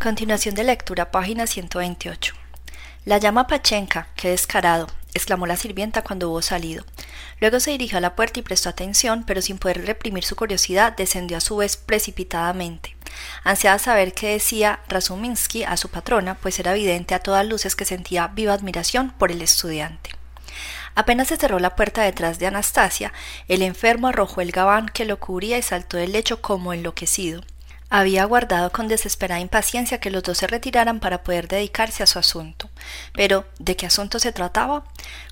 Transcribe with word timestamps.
Continuación 0.00 0.54
de 0.54 0.62
lectura, 0.62 1.10
página 1.10 1.48
128. 1.48 2.32
La 3.04 3.18
llama 3.18 3.48
Pachenka, 3.48 4.06
qué 4.14 4.28
descarado, 4.28 4.86
exclamó 5.12 5.44
la 5.44 5.56
sirvienta 5.56 6.02
cuando 6.02 6.30
hubo 6.30 6.40
salido. 6.40 6.84
Luego 7.40 7.58
se 7.58 7.72
dirigió 7.72 7.98
a 7.98 8.00
la 8.00 8.14
puerta 8.14 8.38
y 8.38 8.44
prestó 8.44 8.68
atención, 8.68 9.24
pero 9.26 9.42
sin 9.42 9.58
poder 9.58 9.84
reprimir 9.84 10.22
su 10.22 10.36
curiosidad, 10.36 10.92
descendió 10.96 11.36
a 11.36 11.40
su 11.40 11.56
vez 11.56 11.76
precipitadamente. 11.76 12.96
Ansiaba 13.42 13.80
saber 13.80 14.12
qué 14.12 14.28
decía 14.28 14.78
Razuminsky 14.86 15.64
a 15.64 15.76
su 15.76 15.88
patrona, 15.88 16.36
pues 16.36 16.60
era 16.60 16.70
evidente 16.70 17.16
a 17.16 17.18
todas 17.18 17.44
luces 17.44 17.74
que 17.74 17.84
sentía 17.84 18.28
viva 18.28 18.52
admiración 18.52 19.10
por 19.10 19.32
el 19.32 19.42
estudiante. 19.42 20.10
Apenas 20.94 21.26
se 21.26 21.38
cerró 21.38 21.58
la 21.58 21.74
puerta 21.74 22.02
detrás 22.02 22.38
de 22.38 22.46
Anastasia, 22.46 23.12
el 23.48 23.62
enfermo 23.62 24.06
arrojó 24.06 24.42
el 24.42 24.52
gabán 24.52 24.86
que 24.88 25.04
lo 25.04 25.18
cubría 25.18 25.58
y 25.58 25.62
saltó 25.62 25.96
del 25.96 26.12
lecho 26.12 26.40
como 26.40 26.72
enloquecido. 26.72 27.42
Había 27.90 28.22
aguardado 28.22 28.70
con 28.70 28.86
desesperada 28.86 29.40
impaciencia 29.40 29.98
que 29.98 30.10
los 30.10 30.22
dos 30.22 30.36
se 30.36 30.46
retiraran 30.46 31.00
para 31.00 31.22
poder 31.22 31.48
dedicarse 31.48 32.02
a 32.02 32.06
su 32.06 32.18
asunto. 32.18 32.68
Pero, 33.14 33.46
¿de 33.58 33.76
qué 33.76 33.86
asunto 33.86 34.18
se 34.18 34.30
trataba? 34.30 34.84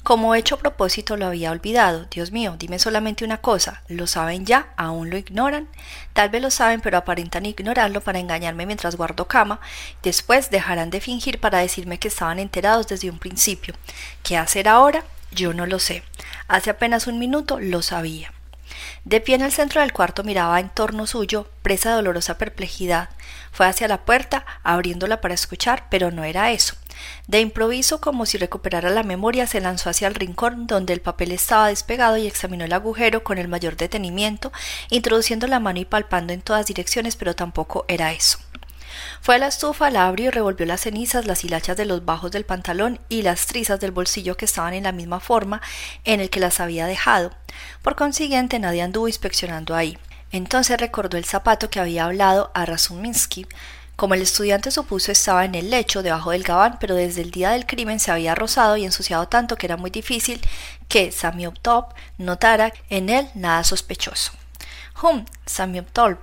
Como 0.03 0.35
hecho 0.35 0.59
propósito 0.59 1.19
lo 1.19 1.27
había 1.27 1.51
olvidado. 1.51 2.07
Dios 2.11 2.33
mío, 2.33 2.57
dime 2.59 2.79
solamente 2.79 3.27
una 3.27 3.43
cosa. 3.43 3.83
¿Lo 3.89 4.07
saben 4.07 4.47
ya? 4.47 4.73
¿Aún 4.77 5.11
lo 5.11 5.19
ignoran? 5.19 5.69
Tal 6.15 6.31
vez 6.31 6.41
lo 6.41 6.51
saben, 6.51 6.81
pero 6.81 6.97
aparentan 6.97 7.45
ignorarlo 7.45 8.01
para 8.01 8.21
engañarme 8.21 8.65
mientras 8.65 8.97
guardo 8.97 9.29
cama. 9.29 9.61
Después 10.03 10.51
dejarán 10.51 10.89
de 10.89 11.03
fingir 11.03 11.41
para 11.41 11.59
decirme 11.59 11.99
que 11.99 12.09
estaban 12.09 12.39
enterados 12.39 12.87
desde 12.89 13.11
un 13.11 13.19
principio. 13.19 13.75
¿Qué 14.23 14.39
hacer 14.39 14.67
ahora? 14.67 15.05
Yo 15.31 15.53
no 15.53 15.67
lo 15.67 15.79
sé. 15.79 16.03
Hace 16.49 16.71
apenas 16.71 17.07
un 17.07 17.19
minuto 17.19 17.61
lo 17.61 17.83
sabía. 17.83 18.33
De 19.05 19.21
pie 19.21 19.37
en 19.37 19.43
el 19.43 19.53
centro 19.53 19.81
del 19.81 19.93
cuarto 19.93 20.25
miraba 20.25 20.61
en 20.61 20.69
torno 20.69 21.07
suyo, 21.07 21.49
presa 21.63 21.91
de 21.91 21.97
dolorosa 21.97 22.39
perplejidad. 22.39 23.09
Fue 23.53 23.67
hacia 23.67 23.89
la 23.89 24.05
puerta, 24.05 24.45
abriéndola 24.63 25.21
para 25.21 25.35
escuchar, 25.35 25.87
pero 25.91 26.11
no 26.11 26.25
era 26.25 26.51
eso. 26.53 26.75
De 27.27 27.41
improviso, 27.41 28.01
como 28.01 28.27
si 28.27 28.39
recuperara 28.39 28.91
la 28.91 29.03
memoria, 29.03 29.47
se 29.47 29.61
lanzó 29.61 29.91
hacia 29.91 30.09
el 30.09 30.15
rincón 30.15 30.67
donde 30.67 30.93
el 30.93 31.01
papel 31.01 31.33
estaba 31.33 31.69
despegado 31.69 32.17
y 32.17 32.27
examinó 32.27 32.65
el 32.65 32.73
agujero 32.73 33.23
con 33.23 33.39
el 33.39 33.49
mayor 33.49 33.77
detenimiento, 33.77 34.53
introduciendo 34.91 35.47
la 35.47 35.61
mano 35.61 35.81
y 35.81 35.85
palpando 35.85 36.33
en 36.33 36.43
todas 36.43 36.67
direcciones, 36.67 37.17
pero 37.17 37.35
tampoco 37.35 37.85
era 37.89 38.13
eso. 38.13 38.39
Fue 39.21 39.37
a 39.37 39.39
la 39.39 39.49
estufa, 39.49 39.91
la 39.91 40.07
abrió 40.07 40.27
y 40.27 40.31
revolvió 40.31 40.67
las 40.67 40.83
cenizas, 40.83 41.27
las 41.27 41.45
hilachas 41.45 41.77
de 41.77 41.85
los 41.85 42.05
bajos 42.05 42.31
del 42.31 42.45
pantalón 42.45 43.01
y 43.09 43.23
las 43.23 43.47
trizas 43.47 43.81
del 43.81 43.93
bolsillo 43.93 44.37
que 44.37 44.45
estaban 44.45 44.75
en 44.75 44.85
la 44.85 44.93
misma 44.93 45.21
forma 45.21 45.61
en 46.05 46.21
el 46.21 46.31
que 46.31 46.41
las 46.41 46.61
había 46.61 46.87
dejado. 46.87 47.33
Por 47.83 47.97
consiguiente, 47.97 48.59
nadie 48.59 48.83
anduvo 48.83 49.09
inspeccionando 49.09 49.75
ahí. 49.75 49.99
Entonces 50.33 50.81
recordó 50.81 51.17
el 51.17 51.25
zapato 51.25 51.71
que 51.71 51.81
había 51.81 52.05
hablado 52.05 52.51
a 52.55 52.67
Razuminsky. 52.67 53.47
Como 53.97 54.13
el 54.13 54.21
estudiante 54.21 54.71
supuso 54.71 55.11
estaba 55.11 55.47
en 55.47 55.55
el 55.55 55.71
lecho 55.71 56.03
debajo 56.03 56.31
del 56.31 56.43
gabán, 56.43 56.77
pero 56.79 56.95
desde 56.95 57.23
el 57.23 57.31
día 57.31 57.51
del 57.51 57.65
crimen 57.65 57.99
se 57.99 58.11
había 58.11 58.35
rozado 58.35 58.77
y 58.77 58.85
ensuciado 58.85 59.29
tanto 59.29 59.57
que 59.57 59.67
era 59.67 59.79
muy 59.79 59.91
difícil 59.91 60.41
que 60.89 61.11
Samioptop 61.13 61.95
notara 62.19 62.75
en 62.91 63.09
él 63.09 63.29
nada 63.35 63.65
sospechoso. 63.65 64.33
Hum, 65.03 65.25
Samioptop, 65.47 66.19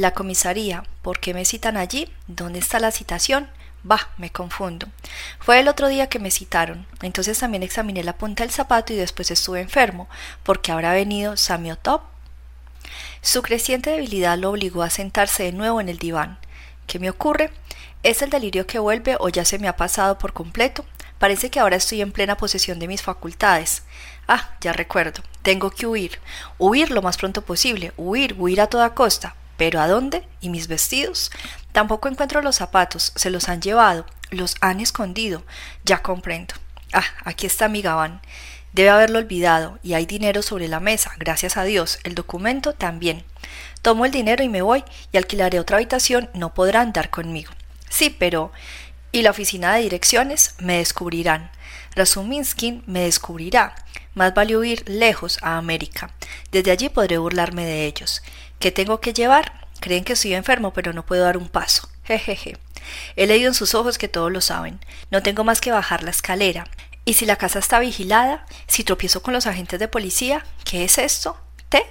la 0.00 0.12
comisaría. 0.12 0.84
¿Por 1.02 1.20
qué 1.20 1.34
me 1.34 1.44
citan 1.44 1.76
allí? 1.76 2.12
¿Dónde 2.26 2.58
está 2.58 2.78
la 2.78 2.90
citación? 2.90 3.48
Bah, 3.82 4.10
me 4.18 4.30
confundo. 4.30 4.88
Fue 5.38 5.60
el 5.60 5.68
otro 5.68 5.88
día 5.88 6.08
que 6.08 6.18
me 6.18 6.30
citaron. 6.30 6.86
Entonces 7.02 7.38
también 7.38 7.62
examiné 7.62 8.02
la 8.02 8.16
punta 8.16 8.42
del 8.42 8.52
zapato 8.52 8.92
y 8.92 8.96
después 8.96 9.30
estuve 9.30 9.60
enfermo. 9.60 10.08
porque 10.42 10.72
habrá 10.72 10.92
venido 10.92 11.36
Samiotop? 11.36 12.02
Su 13.20 13.42
creciente 13.42 13.90
debilidad 13.90 14.38
lo 14.38 14.50
obligó 14.50 14.82
a 14.82 14.90
sentarse 14.90 15.44
de 15.44 15.52
nuevo 15.52 15.80
en 15.80 15.88
el 15.88 15.98
diván. 15.98 16.38
¿Qué 16.86 16.98
me 16.98 17.10
ocurre? 17.10 17.50
¿Es 18.02 18.22
el 18.22 18.30
delirio 18.30 18.66
que 18.66 18.78
vuelve 18.78 19.16
o 19.18 19.28
ya 19.28 19.44
se 19.44 19.58
me 19.58 19.68
ha 19.68 19.76
pasado 19.76 20.18
por 20.18 20.32
completo? 20.32 20.84
Parece 21.18 21.50
que 21.50 21.60
ahora 21.60 21.76
estoy 21.76 22.02
en 22.02 22.12
plena 22.12 22.36
posesión 22.36 22.78
de 22.78 22.88
mis 22.88 23.02
facultades. 23.02 23.82
Ah, 24.28 24.56
ya 24.60 24.72
recuerdo. 24.72 25.22
Tengo 25.42 25.70
que 25.70 25.86
huir. 25.86 26.18
Huir 26.58 26.90
lo 26.90 27.02
más 27.02 27.16
pronto 27.16 27.42
posible. 27.42 27.92
Huir, 27.96 28.34
huir 28.38 28.60
a 28.60 28.66
toda 28.66 28.94
costa. 28.94 29.34
¿Pero 29.56 29.80
a 29.80 29.88
dónde? 29.88 30.26
¿Y 30.40 30.48
mis 30.48 30.68
vestidos? 30.68 31.30
Tampoco 31.72 32.08
encuentro 32.08 32.42
los 32.42 32.56
zapatos. 32.56 33.12
Se 33.16 33.30
los 33.30 33.48
han 33.48 33.62
llevado. 33.62 34.06
Los 34.30 34.56
han 34.60 34.80
escondido. 34.80 35.42
Ya 35.84 36.02
comprendo. 36.02 36.54
Ah, 36.92 37.04
aquí 37.24 37.46
está 37.46 37.68
mi 37.68 37.82
gabán. 37.82 38.20
Debe 38.72 38.90
haberlo 38.90 39.18
olvidado, 39.18 39.78
y 39.82 39.94
hay 39.94 40.04
dinero 40.04 40.42
sobre 40.42 40.68
la 40.68 40.80
mesa, 40.80 41.12
gracias 41.18 41.56
a 41.56 41.64
Dios. 41.64 41.98
El 42.04 42.14
documento 42.14 42.74
también. 42.74 43.24
Tomo 43.80 44.04
el 44.04 44.10
dinero 44.10 44.44
y 44.44 44.50
me 44.50 44.60
voy, 44.60 44.84
y 45.12 45.16
alquilaré 45.16 45.58
otra 45.60 45.78
habitación. 45.78 46.28
No 46.34 46.52
podrá 46.52 46.82
andar 46.82 47.08
conmigo. 47.08 47.50
Sí, 47.88 48.10
pero. 48.10 48.52
¿Y 49.12 49.22
la 49.22 49.30
oficina 49.30 49.74
de 49.74 49.80
direcciones? 49.80 50.56
Me 50.58 50.76
descubrirán. 50.76 51.50
Razuminsky 51.94 52.82
me 52.86 53.00
descubrirá. 53.00 53.74
Más 54.12 54.34
vale 54.34 54.58
huir 54.58 54.86
lejos 54.86 55.38
a 55.40 55.56
América. 55.56 56.10
Desde 56.52 56.70
allí 56.70 56.90
podré 56.90 57.16
burlarme 57.16 57.64
de 57.64 57.86
ellos. 57.86 58.22
¿Qué 58.58 58.70
tengo 58.70 59.00
que 59.00 59.12
llevar? 59.12 59.66
Creen 59.80 60.04
que 60.04 60.14
estoy 60.14 60.34
enfermo, 60.34 60.72
pero 60.72 60.92
no 60.92 61.04
puedo 61.04 61.24
dar 61.24 61.36
un 61.36 61.48
paso. 61.48 61.88
Jejeje. 62.04 62.56
He 63.16 63.26
leído 63.26 63.48
en 63.48 63.54
sus 63.54 63.74
ojos 63.74 63.98
que 63.98 64.08
todos 64.08 64.32
lo 64.32 64.40
saben. 64.40 64.80
No 65.10 65.22
tengo 65.22 65.44
más 65.44 65.60
que 65.60 65.72
bajar 65.72 66.02
la 66.02 66.10
escalera. 66.10 66.66
¿Y 67.04 67.14
si 67.14 67.26
la 67.26 67.36
casa 67.36 67.58
está 67.58 67.78
vigilada? 67.78 68.46
¿Si 68.66 68.82
tropiezo 68.82 69.22
con 69.22 69.34
los 69.34 69.46
agentes 69.46 69.78
de 69.78 69.88
policía? 69.88 70.44
¿Qué 70.64 70.84
es 70.84 70.98
esto? 70.98 71.36
¿Té? 71.68 71.84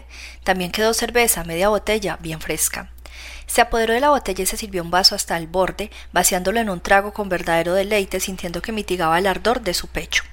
También 0.44 0.72
quedó 0.72 0.94
cerveza, 0.94 1.44
media 1.44 1.70
botella, 1.70 2.18
bien 2.20 2.42
fresca. 2.42 2.92
Se 3.46 3.62
apoderó 3.62 3.94
de 3.94 4.00
la 4.00 4.10
botella 4.10 4.44
y 4.44 4.48
se 4.48 4.58
sirvió 4.58 4.82
un 4.82 4.92
vaso 4.92 5.16
hasta 5.16 5.38
el 5.38 5.48
borde, 5.48 5.92
vaciándolo 6.12 6.60
en 6.60 6.70
un 6.70 6.82
trago 6.82 7.14
con 7.14 7.30
verdadero 7.30 7.74
deleite, 7.74 8.20
sintiendo 8.20 8.62
que 8.62 8.72
mitigaba 8.72 9.20
el 9.20 9.28
ardor 9.28 9.62
de 9.62 9.74
su 9.74 9.88
pecho. 9.88 10.24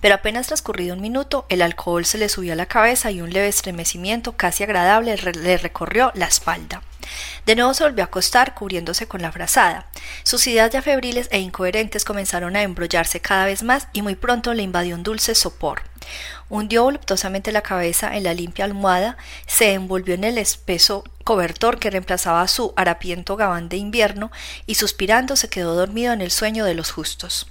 Pero 0.00 0.14
apenas 0.14 0.46
transcurrido 0.46 0.94
un 0.94 1.00
minuto, 1.00 1.46
el 1.48 1.62
alcohol 1.62 2.04
se 2.04 2.18
le 2.18 2.28
subió 2.28 2.52
a 2.52 2.56
la 2.56 2.66
cabeza 2.66 3.10
y 3.10 3.20
un 3.20 3.32
leve 3.32 3.48
estremecimiento 3.48 4.36
casi 4.36 4.62
agradable 4.62 5.16
le 5.16 5.56
recorrió 5.58 6.12
la 6.14 6.26
espalda. 6.26 6.82
De 7.46 7.54
nuevo 7.54 7.72
se 7.74 7.84
volvió 7.84 8.04
a 8.04 8.06
acostar, 8.06 8.54
cubriéndose 8.54 9.08
con 9.08 9.22
la 9.22 9.32
frazada. 9.32 9.86
Sus 10.22 10.46
ideas 10.46 10.70
ya 10.70 10.82
febriles 10.82 11.28
e 11.30 11.38
incoherentes 11.38 12.04
comenzaron 12.04 12.56
a 12.56 12.62
embrollarse 12.62 13.20
cada 13.20 13.46
vez 13.46 13.62
más 13.62 13.88
y 13.92 14.02
muy 14.02 14.14
pronto 14.14 14.52
le 14.54 14.62
invadió 14.62 14.94
un 14.94 15.02
dulce 15.02 15.34
sopor. 15.34 15.82
Hundió 16.48 16.84
voluptuosamente 16.84 17.52
la 17.52 17.62
cabeza 17.62 18.16
en 18.16 18.24
la 18.24 18.34
limpia 18.34 18.64
almohada, 18.64 19.16
se 19.46 19.72
envolvió 19.72 20.14
en 20.14 20.24
el 20.24 20.38
espeso 20.38 21.04
cobertor 21.24 21.78
que 21.78 21.90
reemplazaba 21.90 22.46
su 22.48 22.72
harapiento 22.76 23.36
gabán 23.36 23.68
de 23.68 23.76
invierno 23.76 24.30
y 24.66 24.76
suspirando 24.76 25.36
se 25.36 25.50
quedó 25.50 25.74
dormido 25.74 26.12
en 26.12 26.22
el 26.22 26.30
sueño 26.30 26.64
de 26.64 26.74
los 26.74 26.90
justos. 26.90 27.46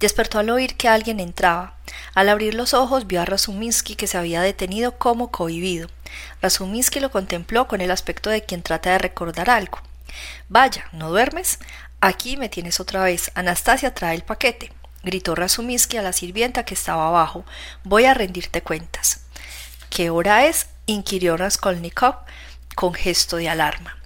Despertó 0.00 0.38
al 0.38 0.50
oír 0.50 0.76
que 0.76 0.88
alguien 0.88 1.20
entraba. 1.20 1.74
Al 2.14 2.28
abrir 2.28 2.54
los 2.54 2.74
ojos 2.74 3.06
vio 3.06 3.20
a 3.20 3.24
Razuminsky 3.24 3.96
que 3.96 4.06
se 4.06 4.18
había 4.18 4.40
detenido 4.42 4.98
como 4.98 5.30
cohibido. 5.30 5.88
Razuminsky 6.42 7.00
lo 7.00 7.10
contempló 7.10 7.68
con 7.68 7.80
el 7.80 7.90
aspecto 7.90 8.30
de 8.30 8.42
quien 8.42 8.62
trata 8.62 8.90
de 8.90 8.98
recordar 8.98 9.50
algo. 9.50 9.78
Vaya, 10.48 10.88
¿no 10.92 11.10
duermes? 11.10 11.58
Aquí 12.00 12.36
me 12.36 12.48
tienes 12.48 12.80
otra 12.80 13.02
vez. 13.02 13.30
Anastasia 13.34 13.94
trae 13.94 14.14
el 14.14 14.22
paquete 14.22 14.72
gritó 15.02 15.34
Razuminsky 15.34 15.96
a 15.96 16.02
la 16.02 16.12
sirvienta 16.12 16.64
que 16.64 16.74
estaba 16.74 17.08
abajo. 17.08 17.44
Voy 17.84 18.04
a 18.04 18.14
rendirte 18.14 18.62
cuentas. 18.62 19.20
¿Qué 19.90 20.10
hora 20.10 20.46
es? 20.46 20.66
inquirió 20.86 21.36
Raskolnikov 21.36 22.16
con 22.74 22.94
gesto 22.94 23.36
de 23.36 23.48
alarma. 23.48 23.97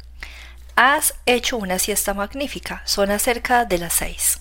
Has 0.75 1.15
hecho 1.27 1.59
una 1.59 1.79
siesta 1.79 2.15
magnífica. 2.15 2.83
Son 2.87 3.11
acerca 3.11 3.67
de 3.67 3.79
las 3.79 3.93
seis. 3.93 4.41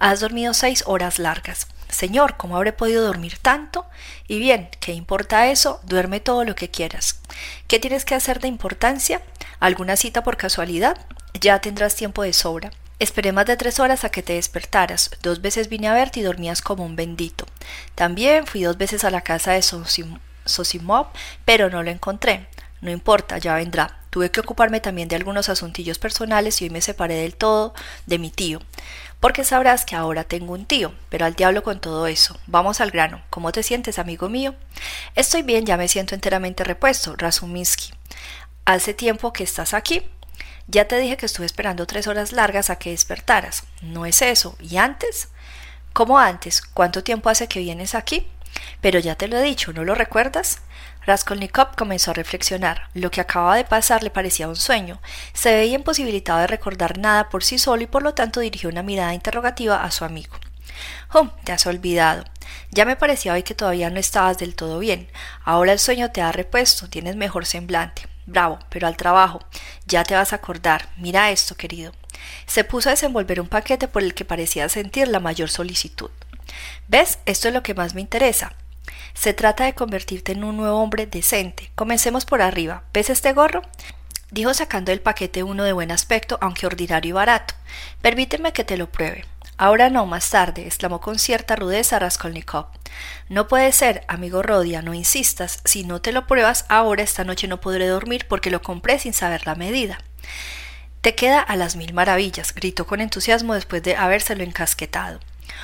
Has 0.00 0.20
dormido 0.20 0.52
seis 0.52 0.82
horas 0.86 1.18
largas. 1.18 1.68
Señor, 1.88 2.36
¿cómo 2.36 2.56
habré 2.56 2.72
podido 2.72 3.04
dormir 3.04 3.38
tanto? 3.38 3.86
Y 4.26 4.38
bien, 4.40 4.68
¿qué 4.80 4.92
importa 4.92 5.46
eso? 5.46 5.80
Duerme 5.84 6.20
todo 6.20 6.44
lo 6.44 6.54
que 6.54 6.70
quieras. 6.70 7.20
¿Qué 7.66 7.78
tienes 7.78 8.04
que 8.04 8.14
hacer 8.14 8.40
de 8.40 8.48
importancia? 8.48 9.22
¿Alguna 9.60 9.96
cita 9.96 10.22
por 10.24 10.36
casualidad? 10.36 10.98
Ya 11.40 11.60
tendrás 11.60 11.94
tiempo 11.94 12.22
de 12.22 12.32
sobra. 12.32 12.72
Esperé 12.98 13.30
más 13.30 13.46
de 13.46 13.56
tres 13.56 13.78
horas 13.78 14.04
a 14.04 14.10
que 14.10 14.24
te 14.24 14.32
despertaras. 14.32 15.12
Dos 15.22 15.40
veces 15.40 15.68
vine 15.68 15.86
a 15.86 15.94
verte 15.94 16.18
y 16.20 16.24
dormías 16.24 16.60
como 16.60 16.84
un 16.84 16.96
bendito. 16.96 17.46
También 17.94 18.46
fui 18.46 18.64
dos 18.64 18.76
veces 18.76 19.04
a 19.04 19.10
la 19.10 19.20
casa 19.20 19.52
de 19.52 19.62
Sosimov, 19.62 21.06
pero 21.44 21.70
no 21.70 21.84
lo 21.84 21.90
encontré. 21.90 22.48
No 22.80 22.90
importa, 22.90 23.38
ya 23.38 23.54
vendrá. 23.54 23.97
Tuve 24.18 24.32
que 24.32 24.40
ocuparme 24.40 24.80
también 24.80 25.06
de 25.06 25.14
algunos 25.14 25.48
asuntillos 25.48 26.00
personales 26.00 26.60
y 26.60 26.64
hoy 26.64 26.70
me 26.70 26.80
separé 26.80 27.14
del 27.14 27.36
todo 27.36 27.72
de 28.06 28.18
mi 28.18 28.30
tío. 28.30 28.60
Porque 29.20 29.44
sabrás 29.44 29.84
que 29.84 29.94
ahora 29.94 30.24
tengo 30.24 30.54
un 30.54 30.66
tío, 30.66 30.92
pero 31.08 31.24
al 31.24 31.36
diablo 31.36 31.62
con 31.62 31.80
todo 31.80 32.08
eso. 32.08 32.36
Vamos 32.48 32.80
al 32.80 32.90
grano. 32.90 33.22
¿Cómo 33.30 33.52
te 33.52 33.62
sientes, 33.62 34.00
amigo 34.00 34.28
mío? 34.28 34.56
Estoy 35.14 35.42
bien, 35.42 35.66
ya 35.66 35.76
me 35.76 35.86
siento 35.86 36.16
enteramente 36.16 36.64
repuesto, 36.64 37.14
Razuminsky. 37.16 37.92
Hace 38.64 38.92
tiempo 38.92 39.32
que 39.32 39.44
estás 39.44 39.72
aquí. 39.72 40.02
Ya 40.66 40.88
te 40.88 40.98
dije 40.98 41.16
que 41.16 41.26
estuve 41.26 41.46
esperando 41.46 41.86
tres 41.86 42.08
horas 42.08 42.32
largas 42.32 42.70
a 42.70 42.76
que 42.76 42.90
despertaras. 42.90 43.62
No 43.82 44.04
es 44.04 44.20
eso. 44.20 44.56
¿Y 44.58 44.78
antes? 44.78 45.28
¿Cómo 45.92 46.18
antes? 46.18 46.60
¿Cuánto 46.60 47.04
tiempo 47.04 47.30
hace 47.30 47.46
que 47.46 47.60
vienes 47.60 47.94
aquí? 47.94 48.26
Pero 48.80 48.98
ya 48.98 49.14
te 49.14 49.28
lo 49.28 49.38
he 49.38 49.42
dicho, 49.42 49.72
¿no 49.72 49.84
lo 49.84 49.94
recuerdas? 49.94 50.58
Raskolnikov 51.08 51.74
comenzó 51.74 52.10
a 52.10 52.14
reflexionar. 52.14 52.90
Lo 52.92 53.10
que 53.10 53.22
acababa 53.22 53.56
de 53.56 53.64
pasar 53.64 54.02
le 54.02 54.10
parecía 54.10 54.46
un 54.46 54.56
sueño. 54.56 55.00
Se 55.32 55.54
veía 55.54 55.76
imposibilitado 55.76 56.40
de 56.40 56.46
recordar 56.46 56.98
nada 56.98 57.30
por 57.30 57.42
sí 57.42 57.58
solo 57.58 57.82
y 57.82 57.86
por 57.86 58.02
lo 58.02 58.12
tanto 58.12 58.40
dirigió 58.40 58.68
una 58.68 58.82
mirada 58.82 59.14
interrogativa 59.14 59.82
a 59.82 59.90
su 59.90 60.04
amigo. 60.04 60.36
Oh, 61.14 61.28
te 61.44 61.52
has 61.52 61.66
olvidado. 61.66 62.24
Ya 62.72 62.84
me 62.84 62.94
parecía 62.94 63.32
hoy 63.32 63.42
que 63.42 63.54
todavía 63.54 63.88
no 63.88 63.98
estabas 63.98 64.36
del 64.36 64.54
todo 64.54 64.78
bien. 64.80 65.08
Ahora 65.44 65.72
el 65.72 65.78
sueño 65.78 66.10
te 66.10 66.20
ha 66.20 66.30
repuesto, 66.30 66.90
tienes 66.90 67.16
mejor 67.16 67.46
semblante. 67.46 68.02
Bravo, 68.26 68.58
pero 68.68 68.86
al 68.86 68.98
trabajo. 68.98 69.40
Ya 69.86 70.04
te 70.04 70.14
vas 70.14 70.34
a 70.34 70.36
acordar. 70.36 70.90
Mira 70.98 71.30
esto, 71.30 71.56
querido. 71.56 71.92
Se 72.44 72.64
puso 72.64 72.90
a 72.90 72.92
desenvolver 72.92 73.40
un 73.40 73.48
paquete 73.48 73.88
por 73.88 74.02
el 74.02 74.12
que 74.12 74.26
parecía 74.26 74.68
sentir 74.68 75.08
la 75.08 75.20
mayor 75.20 75.48
solicitud. 75.48 76.10
¿Ves? 76.86 77.18
Esto 77.24 77.48
es 77.48 77.54
lo 77.54 77.62
que 77.62 77.72
más 77.72 77.94
me 77.94 78.02
interesa. 78.02 78.52
Se 79.18 79.32
trata 79.32 79.64
de 79.64 79.74
convertirte 79.74 80.30
en 80.30 80.44
un 80.44 80.56
nuevo 80.56 80.80
hombre 80.80 81.04
decente. 81.06 81.72
Comencemos 81.74 82.24
por 82.24 82.40
arriba. 82.40 82.84
¿Ves 82.92 83.10
este 83.10 83.32
gorro? 83.32 83.62
Dijo 84.30 84.54
sacando 84.54 84.92
del 84.92 85.00
paquete 85.00 85.42
uno 85.42 85.64
de 85.64 85.72
buen 85.72 85.90
aspecto, 85.90 86.38
aunque 86.40 86.66
ordinario 86.66 87.08
y 87.08 87.12
barato. 87.12 87.54
Permíteme 88.00 88.52
que 88.52 88.62
te 88.62 88.76
lo 88.76 88.92
pruebe. 88.92 89.24
Ahora 89.56 89.90
no, 89.90 90.06
más 90.06 90.30
tarde, 90.30 90.66
exclamó 90.66 91.00
con 91.00 91.18
cierta 91.18 91.56
rudeza 91.56 91.98
Raskolnikov. 91.98 92.66
No 93.28 93.48
puede 93.48 93.72
ser, 93.72 94.04
amigo 94.06 94.40
Rodia, 94.40 94.82
no 94.82 94.94
insistas. 94.94 95.62
Si 95.64 95.82
no 95.82 96.00
te 96.00 96.12
lo 96.12 96.28
pruebas 96.28 96.64
ahora, 96.68 97.02
esta 97.02 97.24
noche 97.24 97.48
no 97.48 97.60
podré 97.60 97.88
dormir 97.88 98.26
porque 98.28 98.52
lo 98.52 98.62
compré 98.62 99.00
sin 99.00 99.14
saber 99.14 99.48
la 99.48 99.56
medida. 99.56 99.98
Te 101.00 101.16
queda 101.16 101.40
a 101.40 101.56
las 101.56 101.74
mil 101.74 101.92
maravillas, 101.92 102.54
gritó 102.54 102.86
con 102.86 103.00
entusiasmo 103.00 103.54
después 103.54 103.82
de 103.82 103.96
habérselo 103.96 104.44
encasquetado. 104.44 105.18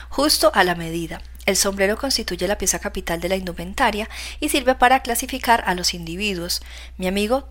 Justo 0.08 0.50
a 0.54 0.64
la 0.64 0.74
medida. 0.74 1.20
El 1.46 1.56
sombrero 1.56 1.98
constituye 1.98 2.48
la 2.48 2.56
pieza 2.56 2.78
capital 2.78 3.20
de 3.20 3.28
la 3.28 3.36
indumentaria 3.36 4.08
y 4.40 4.48
sirve 4.48 4.74
para 4.74 5.00
clasificar 5.00 5.62
a 5.66 5.74
los 5.74 5.92
individuos. 5.92 6.62
Mi 6.96 7.06
amigo 7.06 7.48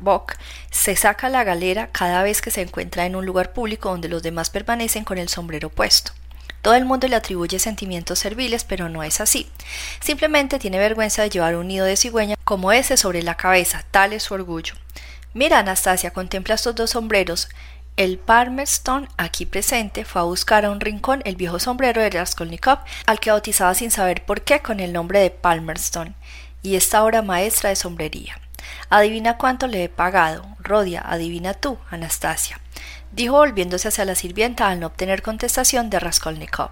Bok 0.00 0.34
se 0.70 0.96
saca 0.96 1.28
la 1.30 1.44
galera 1.44 1.88
cada 1.92 2.22
vez 2.22 2.42
que 2.42 2.50
se 2.50 2.60
encuentra 2.60 3.06
en 3.06 3.16
un 3.16 3.24
lugar 3.24 3.52
público 3.52 3.88
donde 3.88 4.08
los 4.08 4.22
demás 4.22 4.50
permanecen 4.50 5.04
con 5.04 5.16
el 5.16 5.28
sombrero 5.28 5.70
puesto. 5.70 6.12
Todo 6.60 6.74
el 6.74 6.84
mundo 6.84 7.08
le 7.08 7.16
atribuye 7.16 7.58
sentimientos 7.58 8.20
serviles, 8.20 8.64
pero 8.64 8.88
no 8.88 9.02
es 9.02 9.20
así. 9.20 9.50
Simplemente 10.00 10.60
tiene 10.60 10.78
vergüenza 10.78 11.22
de 11.22 11.30
llevar 11.30 11.56
un 11.56 11.66
nido 11.66 11.86
de 11.86 11.96
cigüeña 11.96 12.36
como 12.44 12.70
ese 12.70 12.96
sobre 12.96 13.22
la 13.22 13.36
cabeza, 13.36 13.84
tal 13.90 14.12
es 14.12 14.22
su 14.22 14.34
orgullo. 14.34 14.74
Mira, 15.34 15.58
Anastasia, 15.58 16.10
contempla 16.10 16.54
estos 16.54 16.74
dos 16.74 16.90
sombreros. 16.90 17.48
El 17.98 18.18
Palmerston, 18.18 19.06
aquí 19.18 19.44
presente, 19.44 20.06
fue 20.06 20.22
a 20.22 20.24
buscar 20.24 20.64
a 20.64 20.70
un 20.70 20.80
rincón 20.80 21.20
el 21.26 21.36
viejo 21.36 21.58
sombrero 21.58 22.00
de 22.00 22.08
Raskolnikov, 22.08 22.78
al 23.04 23.20
que 23.20 23.30
bautizaba 23.30 23.74
sin 23.74 23.90
saber 23.90 24.24
por 24.24 24.40
qué 24.42 24.60
con 24.60 24.80
el 24.80 24.94
nombre 24.94 25.20
de 25.20 25.28
Palmerston, 25.28 26.14
y 26.62 26.76
esta 26.76 27.04
obra 27.04 27.20
maestra 27.20 27.68
de 27.68 27.76
sombrería. 27.76 28.40
Adivina 28.88 29.36
cuánto 29.36 29.66
le 29.66 29.84
he 29.84 29.88
pagado. 29.90 30.46
Rodia, 30.58 31.02
adivina 31.04 31.52
tú, 31.52 31.76
Anastasia. 31.90 32.60
Dijo 33.10 33.34
volviéndose 33.34 33.88
hacia 33.88 34.06
la 34.06 34.14
sirvienta 34.14 34.68
al 34.68 34.80
no 34.80 34.86
obtener 34.86 35.20
contestación 35.20 35.90
de 35.90 36.00
Raskolnikov. 36.00 36.70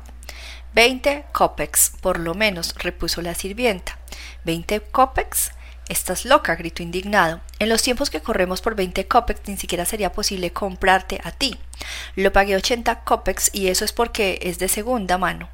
Veinte 0.72 1.26
kopecks, 1.32 1.92
por 2.00 2.18
lo 2.18 2.34
menos, 2.34 2.74
repuso 2.78 3.20
la 3.20 3.34
sirvienta. 3.34 3.98
¿Veinte 4.44 4.80
kopecks? 4.80 5.50
Estás 5.90 6.24
loca, 6.24 6.54
gritó 6.54 6.84
indignado. 6.84 7.40
En 7.58 7.68
los 7.68 7.82
tiempos 7.82 8.10
que 8.10 8.20
corremos 8.20 8.60
por 8.60 8.76
veinte 8.76 9.08
kopecks 9.08 9.48
ni 9.48 9.56
siquiera 9.56 9.84
sería 9.84 10.12
posible 10.12 10.52
comprarte 10.52 11.20
a 11.24 11.32
ti. 11.32 11.58
Lo 12.14 12.32
pagué 12.32 12.54
ochenta 12.54 13.00
kopecks 13.00 13.50
y 13.52 13.66
eso 13.66 13.84
es 13.84 13.92
porque 13.92 14.38
es 14.42 14.60
de 14.60 14.68
segunda 14.68 15.18
mano. 15.18 15.48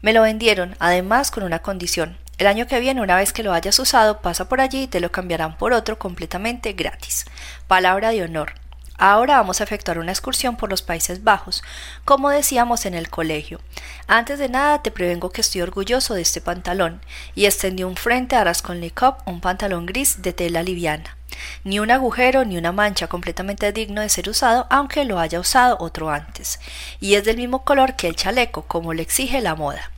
Me 0.00 0.12
lo 0.12 0.22
vendieron, 0.22 0.76
además 0.78 1.32
con 1.32 1.42
una 1.42 1.58
condición. 1.58 2.16
El 2.38 2.46
año 2.46 2.68
que 2.68 2.78
viene, 2.78 3.00
una 3.00 3.16
vez 3.16 3.32
que 3.32 3.42
lo 3.42 3.52
hayas 3.52 3.76
usado, 3.80 4.20
pasa 4.20 4.48
por 4.48 4.60
allí 4.60 4.82
y 4.82 4.86
te 4.86 5.00
lo 5.00 5.10
cambiarán 5.10 5.58
por 5.58 5.72
otro 5.72 5.98
completamente 5.98 6.74
gratis. 6.74 7.24
Palabra 7.66 8.10
de 8.10 8.22
honor. 8.22 8.54
Ahora 8.96 9.36
vamos 9.36 9.60
a 9.60 9.64
efectuar 9.64 9.98
una 9.98 10.12
excursión 10.12 10.56
por 10.56 10.70
los 10.70 10.82
Países 10.82 11.24
Bajos, 11.24 11.64
como 12.04 12.30
decíamos 12.30 12.86
en 12.86 12.94
el 12.94 13.10
colegio. 13.10 13.60
Antes 14.06 14.38
de 14.38 14.48
nada 14.48 14.82
te 14.82 14.92
prevengo 14.92 15.30
que 15.30 15.40
estoy 15.40 15.62
orgulloso 15.62 16.14
de 16.14 16.22
este 16.22 16.40
pantalón, 16.40 17.00
y 17.34 17.46
extendió 17.46 17.88
un 17.88 17.96
frente 17.96 18.36
a 18.36 18.44
Raskolnikov 18.44 19.16
un 19.26 19.40
pantalón 19.40 19.86
gris 19.86 20.22
de 20.22 20.32
tela 20.32 20.62
liviana. 20.62 21.16
Ni 21.64 21.80
un 21.80 21.90
agujero 21.90 22.44
ni 22.44 22.56
una 22.56 22.70
mancha 22.70 23.08
completamente 23.08 23.72
digno 23.72 24.00
de 24.00 24.08
ser 24.08 24.28
usado, 24.28 24.66
aunque 24.70 25.04
lo 25.04 25.18
haya 25.18 25.40
usado 25.40 25.76
otro 25.80 26.10
antes. 26.10 26.60
Y 27.00 27.14
es 27.14 27.24
del 27.24 27.38
mismo 27.38 27.64
color 27.64 27.96
que 27.96 28.06
el 28.06 28.14
chaleco, 28.14 28.62
como 28.62 28.94
le 28.94 29.02
exige 29.02 29.40
la 29.40 29.56
moda. 29.56 29.90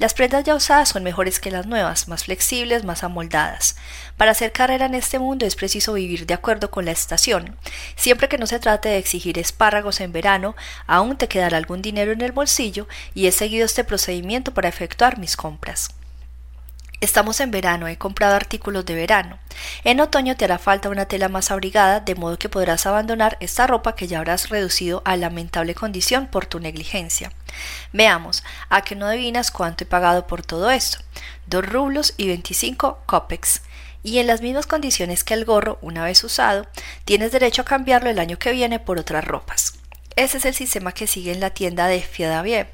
Las 0.00 0.14
prendas 0.14 0.44
ya 0.44 0.54
usadas 0.54 0.88
son 0.88 1.02
mejores 1.02 1.38
que 1.40 1.50
las 1.50 1.66
nuevas, 1.66 2.08
más 2.08 2.24
flexibles, 2.24 2.84
más 2.84 3.04
amoldadas. 3.04 3.76
Para 4.16 4.30
hacer 4.30 4.50
carrera 4.50 4.86
en 4.86 4.94
este 4.94 5.18
mundo 5.18 5.44
es 5.44 5.56
preciso 5.56 5.92
vivir 5.92 6.24
de 6.24 6.32
acuerdo 6.32 6.70
con 6.70 6.86
la 6.86 6.90
estación. 6.90 7.54
Siempre 7.96 8.26
que 8.26 8.38
no 8.38 8.46
se 8.46 8.58
trate 8.60 8.88
de 8.88 8.96
exigir 8.96 9.38
espárragos 9.38 10.00
en 10.00 10.10
verano, 10.10 10.56
aún 10.86 11.18
te 11.18 11.28
quedará 11.28 11.58
algún 11.58 11.82
dinero 11.82 12.12
en 12.12 12.22
el 12.22 12.32
bolsillo 12.32 12.88
y 13.12 13.26
he 13.26 13.32
seguido 13.32 13.66
este 13.66 13.84
procedimiento 13.84 14.54
para 14.54 14.70
efectuar 14.70 15.18
mis 15.18 15.36
compras. 15.36 15.90
Estamos 17.00 17.40
en 17.40 17.50
verano, 17.50 17.88
he 17.88 17.96
comprado 17.96 18.34
artículos 18.34 18.84
de 18.84 18.94
verano. 18.94 19.38
En 19.84 20.00
otoño 20.00 20.36
te 20.36 20.44
hará 20.44 20.58
falta 20.58 20.90
una 20.90 21.06
tela 21.06 21.30
más 21.30 21.50
abrigada, 21.50 22.00
de 22.00 22.14
modo 22.14 22.38
que 22.38 22.50
podrás 22.50 22.84
abandonar 22.84 23.38
esta 23.40 23.66
ropa 23.66 23.94
que 23.94 24.06
ya 24.06 24.18
habrás 24.18 24.50
reducido 24.50 25.00
a 25.06 25.16
lamentable 25.16 25.74
condición 25.74 26.26
por 26.26 26.44
tu 26.44 26.60
negligencia. 26.60 27.32
Veamos, 27.94 28.44
¿a 28.68 28.82
que 28.82 28.96
no 28.96 29.06
adivinas 29.06 29.50
cuánto 29.50 29.84
he 29.84 29.86
pagado 29.86 30.26
por 30.26 30.42
todo 30.44 30.70
esto? 30.70 30.98
Dos 31.46 31.66
rublos 31.66 32.12
y 32.18 32.26
veinticinco 32.26 32.98
kopecks. 33.06 33.62
Y 34.02 34.18
en 34.18 34.26
las 34.26 34.42
mismas 34.42 34.66
condiciones 34.66 35.24
que 35.24 35.32
el 35.32 35.46
gorro, 35.46 35.78
una 35.80 36.04
vez 36.04 36.22
usado, 36.22 36.66
tienes 37.06 37.32
derecho 37.32 37.62
a 37.62 37.66
cambiarlo 37.66 38.10
el 38.10 38.18
año 38.18 38.38
que 38.38 38.52
viene 38.52 38.78
por 38.78 38.98
otras 38.98 39.24
ropas. 39.24 39.72
Ese 40.16 40.36
es 40.36 40.44
el 40.44 40.54
sistema 40.54 40.92
que 40.92 41.06
sigue 41.06 41.32
en 41.32 41.40
la 41.40 41.50
tienda 41.50 41.86
de 41.86 42.02
Fiadaviev. 42.02 42.66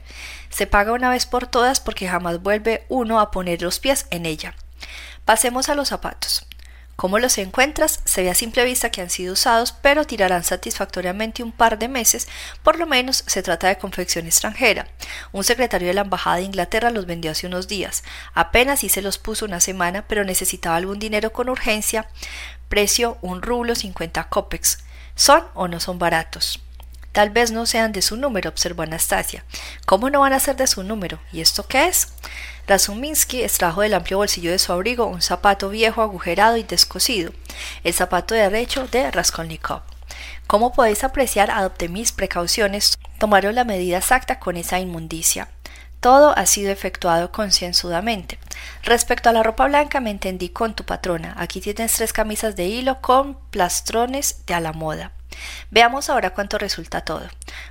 Se 0.56 0.66
paga 0.66 0.92
una 0.92 1.10
vez 1.10 1.26
por 1.26 1.46
todas 1.46 1.80
porque 1.80 2.08
jamás 2.08 2.40
vuelve 2.40 2.86
uno 2.88 3.20
a 3.20 3.30
poner 3.30 3.60
los 3.60 3.78
pies 3.78 4.06
en 4.08 4.24
ella. 4.24 4.54
Pasemos 5.26 5.68
a 5.68 5.74
los 5.74 5.88
zapatos. 5.88 6.46
¿Cómo 6.96 7.18
los 7.18 7.36
encuentras? 7.36 8.00
Se 8.06 8.22
ve 8.22 8.30
a 8.30 8.34
simple 8.34 8.64
vista 8.64 8.88
que 8.88 9.02
han 9.02 9.10
sido 9.10 9.34
usados, 9.34 9.72
pero 9.72 10.06
tirarán 10.06 10.44
satisfactoriamente 10.44 11.42
un 11.42 11.52
par 11.52 11.78
de 11.78 11.88
meses, 11.88 12.26
por 12.62 12.78
lo 12.78 12.86
menos 12.86 13.22
se 13.26 13.42
trata 13.42 13.68
de 13.68 13.76
confección 13.76 14.24
extranjera. 14.24 14.88
Un 15.30 15.44
secretario 15.44 15.88
de 15.88 15.92
la 15.92 16.00
Embajada 16.00 16.36
de 16.36 16.44
Inglaterra 16.44 16.88
los 16.88 17.04
vendió 17.04 17.32
hace 17.32 17.46
unos 17.46 17.68
días. 17.68 18.02
Apenas 18.32 18.82
y 18.82 18.88
se 18.88 19.02
los 19.02 19.18
puso 19.18 19.44
una 19.44 19.60
semana, 19.60 20.06
pero 20.08 20.24
necesitaba 20.24 20.76
algún 20.76 20.98
dinero 20.98 21.34
con 21.34 21.50
urgencia. 21.50 22.08
Precio 22.70 23.18
un 23.20 23.42
rublo 23.42 23.74
cincuenta 23.74 24.30
kopecks. 24.30 24.78
¿Son 25.16 25.44
o 25.52 25.68
no 25.68 25.80
son 25.80 25.98
baratos? 25.98 26.62
Tal 27.16 27.30
vez 27.30 27.50
no 27.50 27.64
sean 27.64 27.92
de 27.92 28.02
su 28.02 28.18
número, 28.18 28.50
observó 28.50 28.82
Anastasia. 28.82 29.42
¿Cómo 29.86 30.10
no 30.10 30.20
van 30.20 30.34
a 30.34 30.38
ser 30.38 30.54
de 30.54 30.66
su 30.66 30.82
número? 30.82 31.18
¿Y 31.32 31.40
esto 31.40 31.66
qué 31.66 31.86
es? 31.86 32.08
Razuminsky 32.66 33.42
extrajo 33.42 33.80
del 33.80 33.94
amplio 33.94 34.18
bolsillo 34.18 34.50
de 34.50 34.58
su 34.58 34.70
abrigo 34.70 35.06
un 35.06 35.22
zapato 35.22 35.70
viejo, 35.70 36.02
agujerado 36.02 36.58
y 36.58 36.62
descosido, 36.62 37.32
el 37.84 37.94
zapato 37.94 38.34
de 38.34 38.42
derecho 38.42 38.86
de 38.88 39.10
Raskolnikov. 39.10 39.80
Como 40.46 40.74
podéis 40.74 41.04
apreciar, 41.04 41.50
adopté 41.50 41.88
mis 41.88 42.12
precauciones, 42.12 42.98
tomaron 43.18 43.54
la 43.54 43.64
medida 43.64 43.96
exacta 43.96 44.38
con 44.38 44.58
esa 44.58 44.78
inmundicia. 44.78 45.48
Todo 46.00 46.36
ha 46.36 46.44
sido 46.44 46.70
efectuado 46.70 47.32
concienzudamente. 47.32 48.38
Respecto 48.82 49.30
a 49.30 49.32
la 49.32 49.42
ropa 49.42 49.64
blanca, 49.68 50.00
me 50.00 50.10
entendí 50.10 50.50
con 50.50 50.76
tu 50.76 50.84
patrona. 50.84 51.32
Aquí 51.38 51.62
tienes 51.62 51.94
tres 51.94 52.12
camisas 52.12 52.56
de 52.56 52.66
hilo 52.66 53.00
con 53.00 53.38
plastrones 53.48 54.44
de 54.44 54.52
a 54.52 54.60
la 54.60 54.74
moda. 54.74 55.12
Veamos 55.70 56.08
ahora 56.10 56.30
cuánto 56.30 56.58
resulta 56.58 57.02
todo. 57.02 57.22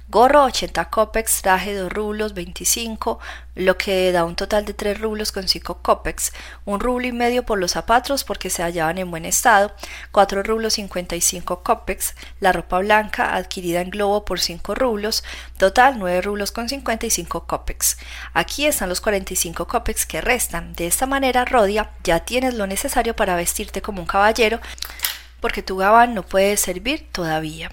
Gorro 0.07 0.43
80 0.43 0.85
copex, 0.89 1.41
traje 1.41 1.75
2 1.75 1.91
rublos 1.91 2.33
25, 2.33 3.19
lo 3.55 3.77
que 3.77 4.11
da 4.11 4.23
un 4.23 4.35
total 4.35 4.65
de 4.65 4.73
3 4.73 4.99
rublos 4.99 5.31
con 5.31 5.47
5 5.47 5.79
copex, 5.81 6.31
un 6.65 6.79
rublo 6.79 7.07
y 7.07 7.11
medio 7.11 7.43
por 7.43 7.57
los 7.57 7.71
zapatos 7.71 8.23
porque 8.23 8.49
se 8.49 8.61
hallaban 8.63 8.97
en 8.97 9.09
buen 9.09 9.25
estado, 9.25 9.73
4 10.11 10.43
rublos 10.43 10.73
55 10.73 11.63
copex, 11.63 12.13
la 12.39 12.51
ropa 12.51 12.79
blanca 12.79 13.35
adquirida 13.35 13.81
en 13.81 13.89
globo 13.89 14.25
por 14.25 14.39
5 14.39 14.75
rublos, 14.75 15.23
total 15.57 15.97
9 15.97 16.21
rublos 16.21 16.51
con 16.51 16.69
55 16.69 17.47
copex. 17.47 17.97
Aquí 18.33 18.65
están 18.65 18.89
los 18.89 19.01
45 19.01 19.67
copex 19.67 20.05
que 20.05 20.21
restan. 20.21 20.73
De 20.73 20.87
esta 20.87 21.05
manera, 21.05 21.45
Rodia, 21.45 21.91
ya 22.03 22.19
tienes 22.19 22.53
lo 22.53 22.67
necesario 22.67 23.15
para 23.15 23.35
vestirte 23.35 23.81
como 23.81 24.01
un 24.01 24.07
caballero 24.07 24.59
porque 25.45 25.61
tu 25.61 25.77
gabán 25.77 26.15
no 26.15 26.23
puede 26.23 26.57
servir 26.57 27.07
todavía, 27.11 27.69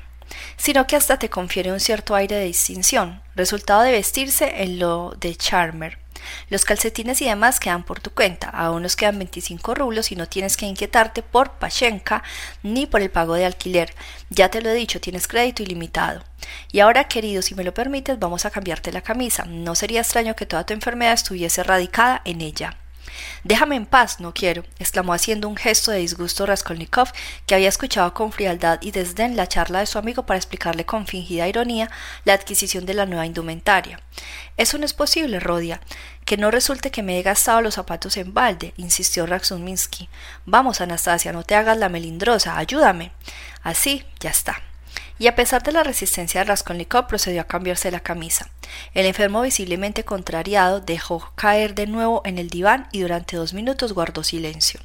sino 0.59 0.87
que 0.87 0.95
hasta 0.95 1.19
te 1.19 1.31
confiere 1.31 1.73
un 1.73 1.81
cierto 1.81 2.14
aire 2.14 2.37
de 2.37 2.45
distinción, 2.45 3.23
resultado 3.35 3.81
de 3.81 3.93
vestirse 3.93 4.62
en 4.62 4.79
lo 4.79 5.14
de 5.19 5.35
Charmer. 5.35 5.97
Los 6.50 6.67
calcetines 6.67 7.23
y 7.23 7.25
demás 7.25 7.61
quedan 7.61 7.83
por 7.83 7.99
tu 7.99 8.11
cuenta, 8.11 8.50
aún 8.50 8.83
nos 8.83 8.95
quedan 8.95 9.19
25 9.19 9.75
rublos 9.75 10.12
y 10.12 10.17
no 10.17 10.29
tienes 10.29 10.59
que 10.59 10.67
inquietarte 10.67 11.23
por 11.23 11.52
Pachenka 11.52 12.23
ni 12.62 12.85
por 12.85 13.00
el 13.00 13.11
pago 13.11 13.37
de 13.37 13.47
alquiler. 13.47 13.95
Ya 14.29 14.50
te 14.50 14.61
lo 14.61 14.69
he 14.69 14.75
dicho, 14.75 15.00
tienes 15.00 15.26
crédito 15.26 15.62
ilimitado. 15.62 16.23
Y 16.73 16.81
ahora, 16.81 17.05
querido, 17.05 17.41
si 17.41 17.55
me 17.55 17.64
lo 17.64 17.73
permites, 17.73 18.19
vamos 18.19 18.45
a 18.45 18.50
cambiarte 18.50 18.93
la 18.93 19.00
camisa. 19.00 19.47
No 19.47 19.75
sería 19.76 20.02
extraño 20.02 20.37
que 20.37 20.45
toda 20.45 20.67
tu 20.67 20.75
enfermedad 20.75 21.14
estuviese 21.14 21.62
radicada 21.62 22.21
en 22.26 22.43
ella. 22.43 22.76
Déjame 23.45 23.76
en 23.76 23.87
paz, 23.87 24.21
no 24.21 24.33
quiero, 24.35 24.64
exclamó 24.78 25.12
haciendo 25.12 25.49
un 25.49 25.57
gesto 25.57 25.90
de 25.90 25.99
disgusto 25.99 26.47
Raskolnikov, 26.47 27.12
que 27.47 27.54
había 27.54 27.69
escuchado 27.69 28.14
con 28.14 28.33
frialdad 28.33 28.78
y 28.83 28.90
desdén 28.90 29.37
la 29.37 29.47
charla 29.47 29.81
de 29.81 29.87
su 29.87 29.99
amigo 29.99 30.25
para 30.25 30.38
explicarle 30.38 30.85
con 30.85 31.07
fingida 31.07 31.49
ironía 31.49 31.90
la 32.25 32.35
adquisición 32.35 32.87
de 32.87 32.95
la 32.95 33.07
nueva 33.07 33.26
indumentaria. 33.26 34.00
Eso 34.57 34.78
no 34.78 34.85
es 34.85 34.95
posible, 34.95 35.40
Rodia. 35.40 35.81
Que 36.25 36.37
no 36.37 36.50
resulte 36.50 36.90
que 36.90 37.02
me 37.02 37.19
he 37.19 37.23
gastado 37.23 37.62
los 37.62 37.75
zapatos 37.75 38.16
en 38.16 38.33
balde, 38.33 38.75
insistió 38.76 39.26
Razuminsky. 39.26 40.09
Vamos, 40.47 40.81
Anastasia, 40.81 41.33
no 41.33 41.42
te 41.42 41.57
hagas 41.57 41.76
la 41.76 41.88
melindrosa, 41.88 42.57
ayúdame. 42.57 43.12
Así, 43.62 44.04
ya 44.21 44.31
está 44.31 44.62
y 45.19 45.26
a 45.26 45.35
pesar 45.35 45.62
de 45.62 45.73
la 45.73 45.83
resistencia 45.83 46.40
de 46.40 46.45
Raskolnikov 46.45 47.07
procedió 47.07 47.40
a 47.40 47.47
cambiarse 47.47 47.90
la 47.90 48.00
camisa. 48.00 48.50
El 48.95 49.07
enfermo 49.07 49.42
visiblemente 49.42 50.04
contrariado 50.04 50.81
dejó 50.81 51.33
caer 51.35 51.75
de 51.75 51.87
nuevo 51.87 52.23
en 52.25 52.38
el 52.38 52.49
diván 52.49 52.88
y 52.92 53.00
durante 53.00 53.37
dos 53.37 53.54
minutos 53.54 53.92
guardó 53.92 54.25
silencio. 54.25 54.81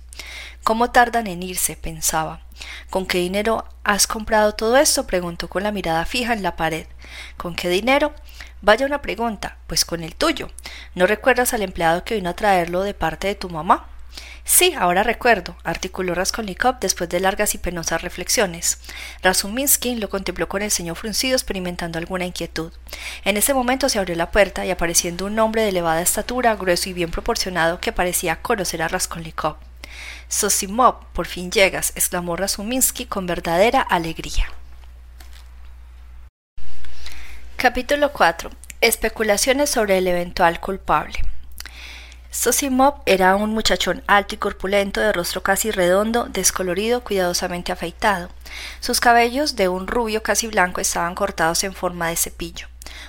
¿Cómo 0.63 0.91
tardan 0.91 1.27
en 1.27 1.43
irse? 1.43 1.77
pensaba. 1.77 2.41
¿Con 2.89 3.05
qué 3.05 3.19
dinero 3.19 3.65
has 3.83 4.07
comprado 4.07 4.53
todo 4.53 4.77
esto? 4.77 5.07
preguntó 5.07 5.47
con 5.47 5.63
la 5.63 5.71
mirada 5.71 6.05
fija 6.05 6.33
en 6.33 6.43
la 6.43 6.55
pared. 6.55 6.87
¿Con 7.37 7.55
qué 7.55 7.69
dinero? 7.69 8.13
Vaya 8.61 8.85
una 8.85 9.01
pregunta, 9.01 9.57
pues 9.67 9.85
con 9.85 10.03
el 10.03 10.15
tuyo. 10.15 10.49
¿No 10.95 11.07
recuerdas 11.07 11.53
al 11.53 11.61
empleado 11.61 12.03
que 12.03 12.15
vino 12.15 12.29
a 12.29 12.35
traerlo 12.35 12.83
de 12.83 12.93
parte 12.93 13.27
de 13.27 13.35
tu 13.35 13.49
mamá? 13.49 13.87
Sí, 14.49 14.73
ahora 14.79 15.03
recuerdo, 15.03 15.57
articuló 15.65 16.15
Raskolnikov 16.15 16.79
después 16.79 17.09
de 17.09 17.19
largas 17.19 17.53
y 17.53 17.57
penosas 17.57 18.01
reflexiones. 18.01 18.79
Razuminsky 19.21 19.95
lo 19.95 20.07
contempló 20.07 20.47
con 20.47 20.61
el 20.61 20.71
ceño 20.71 20.95
fruncido, 20.95 21.35
experimentando 21.35 21.99
alguna 21.99 22.25
inquietud. 22.25 22.71
En 23.25 23.35
ese 23.35 23.53
momento 23.53 23.89
se 23.89 23.99
abrió 23.99 24.15
la 24.15 24.31
puerta 24.31 24.65
y 24.65 24.71
apareciendo 24.71 25.25
un 25.25 25.37
hombre 25.37 25.63
de 25.63 25.69
elevada 25.69 26.01
estatura, 26.01 26.55
grueso 26.55 26.89
y 26.89 26.93
bien 26.93 27.11
proporcionado, 27.11 27.81
que 27.81 27.91
parecía 27.91 28.41
conocer 28.41 28.81
a 28.81 28.87
Raskolnikov. 28.87 29.57
Sosimov, 30.29 31.05
por 31.11 31.27
fin 31.27 31.51
llegas, 31.51 31.91
exclamó 31.97 32.37
Razuminsky 32.37 33.05
con 33.05 33.27
verdadera 33.27 33.81
alegría. 33.81 34.47
Capítulo 37.57 38.13
4. 38.13 38.49
Especulaciones 38.79 39.69
sobre 39.69 39.97
el 39.97 40.07
eventual 40.07 40.61
culpable. 40.61 41.26
Sosimov 42.29 43.01
era 43.05 43.35
un 43.35 43.51
muchachón 43.51 44.03
alto 44.05 44.35
y 44.35 44.37
corpulento, 44.37 44.99
de 44.99 45.13
rostro 45.13 45.43
casi 45.43 45.71
redondo, 45.71 46.25
descolorido, 46.25 47.01
cuidadosamente 47.01 47.71
afeitado. 47.71 48.29
Sus 48.79 48.99
cabellos, 48.99 49.55
de 49.55 49.69
un 49.69 49.87
rubio 49.87 50.21
casi 50.21 50.47
blanco, 50.47 50.81
estaban 50.81 51.15
cortados 51.15 51.63
en 51.63 51.73
forma 51.73 52.09
de 52.09 52.17
cepillo. 52.17 52.67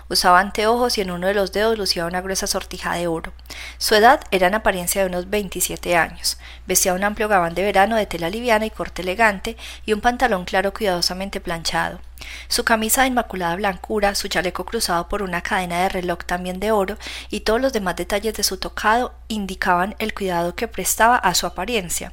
Usaba 0.08 0.40
anteojos 0.40 0.98
y 0.98 1.00
en 1.02 1.10
uno 1.10 1.26
de 1.26 1.34
los 1.34 1.52
dedos 1.52 1.76
lucía 1.76 2.06
una 2.06 2.20
gruesa 2.20 2.46
sortija 2.46 2.94
de 2.94 3.06
oro. 3.06 3.32
Su 3.76 3.94
edad 3.94 4.20
era 4.30 4.46
en 4.46 4.54
apariencia 4.54 5.02
de 5.02 5.08
unos 5.08 5.28
27 5.28 5.96
años. 5.96 6.38
Vestía 6.66 6.94
un 6.94 7.04
amplio 7.04 7.28
gabán 7.28 7.54
de 7.54 7.62
verano 7.62 7.96
de 7.96 8.06
tela 8.06 8.30
liviana 8.30 8.66
y 8.66 8.70
corte 8.70 9.02
elegante 9.02 9.56
y 9.84 9.92
un 9.92 10.00
pantalón 10.00 10.44
claro 10.44 10.72
cuidadosamente 10.72 11.40
planchado. 11.40 12.00
Su 12.48 12.64
camisa 12.64 13.02
de 13.02 13.08
inmaculada 13.08 13.56
blancura, 13.56 14.14
su 14.14 14.28
chaleco 14.28 14.64
cruzado 14.64 15.08
por 15.08 15.22
una 15.22 15.42
cadena 15.42 15.82
de 15.82 15.88
reloj 15.88 16.24
también 16.24 16.60
de 16.60 16.72
oro 16.72 16.98
y 17.30 17.40
todos 17.40 17.60
los 17.60 17.72
demás 17.72 17.96
detalles 17.96 18.34
de 18.34 18.42
su 18.42 18.56
tocado 18.56 19.14
indicaban 19.28 19.94
el 19.98 20.14
cuidado 20.14 20.54
que 20.54 20.68
prestaba 20.68 21.16
a 21.16 21.34
su 21.34 21.46
apariencia. 21.46 22.12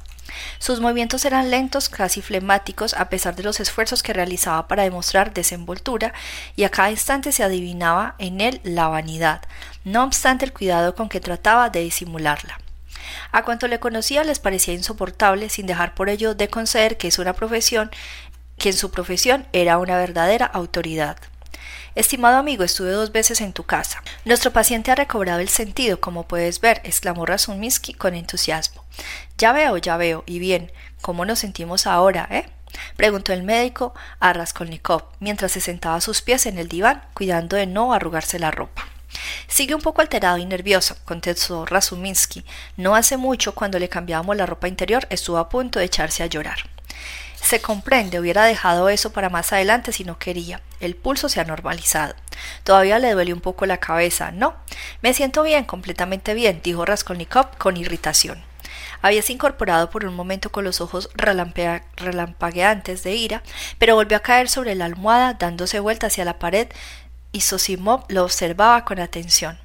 Sus 0.58 0.80
movimientos 0.80 1.24
eran 1.24 1.50
lentos, 1.50 1.88
casi 1.88 2.20
flemáticos, 2.20 2.94
a 2.94 3.08
pesar 3.08 3.36
de 3.36 3.42
los 3.42 3.60
esfuerzos 3.60 4.02
que 4.02 4.12
realizaba 4.12 4.68
para 4.68 4.82
demostrar 4.82 5.32
desenvoltura, 5.32 6.12
y 6.56 6.64
a 6.64 6.70
cada 6.70 6.90
instante 6.90 7.32
se 7.32 7.44
adivinaba 7.44 8.16
en 8.18 8.40
él 8.40 8.60
la 8.64 8.88
vanidad, 8.88 9.42
no 9.84 10.04
obstante 10.04 10.44
el 10.44 10.52
cuidado 10.52 10.94
con 10.94 11.08
que 11.08 11.20
trataba 11.20 11.70
de 11.70 11.80
disimularla. 11.80 12.58
A 13.32 13.44
cuanto 13.44 13.68
le 13.68 13.78
conocía 13.78 14.24
les 14.24 14.40
parecía 14.40 14.74
insoportable, 14.74 15.48
sin 15.48 15.66
dejar 15.66 15.94
por 15.94 16.08
ello 16.08 16.34
de 16.34 16.48
conceder 16.48 16.96
que 16.96 17.08
es 17.08 17.18
una 17.18 17.34
profesión 17.34 17.90
que 18.58 18.70
en 18.70 18.76
su 18.76 18.90
profesión 18.90 19.46
era 19.52 19.78
una 19.78 19.96
verdadera 19.96 20.46
autoridad. 20.46 21.16
Estimado 21.94 22.36
amigo, 22.36 22.62
estuve 22.62 22.90
dos 22.90 23.10
veces 23.10 23.40
en 23.40 23.54
tu 23.54 23.64
casa. 23.64 24.02
Nuestro 24.26 24.52
paciente 24.52 24.90
ha 24.90 24.94
recobrado 24.94 25.40
el 25.40 25.48
sentido, 25.48 25.98
como 25.98 26.28
puedes 26.28 26.60
ver, 26.60 26.82
exclamó 26.84 27.24
Razuminsky 27.24 27.94
con 27.94 28.14
entusiasmo. 28.14 28.84
Ya 29.38 29.52
veo, 29.52 29.78
ya 29.78 29.96
veo, 29.96 30.22
y 30.26 30.38
bien, 30.38 30.70
¿cómo 31.00 31.24
nos 31.24 31.38
sentimos 31.38 31.86
ahora, 31.86 32.28
eh? 32.30 32.50
preguntó 32.96 33.32
el 33.32 33.42
médico 33.42 33.94
a 34.20 34.34
Raskolnikov, 34.34 35.04
mientras 35.20 35.52
se 35.52 35.62
sentaba 35.62 35.96
a 35.96 36.00
sus 36.02 36.20
pies 36.20 36.44
en 36.44 36.58
el 36.58 36.68
diván, 36.68 37.02
cuidando 37.14 37.56
de 37.56 37.66
no 37.66 37.94
arrugarse 37.94 38.38
la 38.38 38.50
ropa. 38.50 38.86
Sigue 39.48 39.74
un 39.74 39.80
poco 39.80 40.02
alterado 40.02 40.36
y 40.36 40.44
nervioso, 40.44 40.96
contestó 41.06 41.64
Razuminsky. 41.64 42.44
No 42.76 42.94
hace 42.94 43.16
mucho, 43.16 43.54
cuando 43.54 43.78
le 43.78 43.88
cambiábamos 43.88 44.36
la 44.36 44.44
ropa 44.44 44.68
interior, 44.68 45.06
estuvo 45.08 45.38
a 45.38 45.48
punto 45.48 45.78
de 45.78 45.86
echarse 45.86 46.22
a 46.22 46.26
llorar. 46.26 46.58
Se 47.40 47.60
comprende, 47.60 48.18
hubiera 48.18 48.44
dejado 48.44 48.88
eso 48.88 49.12
para 49.12 49.28
más 49.28 49.52
adelante 49.52 49.92
si 49.92 50.04
no 50.04 50.18
quería. 50.18 50.60
El 50.80 50.96
pulso 50.96 51.28
se 51.28 51.40
ha 51.40 51.44
normalizado. 51.44 52.14
Todavía 52.64 52.98
le 52.98 53.12
duele 53.12 53.32
un 53.32 53.40
poco 53.40 53.66
la 53.66 53.78
cabeza, 53.78 54.32
¿no? 54.32 54.56
Me 55.00 55.14
siento 55.14 55.42
bien, 55.42 55.64
completamente 55.64 56.34
bien, 56.34 56.60
dijo 56.62 56.84
Raskolnikov 56.84 57.56
con 57.56 57.76
irritación. 57.76 58.42
Habíase 59.02 59.32
incorporado 59.32 59.90
por 59.90 60.04
un 60.04 60.14
momento 60.14 60.50
con 60.50 60.64
los 60.64 60.80
ojos 60.80 61.10
relampagueantes 61.14 63.02
de 63.04 63.14
ira, 63.14 63.42
pero 63.78 63.94
volvió 63.94 64.16
a 64.16 64.20
caer 64.20 64.48
sobre 64.48 64.74
la 64.74 64.86
almohada, 64.86 65.34
dándose 65.34 65.80
vuelta 65.80 66.08
hacia 66.08 66.24
la 66.24 66.38
pared, 66.38 66.68
y 67.30 67.42
Sosimov 67.42 68.04
lo 68.08 68.24
observaba 68.24 68.84
con 68.84 68.98
atención. 68.98 69.58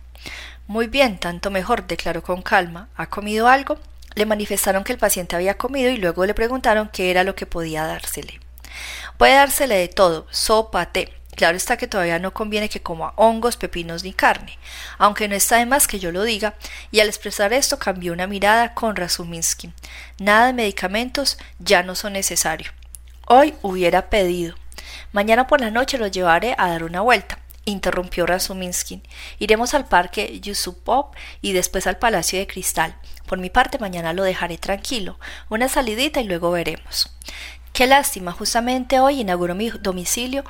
Muy 0.67 0.87
bien, 0.87 1.17
tanto 1.17 1.49
mejor, 1.49 1.87
declaró 1.87 2.21
con 2.21 2.41
calma. 2.41 2.89
¿Ha 2.95 3.07
comido 3.07 3.47
algo? 3.47 3.79
Le 4.15 4.25
manifestaron 4.25 4.83
que 4.83 4.93
el 4.93 4.99
paciente 4.99 5.35
había 5.35 5.57
comido 5.57 5.89
y 5.89 5.97
luego 5.97 6.25
le 6.25 6.33
preguntaron 6.33 6.89
qué 6.91 7.11
era 7.11 7.23
lo 7.23 7.35
que 7.35 7.45
podía 7.45 7.85
dársele. 7.85 8.39
Puede 9.17 9.35
dársele 9.35 9.75
de 9.75 9.87
todo, 9.87 10.27
sopa, 10.31 10.91
té. 10.91 11.13
Claro 11.35 11.55
está 11.55 11.77
que 11.77 11.87
todavía 11.87 12.19
no 12.19 12.33
conviene 12.33 12.69
que 12.69 12.81
coma 12.81 13.13
hongos, 13.15 13.55
pepinos 13.55 14.03
ni 14.03 14.13
carne, 14.13 14.59
aunque 14.97 15.27
no 15.27 15.35
está 15.35 15.57
de 15.57 15.65
más 15.65 15.87
que 15.87 15.97
yo 15.99 16.11
lo 16.11 16.23
diga, 16.23 16.55
y 16.91 16.99
al 16.99 17.07
expresar 17.07 17.53
esto 17.53 17.79
cambió 17.79 18.11
una 18.11 18.27
mirada 18.27 18.73
con 18.73 18.95
Razuminsky. 18.95 19.73
Nada 20.19 20.47
de 20.47 20.53
medicamentos 20.53 21.37
ya 21.57 21.83
no 21.83 21.95
son 21.95 22.13
necesarios. 22.13 22.73
Hoy 23.27 23.53
hubiera 23.61 24.09
pedido. 24.09 24.55
Mañana 25.13 25.47
por 25.47 25.61
la 25.61 25.71
noche 25.71 25.97
lo 25.97 26.07
llevaré 26.07 26.53
a 26.57 26.67
dar 26.67 26.83
una 26.83 27.01
vuelta 27.01 27.39
interrumpió 27.65 28.25
Razuminsky. 28.25 29.01
Iremos 29.39 29.73
al 29.73 29.87
parque 29.87 30.39
Yusupov 30.39 31.11
y 31.41 31.53
después 31.53 31.87
al 31.87 31.97
Palacio 31.97 32.39
de 32.39 32.47
Cristal. 32.47 32.95
Por 33.31 33.39
mi 33.39 33.49
parte, 33.49 33.79
mañana 33.79 34.11
lo 34.11 34.23
dejaré 34.23 34.57
tranquilo. 34.57 35.17
Una 35.47 35.69
salidita 35.69 36.19
y 36.19 36.25
luego 36.25 36.51
veremos. 36.51 37.09
Qué 37.71 37.87
lástima, 37.87 38.33
justamente 38.33 38.99
hoy 38.99 39.21
inauguro 39.21 39.55
mi 39.55 39.69
domicilio 39.69 40.43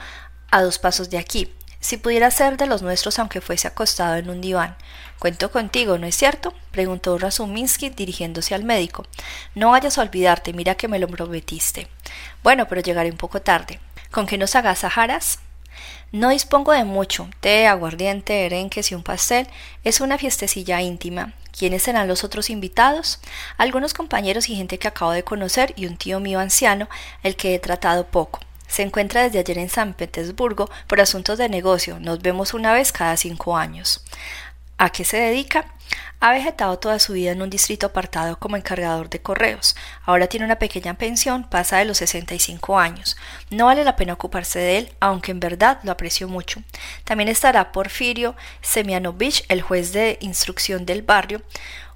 a 0.50 0.64
dos 0.64 0.80
pasos 0.80 1.12
de 1.12 1.20
aquí. 1.20 1.54
Si 1.80 1.98
pudiera 1.98 2.32
ser 2.32 2.58
de 2.58 2.66
los 2.66 2.82
nuestros 2.82 3.20
aunque 3.20 3.40
fuese 3.40 3.68
acostado 3.68 4.16
en 4.16 4.32
un 4.32 4.42
diván. 4.42 4.76
Cuento 5.20 5.52
contigo, 5.52 6.00
¿no 6.00 6.08
es 6.08 6.16
cierto? 6.16 6.56
preguntó 6.72 7.20
Razuminsky 7.20 7.92
dirigiéndose 7.92 8.56
al 8.56 8.64
médico. 8.64 9.06
No 9.54 9.70
vayas 9.70 10.00
a 10.00 10.02
olvidarte, 10.02 10.52
mira 10.52 10.74
que 10.74 10.88
me 10.88 10.98
lo 10.98 11.08
prometiste. 11.08 11.88
Bueno, 12.42 12.68
pero 12.68 12.82
llegaré 12.82 13.12
un 13.12 13.18
poco 13.18 13.44
tarde. 13.44 13.80
¿Con 14.10 14.26
qué 14.26 14.40
nos 14.40 14.56
agasajarás? 14.56 15.38
No 16.12 16.28
dispongo 16.30 16.74
de 16.74 16.84
mucho, 16.84 17.30
té, 17.40 17.68
aguardiente, 17.68 18.46
erenques 18.46 18.92
y 18.92 18.96
un 18.96 19.04
pastel. 19.04 19.48
Es 19.86 20.02
una 20.02 20.18
fiestecilla 20.18 20.82
íntima. 20.82 21.34
¿Quiénes 21.58 21.84
serán 21.84 22.10
los 22.10 22.26
otros 22.26 22.50
invitados? 22.50 23.20
Algunos 23.58 23.94
compañeros 23.94 24.50
y 24.50 24.56
gente 24.58 24.78
que 24.78 24.90
acabo 24.90 25.12
de 25.12 25.24
conocer 25.24 25.74
y 25.78 25.86
un 25.86 25.96
tío 25.96 26.20
mío 26.20 26.40
anciano, 26.40 26.90
el 27.24 27.38
que 27.38 27.56
he 27.56 27.60
tratado 27.60 28.08
poco. 28.08 28.42
Se 28.68 28.82
encuentra 28.82 29.24
desde 29.24 29.40
ayer 29.40 29.58
en 29.58 29.70
San 29.70 29.94
Petersburgo 29.94 30.70
por 30.88 31.00
asuntos 31.00 31.38
de 31.38 31.48
negocio. 31.48 31.98
Nos 32.02 32.22
vemos 32.22 32.54
una 32.54 32.74
vez 32.74 32.92
cada 32.92 33.16
cinco 33.16 33.56
años. 33.56 34.02
¿A 34.82 34.90
qué 34.90 35.06
se 35.06 35.18
dedica? 35.18 35.66
Ha 36.20 36.32
vegetado 36.32 36.80
toda 36.80 36.98
su 36.98 37.14
vida 37.14 37.34
en 37.34 37.44
un 37.44 37.52
distrito 37.52 37.86
apartado 37.86 38.40
como 38.40 38.58
encargador 38.58 39.12
de 39.12 39.22
correos. 39.22 39.76
Ahora 40.06 40.26
tiene 40.26 40.48
una 40.48 40.58
pequeña 40.58 40.96
pensión, 40.96 41.48
pasa 41.48 41.78
de 41.78 41.86
los 41.86 42.00
65 42.00 42.80
años. 42.80 43.16
No 43.52 43.68
vale 43.68 43.84
la 43.84 43.96
pena 43.96 44.14
ocuparse 44.14 44.58
de 44.58 44.80
él, 44.80 44.94
aunque 45.00 45.30
en 45.30 45.40
verdad 45.40 45.78
lo 45.84 45.92
aprecio 45.92 46.28
mucho. 46.28 46.64
También 47.04 47.30
estará 47.30 47.72
Porfirio 47.72 48.36
Semianovich, 48.62 49.46
el 49.50 49.62
juez 49.62 49.94
de 49.94 50.18
instrucción 50.20 50.88
del 50.88 51.04
barrio, 51.04 51.44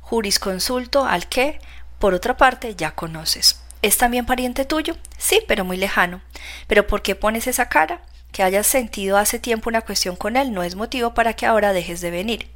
jurisconsulto 0.01 1.05
al 1.05 1.27
que, 1.27 1.59
por 1.97 2.13
otra 2.13 2.37
parte, 2.37 2.75
ya 2.75 2.91
conoces. 2.91 3.63
¿Es 3.81 3.97
también 3.97 4.27
pariente 4.27 4.63
tuyo? 4.63 4.95
Sí, 5.17 5.41
pero 5.47 5.65
muy 5.65 5.77
lejano. 5.77 6.21
¿Pero 6.67 6.85
por 6.85 7.01
qué 7.01 7.15
pones 7.15 7.47
esa 7.47 7.67
cara? 7.67 8.03
Que 8.35 8.43
hayas 8.43 8.67
sentido 8.67 9.15
hace 9.15 9.39
tiempo 9.39 9.69
una 9.69 9.79
cuestión 9.79 10.17
con 10.17 10.35
él 10.35 10.51
no 10.51 10.61
es 10.61 10.75
motivo 10.75 11.13
para 11.13 11.31
que 11.31 11.45
ahora 11.45 11.71
dejes 11.71 12.01
de 12.01 12.11
venir. 12.11 12.49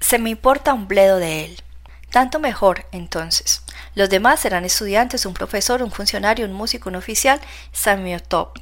Se 0.00 0.18
me 0.18 0.28
importa 0.28 0.74
un 0.74 0.86
bledo 0.86 1.16
de 1.16 1.46
él. 1.46 1.62
Tanto 2.10 2.38
mejor, 2.38 2.84
entonces. 2.92 3.62
Los 3.94 4.10
demás 4.10 4.40
serán 4.40 4.66
estudiantes, 4.66 5.24
un 5.24 5.32
profesor, 5.32 5.82
un 5.82 5.90
funcionario, 5.90 6.44
un 6.44 6.52
músico, 6.52 6.90
un 6.90 6.96
oficial, 6.96 7.40
Samiotop. 7.72 8.58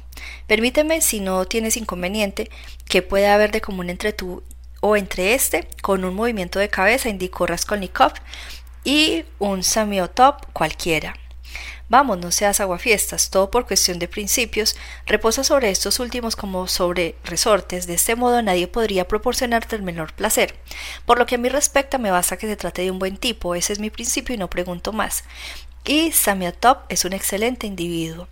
Permíteme, 0.47 1.01
si 1.01 1.19
no 1.19 1.43
tienes 1.43 1.75
inconveniente, 1.75 2.49
que 2.85 3.01
puede 3.01 3.27
haber 3.27 3.51
de 3.51 3.59
común 3.59 3.89
entre 3.89 4.13
tú 4.13 4.41
o 4.79 4.95
entre 4.95 5.33
este, 5.33 5.67
con 5.81 6.05
un 6.05 6.15
movimiento 6.15 6.59
de 6.59 6.69
cabeza, 6.69 7.09
indicó 7.09 7.45
Raskolnikov, 7.45 8.13
y 8.85 9.25
un 9.37 9.63
samiotop 9.63 10.45
cualquiera. 10.53 11.13
Vamos, 11.91 12.19
no 12.19 12.31
seas 12.31 12.61
aguafiestas, 12.61 13.31
todo 13.31 13.51
por 13.51 13.67
cuestión 13.67 13.99
de 13.99 14.07
principios, 14.07 14.77
reposa 15.05 15.43
sobre 15.43 15.71
estos 15.71 15.99
últimos 15.99 16.37
como 16.37 16.69
sobre 16.69 17.17
resortes, 17.25 17.85
de 17.85 17.95
este 17.95 18.15
modo 18.15 18.41
nadie 18.41 18.69
podría 18.69 19.09
proporcionarte 19.09 19.75
el 19.75 19.81
menor 19.81 20.13
placer. 20.13 20.55
Por 21.05 21.19
lo 21.19 21.25
que 21.25 21.35
a 21.35 21.37
mí 21.37 21.49
respecta, 21.49 21.97
me 21.97 22.09
basta 22.09 22.37
que 22.37 22.47
se 22.47 22.55
trate 22.55 22.83
de 22.83 22.91
un 22.91 22.99
buen 22.99 23.17
tipo, 23.17 23.55
ese 23.55 23.73
es 23.73 23.79
mi 23.79 23.89
principio 23.89 24.33
y 24.33 24.37
no 24.37 24.49
pregunto 24.49 24.93
más. 24.93 25.25
Y 25.83 26.13
Samiotop 26.13 26.85
es 26.87 27.03
un 27.03 27.11
excelente 27.11 27.67
individuo. 27.67 28.29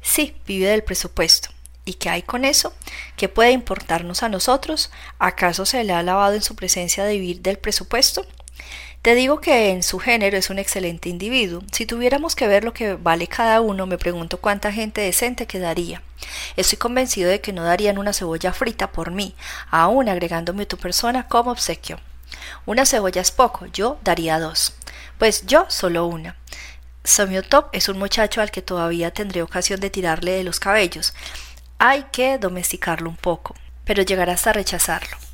Sí, 0.00 0.34
vive 0.46 0.68
del 0.68 0.82
presupuesto. 0.82 1.50
¿Y 1.84 1.94
qué 1.94 2.08
hay 2.08 2.22
con 2.22 2.46
eso? 2.46 2.72
¿Qué 3.18 3.28
puede 3.28 3.50
importarnos 3.50 4.22
a 4.22 4.30
nosotros? 4.30 4.90
¿Acaso 5.18 5.66
se 5.66 5.84
le 5.84 5.92
ha 5.92 6.02
lavado 6.02 6.34
en 6.34 6.42
su 6.42 6.56
presencia 6.56 7.04
de 7.04 7.18
vivir 7.18 7.42
del 7.42 7.58
presupuesto? 7.58 8.26
Te 9.06 9.14
digo 9.14 9.40
que 9.40 9.70
en 9.70 9.84
su 9.84 10.00
género 10.00 10.36
es 10.36 10.50
un 10.50 10.58
excelente 10.58 11.08
individuo. 11.08 11.62
Si 11.70 11.86
tuviéramos 11.86 12.34
que 12.34 12.48
ver 12.48 12.64
lo 12.64 12.72
que 12.72 12.94
vale 12.94 13.28
cada 13.28 13.60
uno, 13.60 13.86
me 13.86 13.98
pregunto 13.98 14.38
cuánta 14.40 14.72
gente 14.72 15.00
decente 15.00 15.46
quedaría. 15.46 16.02
Estoy 16.56 16.78
convencido 16.78 17.30
de 17.30 17.40
que 17.40 17.52
no 17.52 17.62
darían 17.62 17.98
una 17.98 18.12
cebolla 18.12 18.52
frita 18.52 18.90
por 18.90 19.12
mí, 19.12 19.36
aún 19.70 20.08
agregándome 20.08 20.66
tu 20.66 20.76
persona 20.76 21.28
como 21.28 21.52
obsequio. 21.52 22.00
Una 22.64 22.84
cebolla 22.84 23.20
es 23.20 23.30
poco, 23.30 23.66
yo 23.66 24.00
daría 24.02 24.40
dos. 24.40 24.74
Pues 25.18 25.46
yo 25.46 25.66
solo 25.68 26.06
una. 26.06 26.34
Somiotop 27.04 27.68
es 27.72 27.88
un 27.88 28.00
muchacho 28.00 28.40
al 28.40 28.50
que 28.50 28.60
todavía 28.60 29.12
tendré 29.12 29.40
ocasión 29.40 29.78
de 29.78 29.90
tirarle 29.90 30.32
de 30.32 30.42
los 30.42 30.58
cabellos. 30.58 31.14
Hay 31.78 32.06
que 32.10 32.38
domesticarlo 32.38 33.08
un 33.08 33.16
poco, 33.16 33.54
pero 33.84 34.02
llegar 34.02 34.30
hasta 34.30 34.52
rechazarlo. 34.52 35.25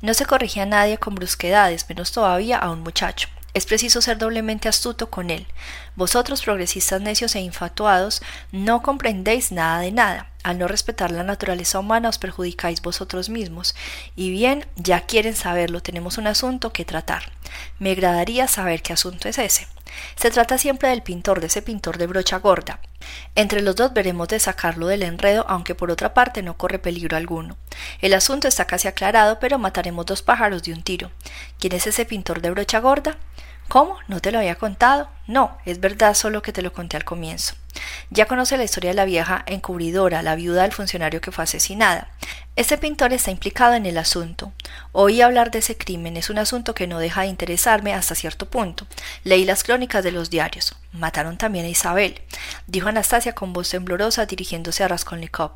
No 0.00 0.14
se 0.14 0.26
corrige 0.26 0.60
a 0.60 0.66
nadie 0.66 0.98
con 0.98 1.16
brusquedades, 1.16 1.88
menos 1.88 2.12
todavía 2.12 2.56
a 2.56 2.70
un 2.70 2.80
muchacho. 2.82 3.28
Es 3.52 3.66
preciso 3.66 4.00
ser 4.00 4.18
doblemente 4.18 4.68
astuto 4.68 5.10
con 5.10 5.30
él. 5.30 5.48
Vosotros, 5.96 6.42
progresistas 6.42 7.00
necios 7.00 7.34
e 7.34 7.40
infatuados, 7.40 8.22
no 8.52 8.80
comprendéis 8.82 9.50
nada 9.50 9.80
de 9.80 9.90
nada. 9.90 10.30
Al 10.44 10.58
no 10.58 10.68
respetar 10.68 11.10
la 11.10 11.24
naturaleza 11.24 11.80
humana 11.80 12.10
os 12.10 12.18
perjudicáis 12.18 12.80
vosotros 12.80 13.28
mismos. 13.28 13.74
Y 14.14 14.30
bien, 14.30 14.66
ya 14.76 15.00
quieren 15.00 15.34
saberlo, 15.34 15.82
tenemos 15.82 16.16
un 16.18 16.28
asunto 16.28 16.72
que 16.72 16.84
tratar. 16.84 17.32
Me 17.80 17.90
agradaría 17.90 18.46
saber 18.46 18.82
qué 18.82 18.92
asunto 18.92 19.28
es 19.28 19.38
ese. 19.38 19.66
Se 20.14 20.30
trata 20.30 20.58
siempre 20.58 20.90
del 20.90 21.02
pintor, 21.02 21.40
de 21.40 21.48
ese 21.48 21.62
pintor 21.62 21.98
de 21.98 22.06
brocha 22.06 22.38
gorda. 22.38 22.78
Entre 23.34 23.62
los 23.62 23.74
dos 23.74 23.92
veremos 23.92 24.28
de 24.28 24.38
sacarlo 24.38 24.86
del 24.86 25.02
enredo, 25.02 25.44
aunque 25.48 25.74
por 25.74 25.90
otra 25.90 26.14
parte 26.14 26.42
no 26.42 26.56
corre 26.56 26.78
peligro 26.78 27.16
alguno. 27.16 27.56
El 28.00 28.14
asunto 28.14 28.48
está 28.48 28.66
casi 28.66 28.88
aclarado, 28.88 29.38
pero 29.38 29.58
mataremos 29.58 30.06
dos 30.06 30.22
pájaros 30.22 30.62
de 30.62 30.72
un 30.72 30.82
tiro. 30.82 31.10
¿Quién 31.58 31.74
es 31.74 31.86
ese 31.86 32.04
pintor 32.04 32.40
de 32.40 32.50
brocha 32.50 32.80
gorda? 32.80 33.18
¿Cómo? 33.68 33.98
¿No 34.08 34.20
te 34.20 34.32
lo 34.32 34.38
había 34.38 34.54
contado? 34.54 35.10
No, 35.26 35.58
es 35.66 35.78
verdad 35.78 36.14
solo 36.14 36.40
que 36.40 36.54
te 36.54 36.62
lo 36.62 36.72
conté 36.72 36.96
al 36.96 37.04
comienzo. 37.04 37.54
Ya 38.08 38.24
conoce 38.24 38.56
la 38.56 38.64
historia 38.64 38.90
de 38.90 38.96
la 38.96 39.04
vieja 39.04 39.44
encubridora, 39.46 40.22
la 40.22 40.36
viuda 40.36 40.62
del 40.62 40.72
funcionario 40.72 41.20
que 41.20 41.32
fue 41.32 41.44
asesinada. 41.44 42.08
Este 42.56 42.78
pintor 42.78 43.12
está 43.12 43.30
implicado 43.30 43.74
en 43.74 43.84
el 43.84 43.98
asunto. 43.98 44.52
Oí 44.92 45.20
hablar 45.20 45.50
de 45.50 45.58
ese 45.58 45.76
crimen, 45.76 46.16
es 46.16 46.30
un 46.30 46.38
asunto 46.38 46.74
que 46.74 46.86
no 46.86 46.98
deja 46.98 47.22
de 47.22 47.28
interesarme 47.28 47.92
hasta 47.92 48.14
cierto 48.14 48.48
punto. 48.48 48.86
Leí 49.22 49.44
las 49.44 49.64
crónicas 49.64 50.02
de 50.02 50.12
los 50.12 50.30
diarios. 50.30 50.74
Mataron 50.92 51.36
también 51.36 51.66
a 51.66 51.68
Isabel, 51.68 52.22
dijo 52.66 52.88
Anastasia 52.88 53.34
con 53.34 53.52
voz 53.52 53.68
temblorosa 53.68 54.24
dirigiéndose 54.24 54.82
a 54.82 54.88
Raskolnikov. 54.88 55.52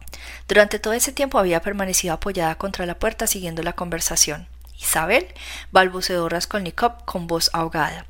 Durante 0.46 0.78
todo 0.78 0.92
ese 0.92 1.12
tiempo 1.12 1.38
había 1.38 1.62
permanecido 1.62 2.12
apoyada 2.12 2.56
contra 2.56 2.84
la 2.84 2.98
puerta 2.98 3.26
siguiendo 3.26 3.62
la 3.62 3.72
conversación. 3.72 4.46
Isabel, 4.82 5.26
balbuceó 5.70 6.28
Raskolnikov 6.28 7.04
con 7.04 7.26
voz 7.26 7.50
ahogada. 7.52 8.04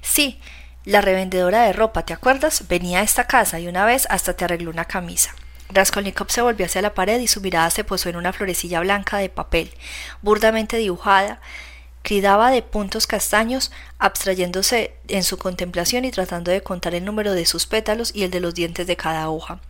Sí, 0.00 0.40
la 0.84 1.00
revendedora 1.00 1.64
de 1.64 1.72
ropa, 1.72 2.04
¿te 2.04 2.12
acuerdas? 2.12 2.68
Venía 2.68 3.00
a 3.00 3.02
esta 3.02 3.26
casa 3.26 3.60
y 3.60 3.68
una 3.68 3.84
vez 3.84 4.06
hasta 4.08 4.34
te 4.34 4.44
arregló 4.44 4.70
una 4.70 4.84
camisa. 4.84 5.34
Raskolnikov 5.70 6.30
se 6.30 6.42
volvió 6.42 6.66
hacia 6.66 6.82
la 6.82 6.94
pared 6.94 7.20
y 7.20 7.28
su 7.28 7.40
mirada 7.40 7.70
se 7.70 7.84
posó 7.84 8.08
en 8.08 8.16
una 8.16 8.32
florecilla 8.32 8.80
blanca 8.80 9.18
de 9.18 9.28
papel, 9.28 9.72
burdamente 10.20 10.76
dibujada, 10.76 11.40
cridaba 12.02 12.50
de 12.50 12.62
puntos 12.62 13.06
castaños, 13.06 13.72
abstrayéndose 13.98 14.94
en 15.08 15.22
su 15.22 15.38
contemplación 15.38 16.04
y 16.04 16.10
tratando 16.10 16.50
de 16.50 16.62
contar 16.62 16.94
el 16.94 17.04
número 17.04 17.32
de 17.32 17.46
sus 17.46 17.66
pétalos 17.66 18.14
y 18.14 18.24
el 18.24 18.30
de 18.30 18.40
los 18.40 18.54
dientes 18.54 18.86
de 18.86 18.96
cada 18.96 19.28
hoja. 19.30 19.60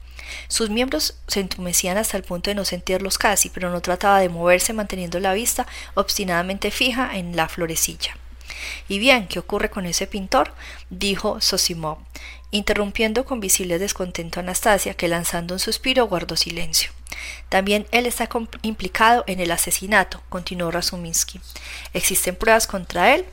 Sus 0.48 0.70
miembros 0.70 1.18
se 1.26 1.40
entumecían 1.40 1.98
hasta 1.98 2.16
el 2.16 2.22
punto 2.22 2.50
de 2.50 2.54
no 2.54 2.64
sentirlos 2.64 3.18
casi, 3.18 3.48
pero 3.50 3.70
no 3.70 3.80
trataba 3.80 4.20
de 4.20 4.28
moverse 4.28 4.72
manteniendo 4.72 5.20
la 5.20 5.34
vista 5.34 5.66
obstinadamente 5.94 6.70
fija 6.70 7.16
en 7.16 7.36
la 7.36 7.48
florecilla. 7.48 8.16
¿Y 8.88 8.98
bien, 8.98 9.26
qué 9.28 9.38
ocurre 9.38 9.70
con 9.70 9.86
ese 9.86 10.06
pintor? 10.06 10.54
dijo 10.90 11.40
Sosimov, 11.40 11.98
interrumpiendo 12.50 13.24
con 13.24 13.40
visible 13.40 13.78
descontento 13.78 14.38
a 14.38 14.42
Anastasia, 14.42 14.94
que 14.94 15.08
lanzando 15.08 15.54
un 15.54 15.60
suspiro 15.60 16.06
guardó 16.06 16.36
silencio. 16.36 16.92
También 17.48 17.86
él 17.92 18.06
está 18.06 18.28
implicado 18.62 19.24
en 19.26 19.40
el 19.40 19.50
asesinato, 19.50 20.22
continuó 20.28 20.70
Razuminsky. 20.70 21.40
¿Existen 21.92 22.36
pruebas 22.36 22.66
contra 22.66 23.14
él? 23.14 23.24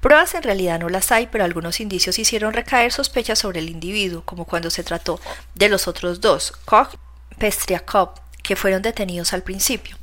Pruebas 0.00 0.34
en 0.34 0.42
realidad 0.42 0.78
no 0.78 0.88
las 0.88 1.10
hay, 1.10 1.26
pero 1.26 1.44
algunos 1.44 1.80
indicios 1.80 2.18
hicieron 2.18 2.52
recaer 2.52 2.92
sospechas 2.92 3.38
sobre 3.38 3.60
el 3.60 3.70
individuo, 3.70 4.22
como 4.24 4.44
cuando 4.44 4.70
se 4.70 4.84
trató 4.84 5.20
de 5.54 5.68
los 5.68 5.88
otros 5.88 6.20
dos, 6.20 6.52
Koch 6.64 6.94
y 6.94 7.34
Pestriakov, 7.36 8.10
que 8.42 8.56
fueron 8.56 8.82
detenidos 8.82 9.32
al 9.32 9.42
principio. 9.42 9.96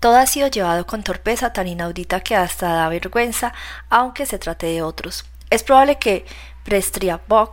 Todo 0.00 0.16
ha 0.16 0.26
sido 0.26 0.48
llevado 0.48 0.86
con 0.86 1.02
torpeza 1.02 1.52
tan 1.52 1.66
inaudita 1.66 2.20
que 2.20 2.36
hasta 2.36 2.68
da 2.68 2.88
vergüenza, 2.88 3.52
aunque 3.88 4.26
se 4.26 4.38
trate 4.38 4.66
de 4.66 4.82
otros. 4.82 5.24
Es 5.50 5.64
probable 5.64 5.98
que 5.98 6.24
Prestriakov 6.64 7.52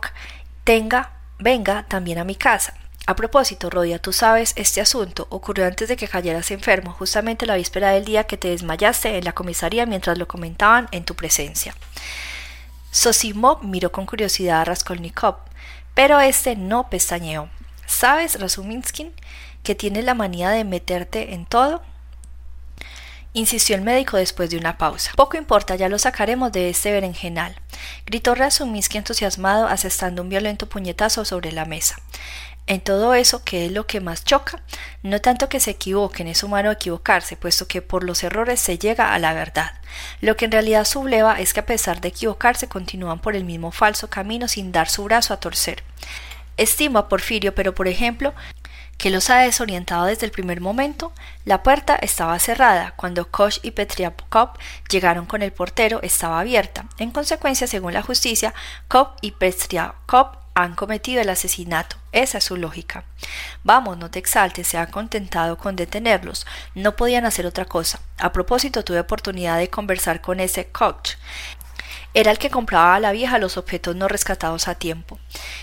tenga, 0.64 1.12
venga 1.38 1.84
también 1.88 2.18
a 2.18 2.24
mi 2.24 2.36
casa. 2.36 2.74
A 3.08 3.14
propósito, 3.14 3.70
Rodia, 3.70 4.00
tú 4.00 4.12
sabes, 4.12 4.52
este 4.56 4.80
asunto 4.80 5.28
ocurrió 5.30 5.64
antes 5.64 5.88
de 5.88 5.96
que 5.96 6.08
cayeras 6.08 6.50
enfermo, 6.50 6.90
justamente 6.92 7.46
la 7.46 7.54
víspera 7.54 7.90
del 7.90 8.04
día 8.04 8.24
que 8.24 8.36
te 8.36 8.48
desmayaste 8.48 9.16
en 9.16 9.24
la 9.24 9.32
comisaría 9.32 9.86
mientras 9.86 10.18
lo 10.18 10.26
comentaban 10.26 10.88
en 10.90 11.04
tu 11.04 11.14
presencia. 11.14 11.76
Sosimov 12.90 13.62
miró 13.62 13.92
con 13.92 14.06
curiosidad 14.06 14.60
a 14.60 14.64
Raskolnikov, 14.64 15.36
pero 15.94 16.18
este 16.18 16.56
no 16.56 16.90
pestañeó. 16.90 17.48
¿Sabes, 17.86 18.40
Razuminskin, 18.40 19.12
que 19.62 19.76
tienes 19.76 20.04
la 20.04 20.14
manía 20.14 20.50
de 20.50 20.64
meterte 20.64 21.32
en 21.34 21.46
todo? 21.46 21.82
insistió 23.34 23.76
el 23.76 23.82
médico 23.82 24.16
después 24.16 24.48
de 24.48 24.56
una 24.56 24.78
pausa. 24.78 25.12
Poco 25.14 25.36
importa, 25.36 25.76
ya 25.76 25.90
lo 25.90 25.98
sacaremos 25.98 26.50
de 26.52 26.70
este 26.70 26.90
berenjenal, 26.90 27.54
gritó 28.06 28.34
Razuminsky 28.34 28.96
entusiasmado, 28.96 29.68
asestando 29.68 30.22
un 30.22 30.30
violento 30.30 30.68
puñetazo 30.68 31.24
sobre 31.26 31.52
la 31.52 31.66
mesa 31.66 31.96
en 32.66 32.80
todo 32.80 33.14
eso 33.14 33.44
que 33.44 33.66
es 33.66 33.72
lo 33.72 33.86
que 33.86 34.00
más 34.00 34.24
choca, 34.24 34.60
no 35.02 35.20
tanto 35.20 35.48
que 35.48 35.60
se 35.60 35.72
equivoquen, 35.72 36.26
es 36.26 36.42
humano 36.42 36.70
equivocarse, 36.70 37.36
puesto 37.36 37.68
que 37.68 37.82
por 37.82 38.02
los 38.02 38.24
errores 38.24 38.60
se 38.60 38.78
llega 38.78 39.14
a 39.14 39.18
la 39.18 39.34
verdad. 39.34 39.72
Lo 40.20 40.36
que 40.36 40.46
en 40.46 40.52
realidad 40.52 40.84
subleva 40.84 41.40
es 41.40 41.54
que 41.54 41.60
a 41.60 41.66
pesar 41.66 42.00
de 42.00 42.08
equivocarse 42.08 42.68
continúan 42.68 43.20
por 43.20 43.36
el 43.36 43.44
mismo 43.44 43.70
falso 43.70 44.10
camino 44.10 44.48
sin 44.48 44.72
dar 44.72 44.88
su 44.88 45.04
brazo 45.04 45.32
a 45.32 45.40
torcer. 45.40 45.84
Estimo 46.56 46.98
a 46.98 47.08
Porfirio, 47.08 47.54
pero 47.54 47.74
por 47.74 47.86
ejemplo, 47.86 48.34
que 48.98 49.10
los 49.10 49.30
ha 49.30 49.38
desorientado 49.38 50.06
desde 50.06 50.26
el 50.26 50.32
primer 50.32 50.60
momento. 50.60 51.12
La 51.44 51.62
puerta 51.62 51.96
estaba 51.96 52.38
cerrada. 52.38 52.94
Cuando 52.96 53.30
Koch 53.30 53.58
y 53.62 53.72
Petriakov 53.72 54.50
llegaron 54.88 55.26
con 55.26 55.42
el 55.42 55.52
portero, 55.52 56.00
estaba 56.02 56.40
abierta. 56.40 56.86
En 56.98 57.10
consecuencia, 57.10 57.66
según 57.66 57.92
la 57.92 58.02
justicia, 58.02 58.54
Koch 58.88 59.10
y 59.20 59.32
Petriakov 59.32 60.45
han 60.56 60.74
cometido 60.74 61.20
el 61.20 61.28
asesinato. 61.28 61.96
Esa 62.12 62.38
es 62.38 62.44
su 62.44 62.56
lógica. 62.56 63.04
Vamos, 63.62 63.98
no 63.98 64.10
te 64.10 64.18
exaltes, 64.18 64.66
se 64.66 64.78
han 64.78 64.90
contentado 64.90 65.58
con 65.58 65.76
detenerlos. 65.76 66.46
No 66.74 66.96
podían 66.96 67.26
hacer 67.26 67.44
otra 67.44 67.66
cosa. 67.66 68.00
A 68.16 68.32
propósito, 68.32 68.82
tuve 68.82 69.00
oportunidad 69.00 69.58
de 69.58 69.68
conversar 69.68 70.22
con 70.22 70.40
ese 70.40 70.68
Koch. 70.68 71.16
Era 72.14 72.30
el 72.30 72.38
que 72.38 72.48
compraba 72.48 72.94
a 72.94 73.00
la 73.00 73.12
vieja 73.12 73.38
los 73.38 73.58
objetos 73.58 73.94
no 73.96 74.08
rescatados 74.08 74.66
a 74.66 74.76
tiempo. 74.76 75.18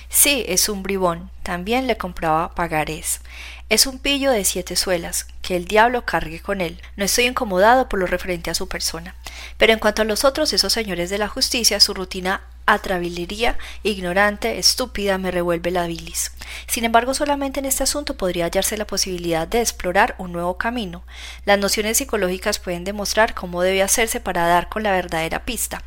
Sí, 0.09 0.45
es 0.47 0.69
un 0.69 0.83
bribón. 0.83 1.31
También 1.41 1.87
le 1.87 1.97
compraba 1.97 2.53
pagarés. 2.53 3.21
Es 3.69 3.87
un 3.87 3.97
pillo 3.97 4.29
de 4.29 4.45
siete 4.45 4.75
suelas. 4.75 5.25
Que 5.41 5.55
el 5.55 5.65
diablo 5.65 6.05
cargue 6.05 6.39
con 6.39 6.61
él. 6.61 6.79
No 6.97 7.03
estoy 7.03 7.25
incomodado 7.25 7.89
por 7.89 7.97
lo 7.97 8.05
referente 8.05 8.51
a 8.51 8.53
su 8.53 8.69
persona. 8.69 9.15
Pero 9.57 9.73
en 9.73 9.79
cuanto 9.79 10.03
a 10.03 10.05
los 10.05 10.23
otros, 10.23 10.53
esos 10.53 10.71
señores 10.71 11.09
de 11.09 11.17
la 11.17 11.27
justicia, 11.27 11.79
su 11.79 11.95
rutina 11.95 12.41
atravilería, 12.65 13.57
ignorante, 13.83 14.59
estúpida, 14.59 15.17
me 15.17 15.31
revuelve 15.31 15.71
la 15.71 15.87
bilis. 15.87 16.31
Sin 16.67 16.85
embargo, 16.85 17.13
solamente 17.13 17.59
en 17.59 17.65
este 17.65 17.83
asunto 17.83 18.15
podría 18.15 18.45
hallarse 18.45 18.77
la 18.77 18.87
posibilidad 18.87 19.47
de 19.47 19.61
explorar 19.61 20.15
un 20.17 20.31
nuevo 20.31 20.57
camino. 20.57 21.03
Las 21.45 21.59
nociones 21.59 21.97
psicológicas 21.97 22.59
pueden 22.59 22.83
demostrar 22.83 23.33
cómo 23.33 23.61
debe 23.61 23.83
hacerse 23.83 24.19
para 24.19 24.47
dar 24.47 24.69
con 24.69 24.83
la 24.83 24.91
verdadera 24.91 25.45
pista. 25.45 25.83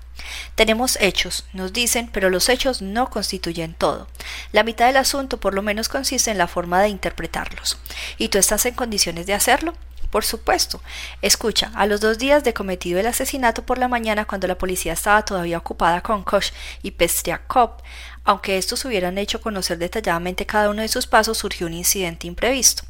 Tenemos 0.55 0.99
hechos, 1.01 1.45
nos 1.53 1.73
dicen, 1.73 2.09
pero 2.13 2.31
los 2.31 2.49
hechos 2.49 2.83
no 2.83 3.11
constituyen 3.11 3.75
todo. 3.75 4.09
La 4.53 4.65
mitad 4.65 4.87
del 4.87 4.97
asunto 4.97 5.39
por 5.39 5.55
lo 5.55 5.63
menos 5.63 5.89
consiste 5.89 6.31
en 6.31 6.39
la 6.39 6.49
forma 6.49 6.83
de 6.83 6.89
interpretarlos. 6.89 7.79
¿Y 8.19 8.29
tú 8.29 8.39
estás 8.39 8.67
en 8.67 8.75
condiciones 8.75 9.27
de 9.27 9.35
hacerlo? 9.35 9.75
Por 10.11 10.25
supuesto. 10.25 10.81
Escucha, 11.23 11.71
a 11.75 11.87
los 11.87 12.01
dos 12.01 12.19
días 12.19 12.45
de 12.45 12.55
cometido 12.55 13.01
el 13.01 13.07
asesinato 13.07 13.65
por 13.65 13.79
la 13.79 13.89
mañana, 13.89 14.25
cuando 14.25 14.47
la 14.47 14.59
policía 14.59 14.93
estaba 14.93 15.25
todavía 15.25 15.59
ocupada 15.59 16.01
con 16.01 16.23
Koch 16.23 16.53
y 16.83 16.93
Pestriakov, 16.93 17.83
aunque 18.25 18.59
estos 18.59 18.85
hubieran 18.85 19.19
hecho 19.19 19.41
conocer 19.41 19.79
detalladamente 19.79 20.47
cada 20.47 20.71
uno 20.71 20.83
de 20.83 20.89
sus 20.89 21.07
pasos, 21.07 21.39
surgió 21.39 21.67
un 21.67 21.75
incidente 21.75 22.27
imprevisto. 22.27 22.85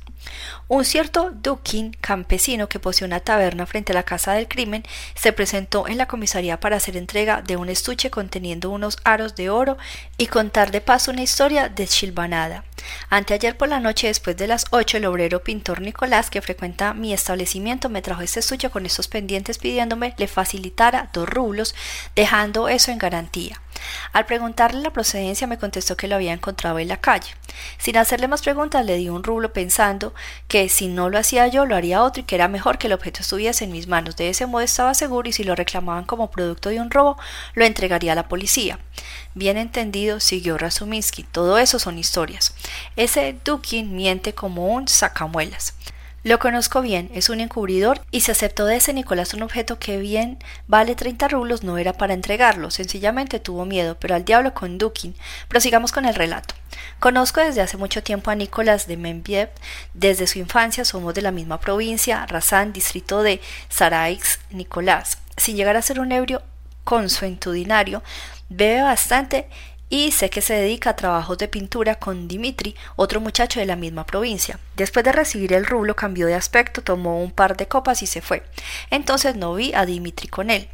Un 0.68 0.85
cierto 0.85 1.31
Dukin, 1.31 1.92
campesino 2.00 2.68
que 2.68 2.81
posee 2.81 3.07
una 3.07 3.20
taberna 3.20 3.66
frente 3.66 3.92
a 3.92 3.94
la 3.94 4.02
casa 4.02 4.33
del 4.33 4.48
crimen, 4.48 4.83
se 5.14 5.33
presentó 5.33 5.87
en 5.87 5.98
la 5.98 6.09
comisaría 6.09 6.59
para 6.59 6.76
hacer 6.76 6.96
entrega 6.96 7.42
de 7.42 7.57
un 7.57 7.68
estuche 7.68 8.11
conteniendo 8.11 8.70
unos 8.70 8.98
aros 9.05 9.37
de 9.37 9.50
oro 9.50 9.76
y 10.18 10.26
contar 10.29 10.70
de 10.70 10.81
paso 10.81 11.11
una 11.11 11.22
historia 11.22 11.68
deschilvanada. 11.68 12.64
Anteayer 13.11 13.57
por 13.57 13.68
la 13.68 13.81
noche, 13.81 14.07
después 14.07 14.37
de 14.37 14.46
las 14.46 14.66
ocho, 14.70 14.96
el 14.96 15.07
obrero 15.07 15.42
pintor 15.42 15.81
Nicolás, 15.81 16.31
que 16.31 16.40
frecuenta 16.40 16.94
mi 16.94 17.12
establecimiento, 17.12 17.88
me 17.88 18.02
trajo 18.02 18.22
este 18.22 18.40
estuche 18.40 18.70
con 18.70 18.87
estos 18.87 19.09
pendientes 19.09 19.59
pidiéndome 19.59 20.14
le 20.18 20.29
facilitara 20.29 21.11
dos 21.12 21.29
rublos, 21.29 21.74
dejando 22.14 22.68
eso 22.68 22.92
en 22.92 22.98
garantía. 22.98 23.61
Al 24.12 24.26
preguntarle 24.26 24.81
la 24.81 24.92
procedencia 24.92 25.46
me 25.46 25.59
contestó 25.59 25.96
que 25.96 26.09
lo 26.09 26.14
había 26.14 26.33
encontrado 26.33 26.79
en 26.79 26.88
la 26.88 26.96
calle. 26.96 27.35
Sin 27.79 27.96
hacerle 27.96 28.29
más 28.29 28.42
preguntas 28.42 28.85
le 28.85 28.96
di 28.96 29.09
un 29.09 29.22
rublo 29.22 29.52
pensando 29.52 30.14
que 30.48 30.68
si 30.68 30.88
no 30.88 31.11
lo 31.11 31.18
hacía 31.18 31.46
yo 31.48 31.66
lo 31.66 31.76
haría 31.76 32.02
otro 32.02 32.22
y 32.22 32.24
que 32.24 32.35
era 32.37 32.48
mejor 32.48 32.79
que 32.79 32.87
el 32.87 32.94
objeto 32.94 33.20
estuviese 33.20 33.64
en 33.64 33.72
mis 33.72 33.87
manos. 33.87 34.16
De 34.16 34.31
ese 34.31 34.46
modo 34.46 34.62
estaba 34.62 34.94
seguro 34.94 35.29
y 35.29 35.33
si 35.33 35.44
lo 35.44 35.55
reclamaban 35.55 36.05
como 36.05 36.31
producto 36.31 36.70
de 36.70 36.81
un 36.81 36.90
robo 36.90 37.18
lo 37.55 37.64
entregaría 37.64 38.12
a 38.12 38.16
la 38.16 38.29
policía. 38.29 38.79
Bien 39.35 39.59
entendido, 39.59 40.05
siguió 40.20 40.58
Razuminsky. 40.58 41.24
Todo 41.24 41.58
eso 41.58 41.78
son 41.78 41.98
historias. 41.98 42.54
Ese 42.96 43.36
Dukin 43.44 43.94
miente 43.94 44.34
como 44.34 44.68
un 44.68 44.88
sacamuelas. 44.88 45.74
Lo 46.26 46.40
conozco 46.40 46.80
bien, 46.82 47.08
es 47.14 47.30
un 47.30 47.38
encubridor 47.38 48.00
y 48.10 48.22
se 48.22 48.32
aceptó 48.32 48.66
de 48.66 48.74
ese 48.74 48.92
Nicolás 48.92 49.32
un 49.32 49.44
objeto 49.44 49.78
que 49.78 49.98
bien 49.98 50.38
vale 50.66 50.96
30 50.96 51.28
rublos 51.28 51.62
no 51.62 51.78
era 51.78 51.92
para 51.92 52.14
entregarlo, 52.14 52.72
sencillamente 52.72 53.38
tuvo 53.38 53.64
miedo, 53.64 53.96
pero 54.00 54.16
al 54.16 54.24
diablo 54.24 54.52
con 54.52 54.76
Dukin. 54.76 55.14
Prosigamos 55.46 55.92
con 55.92 56.04
el 56.04 56.16
relato. 56.16 56.56
Conozco 56.98 57.40
desde 57.40 57.60
hace 57.60 57.76
mucho 57.76 58.02
tiempo 58.02 58.32
a 58.32 58.34
Nicolás 58.34 58.88
de 58.88 58.96
Menviev, 58.96 59.50
desde 59.94 60.26
su 60.26 60.40
infancia 60.40 60.84
somos 60.84 61.14
de 61.14 61.22
la 61.22 61.30
misma 61.30 61.60
provincia, 61.60 62.26
Razán, 62.26 62.72
distrito 62.72 63.22
de 63.22 63.40
Saraix, 63.68 64.40
Nicolás. 64.50 65.18
Sin 65.36 65.54
llegar 65.54 65.76
a 65.76 65.82
ser 65.82 66.00
un 66.00 66.10
ebrio 66.10 66.42
consuetudinario, 66.82 68.02
bebe 68.48 68.82
bastante 68.82 69.48
y 69.88 70.12
sé 70.12 70.31
que 70.31 70.40
se 70.40 70.55
dedica 70.55 70.90
a 70.90 70.96
trabajos 70.96 71.38
de 71.38 71.49
pintura 71.49 71.96
con 71.96 72.29
Dimitri, 72.29 72.75
otro 72.96 73.20
muchacho 73.20 73.61
de 73.61 73.66
la 73.66 73.77
misma 73.77 74.05
provincia. 74.05 74.59
Después 74.77 75.05
de 75.05 75.12
recibir 75.12 75.53
el 75.53 75.66
rublo 75.66 75.94
cambió 75.94 76.27
de 76.27 76.35
aspecto, 76.35 76.83
tomó 76.83 77.22
un 77.22 77.31
par 77.31 77.57
de 77.57 77.68
copas 77.68 78.03
y 78.03 78.07
se 78.07 78.20
fue. 78.20 78.42
Entonces 78.90 79.37
no 79.37 79.55
vi 79.55 79.72
a 79.75 79.87
Dimitri 79.87 80.29
con 80.29 80.51
él. 80.51 80.68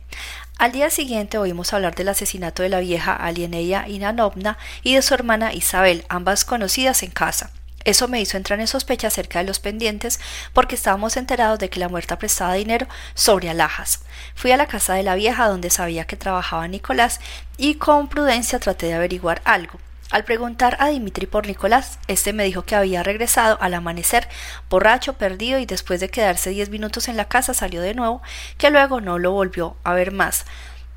Al 0.58 0.72
día 0.72 0.90
siguiente 0.90 1.38
oímos 1.38 1.72
hablar 1.72 1.94
del 1.94 2.08
asesinato 2.08 2.62
de 2.62 2.68
la 2.68 2.80
vieja 2.80 3.14
Alieneia 3.14 3.88
Inanovna 3.88 4.58
y 4.82 4.94
de 4.94 5.02
su 5.02 5.14
hermana 5.14 5.52
Isabel, 5.52 6.04
ambas 6.08 6.44
conocidas 6.44 7.02
en 7.02 7.10
casa. 7.10 7.50
Eso 7.84 8.08
me 8.08 8.20
hizo 8.20 8.36
entrar 8.36 8.60
en 8.60 8.66
sospecha 8.66 9.08
acerca 9.08 9.40
de 9.40 9.46
los 9.46 9.60
pendientes 9.60 10.20
porque 10.52 10.74
estábamos 10.74 11.16
enterados 11.16 11.58
de 11.58 11.70
que 11.70 11.80
la 11.80 11.88
muerta 11.88 12.18
prestaba 12.18 12.54
dinero 12.54 12.86
sobre 13.14 13.50
alhajas. 13.50 14.00
Fui 14.34 14.52
a 14.52 14.56
la 14.56 14.66
casa 14.66 14.94
de 14.94 15.02
la 15.02 15.14
vieja 15.14 15.48
donde 15.48 15.70
sabía 15.70 16.04
que 16.04 16.16
trabajaba 16.16 16.68
Nicolás 16.68 17.20
y 17.56 17.74
con 17.76 18.08
prudencia 18.08 18.58
traté 18.58 18.86
de 18.86 18.94
averiguar 18.94 19.42
algo. 19.44 19.78
Al 20.12 20.24
preguntar 20.24 20.76
a 20.78 20.88
Dimitri 20.88 21.24
por 21.24 21.46
Nicolás, 21.46 21.98
este 22.06 22.34
me 22.34 22.44
dijo 22.44 22.66
que 22.66 22.74
había 22.74 23.02
regresado 23.02 23.56
al 23.62 23.72
amanecer, 23.72 24.28
borracho, 24.68 25.14
perdido, 25.14 25.58
y 25.58 25.64
después 25.64 26.00
de 26.00 26.10
quedarse 26.10 26.50
diez 26.50 26.68
minutos 26.68 27.08
en 27.08 27.16
la 27.16 27.28
casa 27.28 27.54
salió 27.54 27.80
de 27.80 27.94
nuevo, 27.94 28.20
que 28.58 28.68
luego 28.68 29.00
no 29.00 29.18
lo 29.18 29.32
volvió 29.32 29.74
a 29.84 29.94
ver 29.94 30.12
más, 30.12 30.44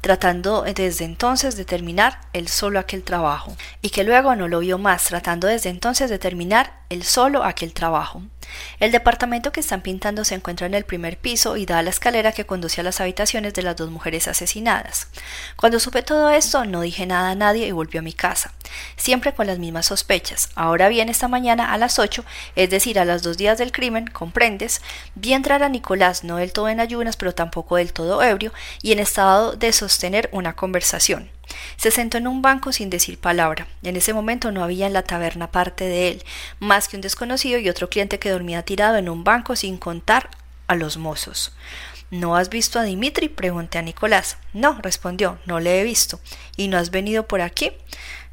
tratando 0.06 0.62
desde 0.62 1.04
entonces 1.04 1.58
de 1.58 1.66
terminar 1.66 2.20
él 2.32 2.48
solo 2.48 2.78
aquel 2.78 3.02
trabajo, 3.02 3.58
y 3.82 3.90
que 3.90 4.04
luego 4.04 4.36
no 4.36 4.48
lo 4.48 4.60
vio 4.60 4.78
más, 4.78 5.06
tratando 5.06 5.48
desde 5.48 5.72
entonces 5.72 6.12
de 6.12 6.20
terminar 6.20 6.74
él 6.90 7.02
solo 7.02 7.44
aquel 7.44 7.74
trabajo. 7.74 8.22
El 8.80 8.92
departamento 8.92 9.52
que 9.52 9.62
están 9.62 9.82
pintando 9.82 10.24
se 10.24 10.36
encuentra 10.36 10.68
en 10.68 10.76
el 10.76 10.86
primer 10.86 11.18
piso 11.18 11.58
y 11.58 11.66
da 11.66 11.80
a 11.80 11.82
la 11.82 11.90
escalera 11.90 12.32
que 12.32 12.46
conduce 12.46 12.82
a 12.82 12.84
las 12.84 13.02
habitaciones 13.02 13.56
de 13.56 13.64
las 13.64 13.76
dos 13.76 13.90
mujeres 13.90 14.28
asesinadas. 14.28 15.08
Cuando 15.56 15.80
supe 15.80 16.04
todo 16.04 16.30
esto, 16.30 16.64
no 16.66 16.82
dije 16.82 17.08
nada 17.08 17.32
a 17.32 17.36
nadie 17.36 17.66
y 17.66 17.72
volví 17.72 17.98
a 17.98 18.04
mi 18.04 18.14
casa, 18.14 18.54
siempre 18.98 19.34
con 19.34 19.48
las 19.48 19.58
mismas 19.58 19.88
sospechas. 19.88 20.50
Ahora 20.54 20.90
bien, 20.90 21.10
esta 21.10 21.28
mañana 21.28 21.74
a 21.74 21.80
las 21.80 21.98
ocho, 21.98 22.24
es 22.56 22.70
decir, 22.70 23.00
a 23.00 23.06
las 23.06 23.24
dos 23.24 23.38
días 23.38 23.58
del 23.58 23.72
crimen, 23.72 24.06
comprendes, 24.06 24.82
vi 25.16 25.34
entrar 25.34 25.64
a 25.64 25.70
Nicolás 25.70 26.24
no 26.24 26.38
del 26.38 26.54
todo 26.54 26.70
en 26.70 26.80
ayunas, 26.80 27.18
pero 27.18 27.34
tampoco 27.34 27.78
del 27.78 27.94
todo 27.94 28.22
ebrio, 28.22 28.54
y 28.84 28.92
en 28.92 29.00
estado 29.00 29.54
de 29.56 29.74
sostener 29.96 30.30
una 30.34 30.58
conversación. 30.58 31.30
Se 31.78 31.90
sentó 31.90 32.18
en 32.18 32.28
un 32.28 32.42
banco 32.42 32.74
sin 32.74 32.90
decir 32.90 33.18
palabra. 33.18 33.68
En 33.82 33.96
ese 33.96 34.14
momento 34.14 34.52
no 34.52 34.62
había 34.62 34.88
en 34.88 34.94
la 34.94 35.04
taberna 35.04 35.52
parte 35.52 35.86
de 35.86 36.10
él, 36.10 36.24
más 36.60 36.90
que 36.90 36.98
un 36.98 37.02
desconocido 37.02 37.60
y 37.60 37.70
otro 37.70 37.90
cliente 37.90 38.20
que 38.20 38.30
dormía 38.30 38.64
tirado 38.64 38.98
en 38.98 39.08
un 39.08 39.24
banco 39.24 39.56
sin 39.56 39.78
contar 39.78 40.30
a 40.68 40.76
los 40.76 40.98
mozos. 40.98 41.54
¿No 42.12 42.36
has 42.36 42.50
visto 42.50 42.78
a 42.78 42.84
Dimitri? 42.84 43.30
pregunté 43.30 43.78
a 43.78 43.84
Nicolás. 43.84 44.38
No, 44.52 44.78
respondió, 44.82 45.40
no 45.46 45.62
le 45.62 45.80
he 45.80 45.84
visto. 45.86 46.20
¿Y 46.58 46.68
no 46.68 46.78
has 46.78 46.92
venido 46.92 47.26
por 47.26 47.40
aquí? 47.40 47.72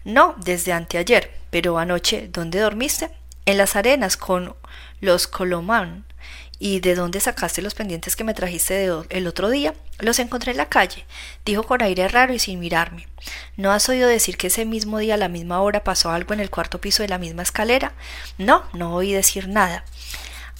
No, 0.04 0.34
desde 0.38 0.72
anteayer. 0.72 1.30
Pero 1.50 1.78
anoche, 1.78 2.28
¿dónde 2.32 2.58
dormiste? 2.58 3.10
En 3.46 3.56
las 3.56 3.76
arenas 3.76 4.16
con 4.16 4.56
los 5.00 5.28
Colomán. 5.28 6.04
¿Y 6.64 6.78
de 6.78 6.94
dónde 6.94 7.18
sacaste 7.18 7.60
los 7.60 7.74
pendientes 7.74 8.14
que 8.14 8.22
me 8.22 8.34
trajiste 8.34 8.88
el 9.10 9.26
otro 9.26 9.50
día? 9.50 9.74
Los 9.98 10.20
encontré 10.20 10.52
en 10.52 10.58
la 10.58 10.68
calle, 10.68 11.04
dijo 11.44 11.64
con 11.64 11.82
aire 11.82 12.06
raro 12.06 12.34
y 12.34 12.38
sin 12.38 12.60
mirarme. 12.60 13.08
¿No 13.56 13.72
has 13.72 13.88
oído 13.88 14.06
decir 14.08 14.36
que 14.36 14.46
ese 14.46 14.64
mismo 14.64 14.98
día 14.98 15.14
a 15.14 15.16
la 15.16 15.26
misma 15.26 15.60
hora 15.60 15.82
pasó 15.82 16.12
algo 16.12 16.34
en 16.34 16.38
el 16.38 16.50
cuarto 16.50 16.80
piso 16.80 17.02
de 17.02 17.08
la 17.08 17.18
misma 17.18 17.42
escalera? 17.42 17.94
No, 18.38 18.62
no 18.74 18.94
oí 18.94 19.12
decir 19.12 19.48
nada. 19.48 19.84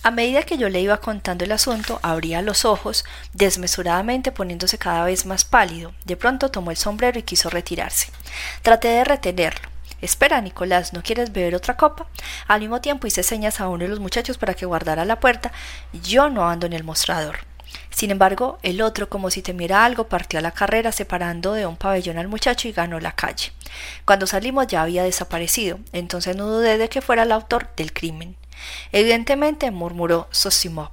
A 0.02 0.10
medida 0.10 0.42
que 0.42 0.58
yo 0.58 0.68
le 0.68 0.80
iba 0.80 0.96
contando 0.96 1.44
el 1.44 1.52
asunto, 1.52 2.00
abría 2.02 2.42
los 2.42 2.64
ojos, 2.64 3.04
desmesuradamente 3.32 4.32
poniéndose 4.32 4.78
cada 4.78 5.04
vez 5.04 5.24
más 5.24 5.44
pálido. 5.44 5.94
De 6.04 6.16
pronto 6.16 6.50
tomó 6.50 6.72
el 6.72 6.76
sombrero 6.76 7.20
y 7.20 7.22
quiso 7.22 7.48
retirarse. 7.48 8.08
Traté 8.62 8.88
de 8.88 9.04
retenerlo. 9.04 9.71
Espera, 10.02 10.40
Nicolás, 10.40 10.92
¿no 10.92 11.02
quieres 11.02 11.32
beber 11.32 11.54
otra 11.54 11.76
copa? 11.76 12.08
Al 12.48 12.60
mismo 12.60 12.80
tiempo 12.80 13.06
hice 13.06 13.22
señas 13.22 13.60
a 13.60 13.68
uno 13.68 13.84
de 13.84 13.88
los 13.88 14.00
muchachos 14.00 14.36
para 14.36 14.54
que 14.54 14.66
guardara 14.66 15.04
la 15.04 15.20
puerta. 15.20 15.52
Yo 15.92 16.28
no 16.28 16.48
ando 16.48 16.66
en 16.66 16.72
el 16.72 16.82
mostrador. 16.82 17.38
Sin 17.90 18.10
embargo, 18.10 18.58
el 18.62 18.82
otro, 18.82 19.08
como 19.08 19.30
si 19.30 19.42
temiera 19.42 19.84
algo, 19.84 20.08
partió 20.08 20.40
a 20.40 20.42
la 20.42 20.50
carrera 20.50 20.90
separando 20.90 21.52
de 21.54 21.66
un 21.66 21.76
pabellón 21.76 22.18
al 22.18 22.26
muchacho 22.26 22.66
y 22.66 22.72
ganó 22.72 22.98
la 22.98 23.12
calle. 23.12 23.52
Cuando 24.04 24.26
salimos 24.26 24.66
ya 24.66 24.82
había 24.82 25.04
desaparecido, 25.04 25.78
entonces 25.92 26.34
no 26.34 26.48
dudé 26.48 26.78
de 26.78 26.88
que 26.88 27.00
fuera 27.00 27.22
el 27.22 27.30
autor 27.30 27.70
del 27.76 27.92
crimen. 27.92 28.36
Evidentemente, 28.90 29.70
murmuró 29.70 30.26
Sosimov. 30.32 30.90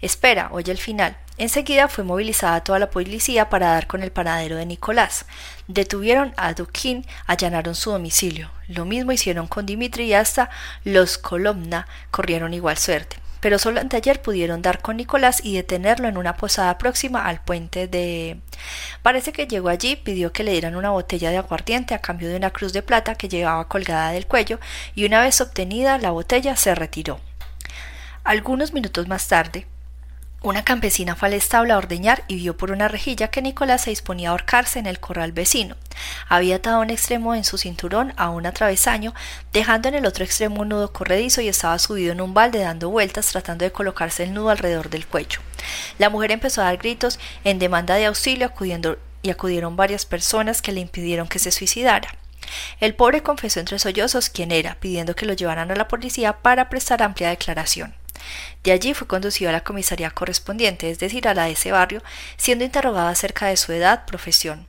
Espera, 0.00 0.50
oye 0.52 0.70
el 0.70 0.78
final. 0.78 1.16
Enseguida 1.36 1.88
fue 1.88 2.04
movilizada 2.04 2.62
toda 2.62 2.78
la 2.78 2.90
policía 2.90 3.50
para 3.50 3.70
dar 3.70 3.88
con 3.88 4.04
el 4.04 4.12
paradero 4.12 4.56
de 4.56 4.66
Nicolás. 4.66 5.26
Detuvieron 5.66 6.32
a 6.36 6.54
Dukin, 6.54 7.04
allanaron 7.26 7.74
su 7.74 7.90
domicilio. 7.90 8.52
Lo 8.68 8.84
mismo 8.84 9.10
hicieron 9.10 9.48
con 9.48 9.66
Dimitri 9.66 10.04
y 10.04 10.14
hasta 10.14 10.48
los 10.84 11.18
Kolomna 11.18 11.88
corrieron 12.12 12.54
igual 12.54 12.78
suerte. 12.78 13.16
Pero 13.40 13.58
solo 13.58 13.80
anteayer 13.80 14.22
pudieron 14.22 14.62
dar 14.62 14.80
con 14.80 14.96
Nicolás 14.96 15.44
y 15.44 15.56
detenerlo 15.56 16.08
en 16.08 16.16
una 16.16 16.36
posada 16.36 16.78
próxima 16.78 17.26
al 17.26 17.42
puente 17.42 17.88
de. 17.88 18.40
Parece 19.02 19.32
que 19.32 19.48
llegó 19.48 19.68
allí, 19.68 19.96
pidió 19.96 20.32
que 20.32 20.44
le 20.44 20.52
dieran 20.52 20.76
una 20.76 20.90
botella 20.90 21.30
de 21.30 21.38
aguardiente 21.38 21.94
a 21.94 21.98
cambio 21.98 22.28
de 22.28 22.36
una 22.36 22.52
cruz 22.52 22.72
de 22.72 22.82
plata 22.82 23.16
que 23.16 23.28
llevaba 23.28 23.68
colgada 23.68 24.12
del 24.12 24.26
cuello, 24.26 24.60
y 24.94 25.04
una 25.04 25.20
vez 25.20 25.40
obtenida 25.40 25.98
la 25.98 26.12
botella 26.12 26.56
se 26.56 26.74
retiró. 26.74 27.20
Algunos 28.22 28.72
minutos 28.72 29.08
más 29.08 29.28
tarde, 29.28 29.66
una 30.44 30.62
campesina 30.62 31.16
fue 31.16 31.28
al 31.28 31.34
establo 31.34 31.72
a 31.72 31.78
ordeñar 31.78 32.22
y 32.28 32.36
vio 32.36 32.54
por 32.54 32.70
una 32.70 32.86
rejilla 32.86 33.28
que 33.28 33.40
Nicolás 33.40 33.80
se 33.80 33.90
disponía 33.90 34.28
a 34.28 34.32
ahorcarse 34.32 34.78
en 34.78 34.84
el 34.84 35.00
corral 35.00 35.32
vecino. 35.32 35.74
Había 36.28 36.56
atado 36.56 36.80
un 36.80 36.90
extremo 36.90 37.34
en 37.34 37.44
su 37.44 37.56
cinturón 37.56 38.12
a 38.18 38.28
un 38.28 38.44
atravesaño, 38.44 39.14
dejando 39.54 39.88
en 39.88 39.94
el 39.94 40.04
otro 40.04 40.22
extremo 40.22 40.60
un 40.60 40.68
nudo 40.68 40.92
corredizo 40.92 41.40
y 41.40 41.48
estaba 41.48 41.78
subido 41.78 42.12
en 42.12 42.20
un 42.20 42.34
balde 42.34 42.58
dando 42.58 42.90
vueltas 42.90 43.28
tratando 43.28 43.64
de 43.64 43.72
colocarse 43.72 44.22
el 44.22 44.34
nudo 44.34 44.50
alrededor 44.50 44.90
del 44.90 45.06
cuello. 45.06 45.40
La 45.98 46.10
mujer 46.10 46.30
empezó 46.30 46.60
a 46.60 46.64
dar 46.64 46.76
gritos 46.76 47.18
en 47.44 47.58
demanda 47.58 47.94
de 47.94 48.04
auxilio 48.04 48.46
acudiendo 48.46 48.98
y 49.22 49.30
acudieron 49.30 49.76
varias 49.76 50.04
personas 50.04 50.60
que 50.60 50.72
le 50.72 50.80
impidieron 50.80 51.26
que 51.26 51.38
se 51.38 51.52
suicidara. 51.52 52.18
El 52.80 52.94
pobre 52.94 53.22
confesó 53.22 53.60
entre 53.60 53.78
sollozos 53.78 54.28
quién 54.28 54.52
era, 54.52 54.76
pidiendo 54.78 55.16
que 55.16 55.24
lo 55.24 55.32
llevaran 55.32 55.70
a 55.70 55.74
la 55.74 55.88
policía 55.88 56.34
para 56.34 56.68
prestar 56.68 57.02
amplia 57.02 57.30
declaración. 57.30 57.94
De 58.64 58.72
allí 58.72 58.94
fue 58.94 59.06
conducido 59.06 59.50
a 59.50 59.52
la 59.52 59.62
comisaría 59.62 60.10
correspondiente, 60.10 60.90
es 60.90 60.98
decir, 60.98 61.28
a 61.28 61.34
la 61.34 61.44
de 61.44 61.52
ese 61.52 61.70
barrio, 61.70 62.02
siendo 62.38 62.64
interrogado 62.64 63.08
acerca 63.08 63.46
de 63.46 63.58
su 63.58 63.72
edad, 63.72 64.06
profesión. 64.06 64.66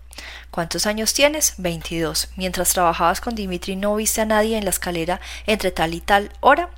¿Cuántos 0.51 0.85
años 0.85 1.13
tienes? 1.13 1.53
Veintidós. 1.57 2.27
Mientras 2.35 2.73
trabajabas 2.73 3.21
con 3.21 3.35
Dimitri 3.35 3.77
no 3.77 3.95
viste 3.95 4.19
a 4.19 4.25
nadie 4.25 4.57
en 4.57 4.65
la 4.65 4.71
escalera 4.71 5.21
entre 5.47 5.71
tal 5.71 5.93
y 5.93 6.01
tal 6.01 6.31
hora. 6.41 6.69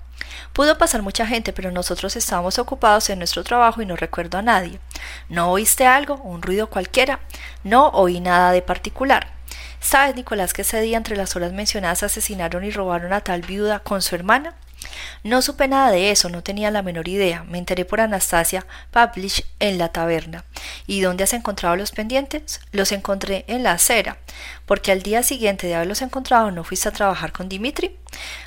Pudo 0.54 0.78
pasar 0.78 1.02
mucha 1.02 1.26
gente, 1.26 1.54
pero 1.54 1.72
nosotros 1.72 2.16
estábamos 2.16 2.60
ocupados 2.60 3.10
en 3.10 3.18
nuestro 3.18 3.44
trabajo 3.44 3.82
y 3.82 3.88
no 3.88 3.96
recuerdo 3.96 4.38
a 4.38 4.44
nadie. 4.44 4.80
¿No 5.28 5.52
oíste 5.52 5.88
algo? 5.88 6.16
¿Un 6.18 6.44
ruido 6.44 6.70
cualquiera? 6.70 7.20
No 7.64 7.88
oí 7.90 8.20
nada 8.20 8.52
de 8.52 8.62
particular. 8.62 9.34
¿Sabes, 9.80 10.16
Nicolás, 10.16 10.54
que 10.54 10.62
ese 10.62 10.82
día 10.82 10.98
entre 10.98 11.18
las 11.18 11.36
horas 11.36 11.52
mencionadas 11.52 12.04
asesinaron 12.04 12.64
y 12.64 12.70
robaron 12.70 13.12
a 13.12 13.22
tal 13.22 13.42
viuda 13.42 13.80
con 13.80 14.04
su 14.04 14.14
hermana? 14.14 14.56
No 15.24 15.42
supe 15.42 15.68
nada 15.68 15.92
de 15.92 16.12
eso, 16.12 16.30
no 16.30 16.44
tenía 16.44 16.72
la 16.72 16.82
menor 16.82 17.08
idea. 17.08 17.44
Me 17.44 17.58
enteré 17.58 17.86
por 17.86 18.02
Anastasia 18.02 18.66
Pavlich 18.92 19.46
en 19.60 19.78
la 19.78 19.90
taberna. 19.90 20.46
¿Y 20.86 21.02
dónde 21.02 21.24
has 21.24 21.34
encontrado 21.34 21.76
los 21.76 21.92
pendientes? 21.92 22.62
Los 22.72 22.92
encontré 22.92 23.46
en 23.48 23.64
la 23.64 23.74
acera. 23.74 24.18
Porque 24.66 24.92
al 24.92 25.04
día 25.04 25.24
siguiente 25.24 25.68
de 25.68 25.76
haberlos 25.76 26.02
encontrado 26.02 26.52
no 26.52 26.64
fuiste 26.64 26.90
a 26.90 26.94
trabajar 26.94 27.32
con 27.32 27.50
Dimitri. 27.50 27.98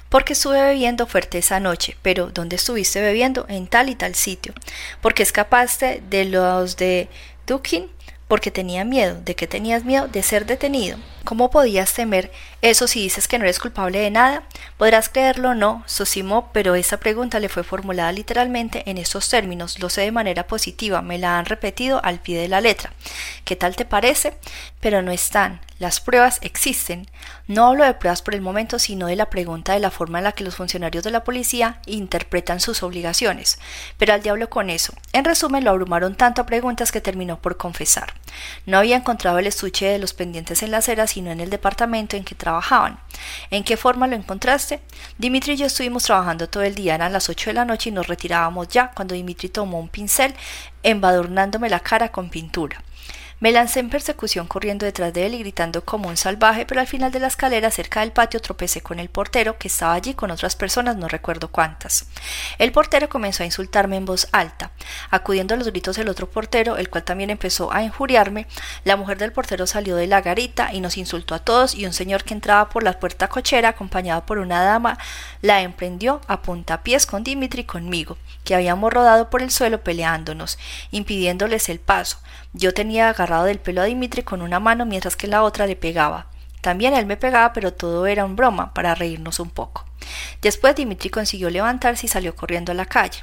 Porque 0.09 0.33
estuve 0.33 0.61
bebiendo 0.63 1.07
fuerte 1.07 1.39
esa 1.39 1.61
noche. 1.61 1.97
Pero 2.03 2.31
¿dónde 2.31 2.57
estuviste 2.57 3.01
bebiendo? 3.01 3.47
En 3.49 3.67
tal 3.67 3.89
y 3.89 3.95
tal 3.95 4.15
sitio. 4.15 4.55
Porque 5.01 5.23
escapaste 5.23 6.03
de 6.09 6.25
los 6.25 6.77
de 6.77 7.09
Dukin 7.47 7.89
porque 8.31 8.53
tenía 8.53 8.85
miedo. 8.85 9.21
¿De 9.25 9.35
qué 9.35 9.49
tenías 9.49 9.85
miedo? 9.85 10.07
De 10.07 10.23
ser 10.23 10.47
detenido. 10.47 10.97
¿Cómo 11.25 11.51
podías 11.51 11.93
temer 11.93 12.31
eso 12.63 12.87
si 12.87 13.01
dices 13.01 13.27
que 13.27 13.39
no 13.39 13.45
eres 13.45 13.59
culpable 13.59 13.99
de 13.99 14.11
nada? 14.11 14.43
Podrás 14.77 15.09
creerlo 15.09 15.51
o 15.51 15.55
no, 15.55 15.83
Sosimo, 15.87 16.51
pero 16.53 16.75
esa 16.75 16.99
pregunta 16.99 17.41
le 17.41 17.49
fue 17.49 17.65
formulada 17.65 18.13
literalmente 18.13 18.83
en 18.91 18.99
estos 18.99 19.29
términos. 19.29 19.79
Lo 19.79 19.89
sé 19.89 20.03
de 20.03 20.13
manera 20.13 20.47
positiva, 20.47 21.01
me 21.01 21.19
la 21.19 21.39
han 21.39 21.47
repetido 21.47 22.05
al 22.05 22.21
pie 22.21 22.39
de 22.39 22.49
la 22.49 22.61
letra. 22.61 22.93
¿Qué 23.45 23.57
tal 23.57 23.77
te 23.77 23.85
parece? 23.85 24.35
Pero 24.81 25.01
no 25.01 25.11
están. 25.11 25.61
Las 25.79 25.99
pruebas 25.99 26.39
existen. 26.43 27.07
No 27.47 27.69
hablo 27.69 27.85
de 27.85 27.95
pruebas 27.95 28.21
por 28.21 28.35
el 28.35 28.43
momento, 28.43 28.79
sino 28.79 29.07
de 29.07 29.17
la 29.17 29.31
pregunta 29.31 29.73
de 29.73 29.81
la 29.81 29.91
forma 29.91 30.19
en 30.19 30.25
la 30.25 30.33
que 30.33 30.45
los 30.45 30.57
funcionarios 30.57 31.03
de 31.03 31.11
la 31.11 31.25
policía 31.25 31.81
interpretan 31.87 32.61
sus 32.61 32.83
obligaciones. 32.83 33.59
Pero 33.97 34.13
al 34.13 34.23
diablo 34.23 34.51
con 34.51 34.69
eso. 34.69 34.93
En 35.15 35.25
resumen, 35.25 35.65
lo 35.65 35.71
abrumaron 35.71 36.17
tanto 36.17 36.43
a 36.43 36.47
preguntas 36.47 36.93
que 36.93 37.01
terminó 37.01 37.41
por 37.41 37.57
confesar. 37.57 38.13
No 38.67 38.79
había 38.79 38.97
encontrado 38.97 39.39
el 39.39 39.47
estuche 39.47 39.87
de 39.87 39.99
los 39.99 40.15
pendientes 40.15 40.63
en 40.63 40.71
la 40.71 40.79
acera, 40.79 41.07
sino 41.07 41.31
en 41.31 41.41
el 41.41 41.51
departamento 41.51 42.17
en 42.17 42.25
que 42.25 42.35
trabajaban. 42.35 43.01
¿En 43.51 43.65
qué 43.65 43.77
forma 43.77 44.07
lo 44.07 44.17
encontraste? 44.17 44.81
Dimitri 45.19 45.55
y 45.55 45.57
yo 45.57 45.67
estuvimos 45.67 46.05
trabajando 46.05 46.49
todo 46.49 46.63
el 46.63 46.75
día, 46.75 46.95
eran 46.95 47.13
las 47.13 47.29
ocho 47.29 47.51
de 47.51 47.55
la 47.55 47.65
noche 47.65 47.91
y 47.91 47.93
nos 47.93 48.07
retirábamos 48.07 48.69
ya, 48.69 48.91
cuando 48.93 49.15
Dimitri 49.15 49.49
tomó 49.49 49.79
un 49.79 49.89
pincel, 49.89 50.35
embadurnándome 50.83 51.69
la 51.69 51.81
cara 51.81 52.11
con 52.11 52.31
pintura. 52.31 52.83
Me 53.41 53.53
lancé 53.53 53.81
en 53.81 53.89
persecución 53.89 54.47
corriendo 54.47 54.85
detrás 54.85 55.15
de 55.15 55.25
él 55.25 55.33
y 55.33 55.39
gritando 55.39 55.83
como 55.83 56.11
un 56.11 56.19
salvaje, 56.19 56.67
pero 56.67 56.83
al 56.83 56.87
final 56.87 57.11
de 57.11 57.21
la 57.21 57.29
escalera 57.29 57.71
cerca 57.71 58.01
del 58.01 58.13
patio 58.13 58.39
tropecé 58.41 58.83
con 58.83 59.01
el 59.01 59.09
portero, 59.09 59.57
que 59.57 59.69
estaba 59.69 59.95
allí 59.95 60.13
con 60.13 60.31
otras 60.31 60.57
personas, 60.57 60.97
no 60.97 61.09
recuerdo 61.09 61.49
cuántas. 61.49 62.05
El 62.59 62.71
portero 62.71 63.09
comenzó 63.09 63.43
a 63.43 63.47
insultarme 63.47 63.97
en 63.97 64.05
voz 64.05 64.29
alta. 64.33 64.73
Acudiendo 65.11 65.55
a 65.55 65.57
los 65.57 65.69
gritos 65.69 65.97
del 65.97 66.11
otro 66.11 66.29
portero, 66.29 66.77
el 66.77 66.91
cual 66.91 67.05
también 67.05 67.31
empezó 67.31 67.73
a 67.73 67.83
injuriarme, 67.83 68.47
la 68.85 68.97
mujer 68.97 69.17
del 69.17 69.33
portero 69.33 69.67
salió 69.67 69.97
de 69.97 70.07
la 70.07 70.21
garita 70.21 70.75
y 70.75 70.81
nos 70.81 70.99
insultó 70.99 71.35
a 71.35 71.39
todos 71.39 71.75
y 71.75 71.87
un 71.87 71.95
señor 71.95 72.25
que 72.25 72.35
entraba 72.35 72.69
por 72.69 72.83
la 72.83 73.01
puerta 73.01 73.29
cochera 73.29 73.71
acompañado 73.71 74.27
por 74.27 74.37
una 74.37 74.63
dama 74.63 74.99
la 75.41 75.63
emprendió 75.63 76.21
a 76.29 76.43
puntapiés 76.43 77.07
con 77.07 77.25
Dimitri 77.25 77.63
y 77.63 77.65
conmigo, 77.65 78.19
que 78.45 78.55
habíamos 78.55 78.93
rodado 78.93 79.31
por 79.31 79.41
el 79.41 79.51
suelo 79.51 79.83
peleándonos, 79.83 80.59
impidiéndoles 80.91 81.71
el 81.71 81.81
paso. 81.81 82.19
Yo 82.53 82.75
tenía 82.75 83.09
agarrado 83.09 83.45
del 83.45 83.61
pelo 83.61 83.81
a 83.81 83.85
Dimitri 83.85 84.23
con 84.23 84.43
una 84.43 84.59
mano 84.59 84.85
mientras 84.85 85.15
que 85.15 85.29
la 85.29 85.43
otra 85.43 85.67
le 85.67 85.77
pegaba. 85.77 86.27
También 86.61 86.95
él 86.95 87.07
me 87.07 87.17
pegaba, 87.17 87.53
pero 87.53 87.73
todo 87.73 88.07
era 88.07 88.25
un 88.25 88.37
broma, 88.37 88.75
para 88.75 88.95
reírnos 88.95 89.41
un 89.41 89.51
poco. 89.51 89.87
Después 90.43 90.75
Dimitri 90.75 91.11
consiguió 91.11 91.49
levantarse 91.49 92.07
y 92.07 92.09
salió 92.09 92.35
corriendo 92.35 92.73
a 92.73 92.75
la 92.75 92.87
calle. 92.87 93.23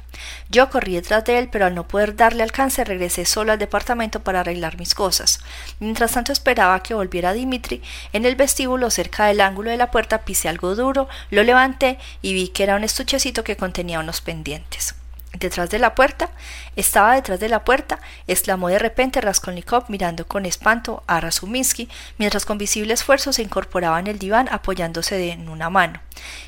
Yo 0.49 0.69
corrí 0.69 0.95
detrás 0.95 1.25
de 1.25 1.37
él, 1.37 1.49
pero 1.51 1.65
al 1.65 1.75
no 1.75 1.87
poder 1.87 2.15
darle 2.15 2.41
alcance 2.41 2.83
regresé 2.83 3.25
solo 3.25 3.51
al 3.51 3.59
departamento 3.59 4.23
para 4.23 4.39
arreglar 4.39 4.77
mis 4.77 4.95
cosas. 4.95 5.39
Mientras 5.79 6.13
tanto 6.13 6.31
esperaba 6.31 6.81
que 6.81 6.93
volviera 6.93 7.33
Dimitri, 7.33 7.81
en 8.13 8.25
el 8.25 8.35
vestíbulo 8.35 8.89
cerca 8.89 9.25
del 9.25 9.41
ángulo 9.41 9.71
de 9.71 9.77
la 9.77 9.91
puerta 9.91 10.23
pisé 10.23 10.49
algo 10.49 10.75
duro, 10.75 11.07
lo 11.29 11.43
levanté 11.43 11.99
y 12.21 12.33
vi 12.33 12.47
que 12.49 12.63
era 12.63 12.75
un 12.75 12.83
estuchecito 12.83 13.43
que 13.43 13.57
contenía 13.57 13.99
unos 13.99 14.21
pendientes 14.21 14.96
detrás 15.33 15.69
de 15.69 15.79
la 15.79 15.95
puerta, 15.95 16.29
estaba 16.75 17.15
detrás 17.15 17.39
de 17.39 17.49
la 17.49 17.63
puerta, 17.63 17.99
exclamó 18.27 18.69
de 18.69 18.79
repente 18.79 19.21
Raskolnikov 19.21 19.85
mirando 19.89 20.27
con 20.27 20.45
espanto 20.45 21.03
a 21.07 21.19
Razuminsky, 21.19 21.89
mientras 22.17 22.45
con 22.45 22.57
visible 22.57 22.93
esfuerzo 22.93 23.33
se 23.33 23.41
incorporaba 23.41 23.99
en 23.99 24.07
el 24.07 24.19
diván 24.19 24.47
apoyándose 24.51 25.31
en 25.31 25.49
una 25.49 25.69
mano. 25.69 25.99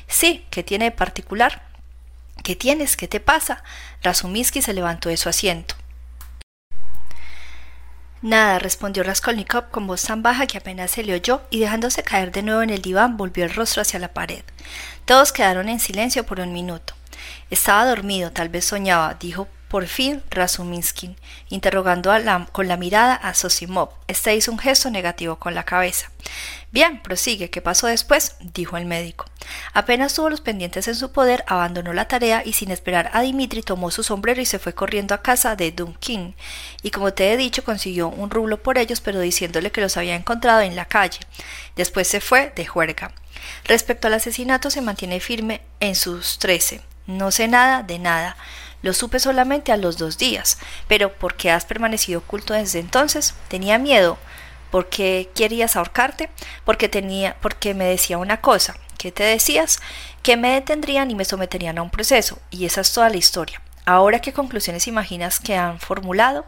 Sí, 0.06 0.44
¿qué 0.50 0.62
tiene 0.62 0.86
de 0.86 0.90
particular? 0.92 1.62
¿Qué 2.42 2.56
tienes? 2.56 2.96
¿Qué 2.96 3.08
te 3.08 3.20
pasa? 3.20 3.62
Razuminsky 4.02 4.62
se 4.62 4.72
levantó 4.72 5.08
de 5.08 5.16
su 5.16 5.28
asiento. 5.28 5.74
Nada, 8.22 8.58
respondió 8.58 9.02
Raskolnikov 9.02 9.70
con 9.70 9.86
voz 9.86 10.02
tan 10.02 10.22
baja 10.22 10.46
que 10.46 10.58
apenas 10.58 10.90
se 10.90 11.02
le 11.02 11.14
oyó 11.14 11.40
y 11.48 11.60
dejándose 11.60 12.02
caer 12.02 12.32
de 12.32 12.42
nuevo 12.42 12.60
en 12.60 12.68
el 12.68 12.82
diván 12.82 13.16
volvió 13.16 13.44
el 13.44 13.54
rostro 13.54 13.80
hacia 13.80 13.98
la 13.98 14.12
pared. 14.12 14.42
Todos 15.06 15.32
quedaron 15.32 15.70
en 15.70 15.80
silencio 15.80 16.24
por 16.26 16.40
un 16.40 16.52
minuto. 16.52 16.94
Estaba 17.50 17.86
dormido, 17.86 18.30
tal 18.30 18.48
vez 18.48 18.64
soñaba, 18.64 19.14
dijo 19.14 19.48
por 19.70 19.86
fin 19.86 20.20
Razuminsky, 20.30 21.14
interrogando 21.48 22.12
con 22.50 22.66
la 22.66 22.76
mirada 22.76 23.14
a 23.14 23.34
Sosimov. 23.34 23.90
Este 24.08 24.34
hizo 24.34 24.50
un 24.50 24.58
gesto 24.58 24.90
negativo 24.90 25.36
con 25.36 25.54
la 25.54 25.62
cabeza. 25.62 26.10
Bien, 26.72 27.00
prosigue. 27.02 27.50
¿Qué 27.50 27.60
pasó 27.60 27.86
después? 27.86 28.36
dijo 28.40 28.76
el 28.76 28.84
médico. 28.84 29.26
Apenas 29.72 30.14
tuvo 30.14 30.28
los 30.28 30.40
pendientes 30.40 30.88
en 30.88 30.96
su 30.96 31.12
poder, 31.12 31.44
abandonó 31.46 31.92
la 31.92 32.08
tarea 32.08 32.42
y 32.44 32.52
sin 32.52 32.72
esperar 32.72 33.10
a 33.12 33.22
Dimitri 33.22 33.62
tomó 33.62 33.92
su 33.92 34.02
sombrero 34.02 34.40
y 34.40 34.46
se 34.46 34.58
fue 34.58 34.74
corriendo 34.74 35.14
a 35.14 35.22
casa 35.22 35.54
de 35.54 35.70
Dunkin. 35.70 36.34
Y 36.82 36.90
como 36.90 37.12
te 37.12 37.32
he 37.32 37.36
dicho, 37.36 37.64
consiguió 37.64 38.08
un 38.08 38.30
rublo 38.30 38.62
por 38.62 38.76
ellos, 38.76 39.00
pero 39.00 39.20
diciéndole 39.20 39.70
que 39.70 39.80
los 39.80 39.96
había 39.96 40.16
encontrado 40.16 40.60
en 40.62 40.74
la 40.74 40.86
calle. 40.86 41.20
Después 41.76 42.08
se 42.08 42.20
fue 42.20 42.52
de 42.56 42.66
juerga. 42.66 43.12
Respecto 43.64 44.08
al 44.08 44.14
asesinato, 44.14 44.70
se 44.70 44.80
mantiene 44.80 45.20
firme 45.20 45.62
en 45.78 45.94
sus 45.94 46.38
trece. 46.38 46.82
No 47.06 47.30
sé 47.30 47.48
nada 47.48 47.82
de 47.82 47.98
nada. 47.98 48.36
Lo 48.82 48.92
supe 48.94 49.18
solamente 49.18 49.72
a 49.72 49.76
los 49.76 49.98
dos 49.98 50.18
días. 50.18 50.58
Pero 50.88 51.12
¿por 51.12 51.34
qué 51.34 51.50
has 51.50 51.64
permanecido 51.64 52.20
oculto 52.20 52.54
desde 52.54 52.78
entonces? 52.78 53.34
Tenía 53.48 53.78
miedo. 53.78 54.18
¿Por 54.70 54.88
qué 54.88 55.30
querías 55.34 55.76
ahorcarte? 55.76 56.30
Porque 56.64 56.88
tenía, 56.88 57.36
porque 57.40 57.74
me 57.74 57.86
decía 57.86 58.18
una 58.18 58.40
cosa. 58.40 58.76
¿Qué 58.98 59.10
te 59.10 59.24
decías? 59.24 59.80
Que 60.22 60.36
me 60.36 60.52
detendrían 60.52 61.10
y 61.10 61.14
me 61.14 61.24
someterían 61.24 61.78
a 61.78 61.82
un 61.82 61.90
proceso. 61.90 62.38
Y 62.50 62.66
esa 62.66 62.82
es 62.82 62.92
toda 62.92 63.08
la 63.08 63.16
historia. 63.16 63.60
Ahora, 63.84 64.20
¿qué 64.20 64.32
conclusiones 64.32 64.86
imaginas 64.86 65.40
que 65.40 65.56
han 65.56 65.80
formulado? 65.80 66.44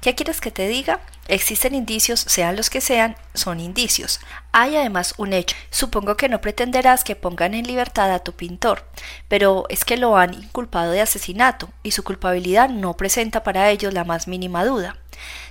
¿Qué 0.00 0.14
quieres 0.14 0.40
que 0.40 0.50
te 0.50 0.68
diga? 0.68 1.00
Existen 1.28 1.74
indicios, 1.74 2.20
sean 2.20 2.56
los 2.56 2.70
que 2.70 2.80
sean, 2.80 3.16
son 3.34 3.60
indicios. 3.60 4.20
Hay 4.52 4.76
además 4.76 5.14
un 5.16 5.32
hecho. 5.32 5.56
Supongo 5.70 6.16
que 6.16 6.28
no 6.28 6.40
pretenderás 6.40 7.02
que 7.02 7.16
pongan 7.16 7.54
en 7.54 7.66
libertad 7.66 8.12
a 8.12 8.20
tu 8.20 8.32
pintor, 8.32 8.84
pero 9.28 9.64
es 9.68 9.84
que 9.84 9.96
lo 9.96 10.16
han 10.16 10.34
inculpado 10.34 10.92
de 10.92 11.00
asesinato, 11.00 11.70
y 11.82 11.92
su 11.92 12.04
culpabilidad 12.04 12.68
no 12.68 12.96
presenta 12.96 13.42
para 13.42 13.70
ellos 13.70 13.92
la 13.92 14.04
más 14.04 14.28
mínima 14.28 14.64
duda. 14.64 14.96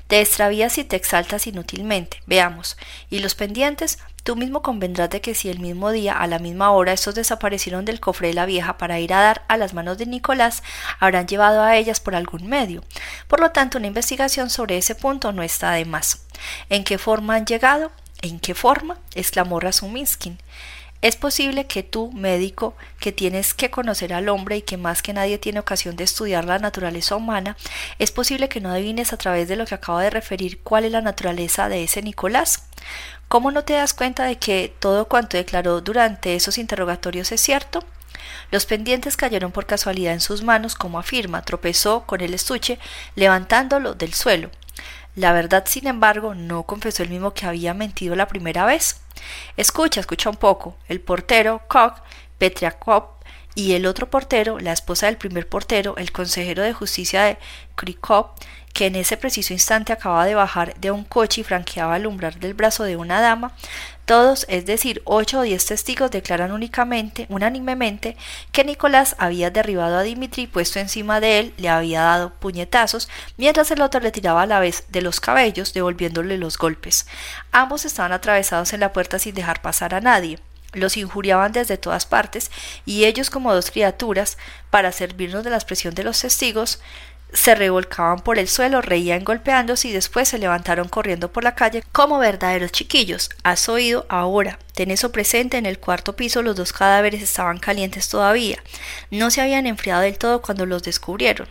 Te 0.07 0.21
extravías 0.21 0.77
y 0.77 0.83
te 0.83 0.95
exaltas 0.95 1.47
inútilmente. 1.47 2.21
Veamos. 2.27 2.77
¿Y 3.09 3.19
los 3.19 3.33
pendientes? 3.33 3.97
Tú 4.23 4.35
mismo 4.35 4.61
convendrás 4.61 5.09
de 5.09 5.21
que 5.21 5.35
si 5.35 5.49
el 5.49 5.59
mismo 5.59 5.91
día, 5.91 6.13
a 6.13 6.25
la 6.27 6.39
misma 6.39 6.71
hora, 6.71 6.93
estos 6.93 7.13
desaparecieron 7.15 7.85
del 7.85 7.99
cofre 7.99 8.29
de 8.29 8.33
la 8.33 8.45
vieja 8.45 8.77
para 8.77 8.99
ir 8.99 9.13
a 9.13 9.21
dar 9.21 9.43
a 9.47 9.57
las 9.57 9.73
manos 9.73 9.97
de 9.97 10.07
Nicolás, 10.07 10.63
habrán 10.99 11.27
llevado 11.27 11.61
a 11.61 11.75
ellas 11.77 11.99
por 11.99 12.15
algún 12.15 12.47
medio. 12.47 12.83
Por 13.27 13.39
lo 13.39 13.51
tanto, 13.51 13.77
una 13.77 13.87
investigación 13.87 14.49
sobre 14.49 14.77
ese 14.77 14.95
punto 14.95 15.31
no 15.31 15.43
está 15.43 15.71
de 15.71 15.85
más. 15.85 16.25
¿En 16.69 16.83
qué 16.83 16.97
forma 16.97 17.35
han 17.35 17.45
llegado? 17.45 17.91
¿En 18.21 18.39
qué 18.39 18.55
forma? 18.55 18.97
exclamó 19.13 19.59
Razuminskin. 19.59 20.39
Es 21.05 21.17
posible 21.17 21.67
que 21.67 21.83
tú, 21.83 22.11
médico, 22.13 22.73
que 22.99 23.11
tienes 23.11 23.53
que 23.53 23.69
conocer 23.69 24.11
al 24.11 24.27
hombre 24.27 24.57
y 24.57 24.61
que 24.63 24.75
más 24.75 25.03
que 25.03 25.13
nadie 25.13 25.37
tiene 25.37 25.59
ocasión 25.59 25.95
de 25.95 26.03
estudiar 26.03 26.45
la 26.45 26.57
naturaleza 26.57 27.15
humana, 27.15 27.57
es 27.99 28.09
posible 28.09 28.49
que 28.49 28.59
no 28.59 28.71
adivines 28.71 29.13
a 29.13 29.17
través 29.17 29.47
de 29.47 29.55
lo 29.55 29.67
que 29.67 29.75
acabo 29.75 29.99
de 29.99 30.09
referir 30.09 30.61
cuál 30.63 30.83
es 30.83 30.91
la 30.91 31.01
naturaleza 31.01 31.69
de 31.69 31.83
ese 31.83 32.01
Nicolás. 32.01 32.63
¿Cómo 33.27 33.51
no 33.51 33.63
te 33.63 33.73
das 33.73 33.93
cuenta 33.93 34.23
de 34.23 34.39
que 34.39 34.73
todo 34.79 35.07
cuanto 35.07 35.37
declaró 35.37 35.79
durante 35.79 36.33
esos 36.33 36.57
interrogatorios 36.57 37.31
es 37.31 37.39
cierto? 37.39 37.83
Los 38.49 38.65
pendientes 38.65 39.15
cayeron 39.15 39.51
por 39.51 39.67
casualidad 39.67 40.13
en 40.13 40.21
sus 40.21 40.41
manos, 40.41 40.73
como 40.73 40.97
afirma, 40.97 41.43
tropezó 41.43 42.07
con 42.07 42.21
el 42.21 42.33
estuche, 42.33 42.79
levantándolo 43.13 43.93
del 43.93 44.15
suelo. 44.15 44.49
La 45.15 45.31
verdad, 45.31 45.63
sin 45.67 45.87
embargo, 45.87 46.35
no 46.35 46.63
confesó 46.63 47.03
el 47.03 47.09
mismo 47.09 47.33
que 47.33 47.45
había 47.45 47.73
mentido 47.73 48.15
la 48.15 48.27
primera 48.27 48.65
vez. 48.65 49.01
Escucha, 49.55 50.01
escucha 50.01 50.29
un 50.29 50.35
poco. 50.35 50.75
El 50.87 50.99
portero, 50.99 51.61
Koch, 51.67 51.99
Petriakov, 52.37 53.15
y 53.55 53.73
el 53.73 53.85
otro 53.85 54.09
portero, 54.09 54.59
la 54.59 54.73
esposa 54.73 55.05
del 55.05 55.17
primer 55.17 55.47
portero, 55.47 55.95
el 55.97 56.11
consejero 56.11 56.61
de 56.61 56.73
justicia 56.73 57.23
de 57.23 57.37
que 58.75 58.87
en 58.87 58.97
ese 58.97 59.15
preciso 59.15 59.53
instante 59.53 59.93
acaba 59.93 60.25
de 60.25 60.35
bajar 60.35 60.75
de 60.75 60.91
un 60.91 61.05
coche 61.05 61.39
y 61.39 61.43
franqueaba 61.45 61.95
el 61.95 62.05
umbral 62.05 62.37
del 62.41 62.53
brazo 62.53 62.83
de 62.83 62.97
una 62.97 63.21
dama, 63.21 63.53
todos, 64.03 64.45
es 64.49 64.65
decir, 64.65 65.01
ocho 65.05 65.39
o 65.39 65.41
diez 65.43 65.65
testigos 65.65 66.11
declaran 66.11 66.51
únicamente, 66.51 67.25
unánimemente, 67.29 68.17
que 68.51 68.65
Nicolás 68.65 69.15
había 69.17 69.49
derribado 69.49 69.97
a 69.97 70.03
Dimitri 70.03 70.43
y 70.43 70.47
puesto 70.47 70.79
encima 70.79 71.21
de 71.21 71.39
él, 71.39 71.53
le 71.55 71.69
había 71.69 72.01
dado 72.01 72.33
puñetazos, 72.33 73.07
mientras 73.37 73.71
el 73.71 73.81
otro 73.81 74.01
le 74.01 74.11
tiraba 74.11 74.41
a 74.41 74.45
la 74.45 74.59
vez 74.59 74.83
de 74.89 75.01
los 75.01 75.21
cabellos, 75.21 75.73
devolviéndole 75.73 76.37
los 76.37 76.57
golpes. 76.57 77.07
Ambos 77.53 77.85
estaban 77.85 78.11
atravesados 78.11 78.73
en 78.73 78.81
la 78.81 78.91
puerta 78.91 79.19
sin 79.19 79.35
dejar 79.35 79.61
pasar 79.61 79.95
a 79.95 80.01
nadie 80.01 80.37
los 80.73 80.97
injuriaban 80.97 81.53
desde 81.53 81.77
todas 81.77 82.05
partes, 82.05 82.51
y 82.85 83.05
ellos 83.05 83.29
como 83.29 83.53
dos 83.53 83.71
criaturas, 83.71 84.37
para 84.69 84.91
servirnos 84.91 85.45
de 85.45 85.49
la 85.49 85.55
expresión 85.55 85.95
de 85.95 86.03
los 86.03 86.19
testigos, 86.19 86.81
se 87.35 87.53
revolcaban 87.53 88.19
por 88.19 88.39
el 88.39 88.47
suelo, 88.47 88.81
reían 88.81 89.23
golpeándose 89.23 89.89
y 89.89 89.91
después 89.91 90.29
se 90.29 90.39
levantaron 90.39 90.87
corriendo 90.87 91.31
por 91.31 91.43
la 91.43 91.53
calle 91.53 91.83
como 91.91 92.17
verdaderos 92.17 92.71
chiquillos. 92.71 93.29
Has 93.43 93.69
oído 93.69 94.05
ahora. 94.09 94.57
Ten 94.73 94.91
eso 94.91 95.11
presente, 95.11 95.57
en 95.57 95.65
el 95.65 95.79
cuarto 95.79 96.15
piso 96.15 96.41
los 96.41 96.55
dos 96.55 96.73
cadáveres 96.73 97.21
estaban 97.21 97.59
calientes 97.59 98.09
todavía. 98.09 98.61
No 99.11 99.31
se 99.31 99.41
habían 99.41 99.67
enfriado 99.67 100.01
del 100.01 100.17
todo 100.17 100.41
cuando 100.41 100.65
los 100.65 100.83
descubrieron. 100.83 101.47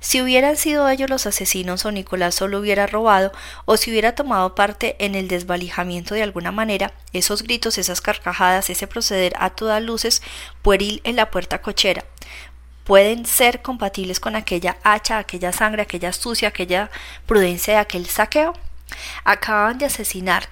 Si 0.00 0.20
hubieran 0.20 0.56
sido 0.56 0.88
ellos 0.88 1.08
los 1.08 1.26
asesinos 1.26 1.84
o 1.84 1.92
Nicolás 1.92 2.34
solo 2.34 2.58
hubiera 2.58 2.86
robado 2.86 3.32
o 3.64 3.76
si 3.76 3.90
hubiera 3.90 4.14
tomado 4.14 4.54
parte 4.54 4.96
en 4.98 5.14
el 5.14 5.28
desvalijamiento 5.28 6.14
de 6.14 6.22
alguna 6.22 6.52
manera, 6.52 6.92
esos 7.12 7.42
gritos, 7.42 7.78
esas 7.78 8.00
carcajadas, 8.00 8.70
ese 8.70 8.86
proceder 8.86 9.34
a 9.38 9.50
todas 9.50 9.82
luces 9.82 10.22
pueril 10.62 11.00
en 11.04 11.16
la 11.16 11.30
puerta 11.30 11.60
cochera, 11.60 12.04
pueden 12.84 13.26
ser 13.26 13.62
compatibles 13.62 14.20
con 14.20 14.36
aquella 14.36 14.76
hacha, 14.82 15.18
aquella 15.18 15.52
sangre, 15.52 15.82
aquella 15.82 16.08
astucia, 16.10 16.48
aquella 16.48 16.90
prudencia 17.26 17.74
de 17.74 17.80
aquel 17.80 18.06
saqueo? 18.06 18.54
Acaban 19.24 19.78
de 19.78 19.86
asesinar 19.86 20.48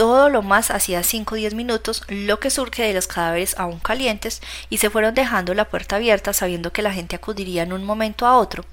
todo 0.00 0.30
lo 0.30 0.40
más 0.40 0.70
hacía 0.70 1.02
cinco 1.02 1.34
o 1.34 1.36
diez 1.36 1.52
minutos 1.52 2.04
lo 2.08 2.40
que 2.40 2.48
surge 2.48 2.84
de 2.84 2.94
los 2.94 3.06
cadáveres 3.06 3.54
aún 3.58 3.78
calientes 3.80 4.40
y 4.70 4.78
se 4.78 4.88
fueron 4.88 5.14
dejando 5.14 5.52
la 5.52 5.68
puerta 5.68 5.96
abierta 5.96 6.32
sabiendo 6.32 6.72
que 6.72 6.80
la 6.80 6.92
gente 6.92 7.16
acudiría 7.16 7.64
en 7.64 7.74
un 7.74 7.84
momento 7.84 8.26
a 8.26 8.38
otro. 8.38 8.64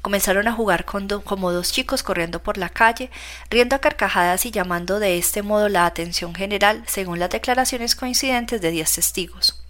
Comenzaron 0.00 0.46
a 0.46 0.52
jugar 0.52 0.84
como 0.84 1.50
dos 1.50 1.72
chicos 1.72 2.04
corriendo 2.04 2.40
por 2.40 2.56
la 2.56 2.68
calle, 2.68 3.10
riendo 3.50 3.74
a 3.74 3.80
carcajadas 3.80 4.46
y 4.46 4.52
llamando 4.52 5.00
de 5.00 5.18
este 5.18 5.42
modo 5.42 5.68
la 5.68 5.86
atención 5.86 6.36
general 6.36 6.84
según 6.86 7.18
las 7.18 7.30
declaraciones 7.30 7.96
coincidentes 7.96 8.60
de 8.60 8.70
diez 8.70 8.94
testigos. 8.94 9.60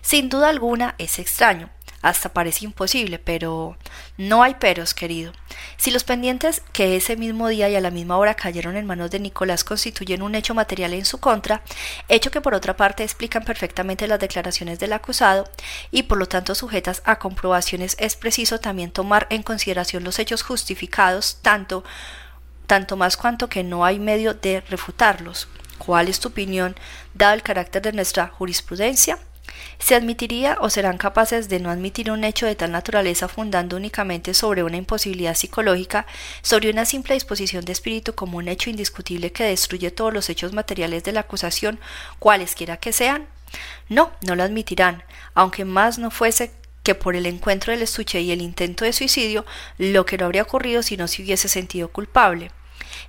Sin 0.00 0.28
duda 0.28 0.48
alguna 0.48 0.94
es 0.98 1.18
extraño, 1.18 1.70
hasta 2.02 2.32
parece 2.32 2.64
imposible, 2.64 3.18
pero 3.18 3.76
no 4.18 4.42
hay 4.42 4.54
peros, 4.54 4.92
querido. 4.92 5.32
Si 5.76 5.92
los 5.92 6.04
pendientes 6.04 6.62
que 6.72 6.96
ese 6.96 7.16
mismo 7.16 7.48
día 7.48 7.68
y 7.68 7.76
a 7.76 7.80
la 7.80 7.90
misma 7.90 8.18
hora 8.18 8.34
cayeron 8.34 8.76
en 8.76 8.86
manos 8.86 9.10
de 9.10 9.20
Nicolás 9.20 9.64
constituyen 9.64 10.22
un 10.22 10.34
hecho 10.34 10.54
material 10.54 10.92
en 10.92 11.04
su 11.04 11.18
contra, 11.18 11.62
hecho 12.08 12.30
que 12.30 12.40
por 12.40 12.54
otra 12.54 12.76
parte 12.76 13.04
explican 13.04 13.44
perfectamente 13.44 14.08
las 14.08 14.20
declaraciones 14.20 14.80
del 14.80 14.92
acusado 14.92 15.48
y 15.92 16.02
por 16.02 16.18
lo 16.18 16.26
tanto 16.26 16.54
sujetas 16.54 17.02
a 17.04 17.18
comprobaciones, 17.18 17.96
es 17.98 18.16
preciso 18.16 18.58
también 18.58 18.90
tomar 18.90 19.28
en 19.30 19.42
consideración 19.42 20.04
los 20.04 20.18
hechos 20.18 20.42
justificados 20.42 21.38
tanto 21.40 21.84
tanto 22.66 22.96
más 22.96 23.16
cuanto 23.16 23.48
que 23.48 23.64
no 23.64 23.84
hay 23.84 23.98
medio 23.98 24.32
de 24.32 24.62
refutarlos. 24.62 25.46
¿Cuál 25.78 26.08
es 26.08 26.20
tu 26.20 26.28
opinión, 26.28 26.74
dado 27.12 27.34
el 27.34 27.42
carácter 27.42 27.82
de 27.82 27.92
nuestra 27.92 28.28
jurisprudencia? 28.28 29.18
¿Se 29.78 29.94
admitiría 29.94 30.56
o 30.60 30.70
serán 30.70 30.96
capaces 30.96 31.48
de 31.48 31.58
no 31.58 31.70
admitir 31.70 32.10
un 32.10 32.24
hecho 32.24 32.46
de 32.46 32.54
tal 32.54 32.70
naturaleza 32.72 33.26
fundando 33.28 33.76
únicamente 33.76 34.34
sobre 34.34 34.62
una 34.62 34.76
imposibilidad 34.76 35.34
psicológica, 35.34 36.06
sobre 36.42 36.70
una 36.70 36.84
simple 36.84 37.14
disposición 37.14 37.64
de 37.64 37.72
espíritu 37.72 38.14
como 38.14 38.38
un 38.38 38.48
hecho 38.48 38.70
indiscutible 38.70 39.32
que 39.32 39.44
destruye 39.44 39.90
todos 39.90 40.12
los 40.12 40.28
hechos 40.30 40.52
materiales 40.52 41.02
de 41.04 41.12
la 41.12 41.20
acusación, 41.20 41.80
cualesquiera 42.18 42.76
que 42.76 42.92
sean? 42.92 43.26
No, 43.88 44.12
no 44.26 44.36
lo 44.36 44.44
admitirán, 44.44 45.02
aunque 45.34 45.64
más 45.64 45.98
no 45.98 46.10
fuese 46.10 46.52
que 46.82 46.94
por 46.94 47.16
el 47.16 47.26
encuentro 47.26 47.72
del 47.72 47.82
estuche 47.82 48.20
y 48.20 48.32
el 48.32 48.42
intento 48.42 48.84
de 48.84 48.92
suicidio, 48.92 49.44
lo 49.78 50.06
que 50.06 50.18
no 50.18 50.26
habría 50.26 50.42
ocurrido 50.42 50.82
si 50.82 50.96
no 50.96 51.08
se 51.08 51.22
hubiese 51.22 51.48
sentido 51.48 51.88
culpable. 51.88 52.50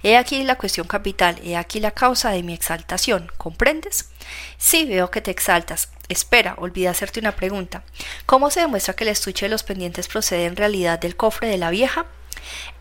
He 0.01 0.17
aquí 0.17 0.43
la 0.43 0.57
cuestión 0.57 0.87
capital, 0.87 1.39
he 1.43 1.57
aquí 1.57 1.79
la 1.79 1.91
causa 1.91 2.31
de 2.31 2.43
mi 2.43 2.53
exaltación, 2.53 3.31
¿comprendes? 3.37 4.09
Sí, 4.57 4.85
veo 4.85 5.11
que 5.11 5.21
te 5.21 5.31
exaltas. 5.31 5.89
Espera, 6.13 6.53
olvidé 6.59 6.89
hacerte 6.89 7.19
una 7.19 7.35
pregunta. 7.35 7.83
¿Cómo 8.27 8.51
se 8.51 8.59
demuestra 8.59 8.93
que 8.93 9.03
el 9.03 9.09
estuche 9.09 9.47
de 9.47 9.49
los 9.49 9.63
pendientes 9.63 10.07
procede 10.07 10.45
en 10.45 10.55
realidad 10.55 10.99
del 10.99 11.15
cofre 11.15 11.47
de 11.47 11.57
la 11.57 11.71
vieja? 11.71 12.05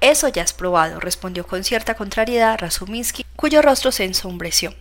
Eso 0.02 0.28
ya 0.28 0.42
es 0.42 0.52
probado, 0.52 1.00
respondió 1.00 1.46
con 1.46 1.64
cierta 1.64 1.94
contrariedad 1.94 2.58
Razuminsky, 2.58 3.24
cuyo 3.34 3.62
rostro 3.62 3.90
se 3.90 4.04
ensombreció. 4.04 4.74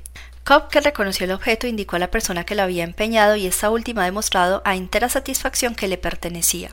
Cobb, 0.44 0.68
que 0.68 0.82
reconoció 0.82 1.24
el 1.26 1.32
objeto, 1.32 1.66
indicó 1.66 1.96
a 1.96 2.00
la 2.00 2.12
persona 2.12 2.44
que 2.44 2.56
lo 2.56 2.64
había 2.64 2.84
empeñado 2.84 3.38
y 3.38 3.48
esta 3.48 3.70
última 3.70 4.02
ha 4.02 4.06
demostrado 4.06 4.62
a 4.66 4.76
entera 4.76 5.08
satisfacción 5.08 5.76
que 5.76 5.88
le 5.88 5.98
pertenecía. 5.98 6.72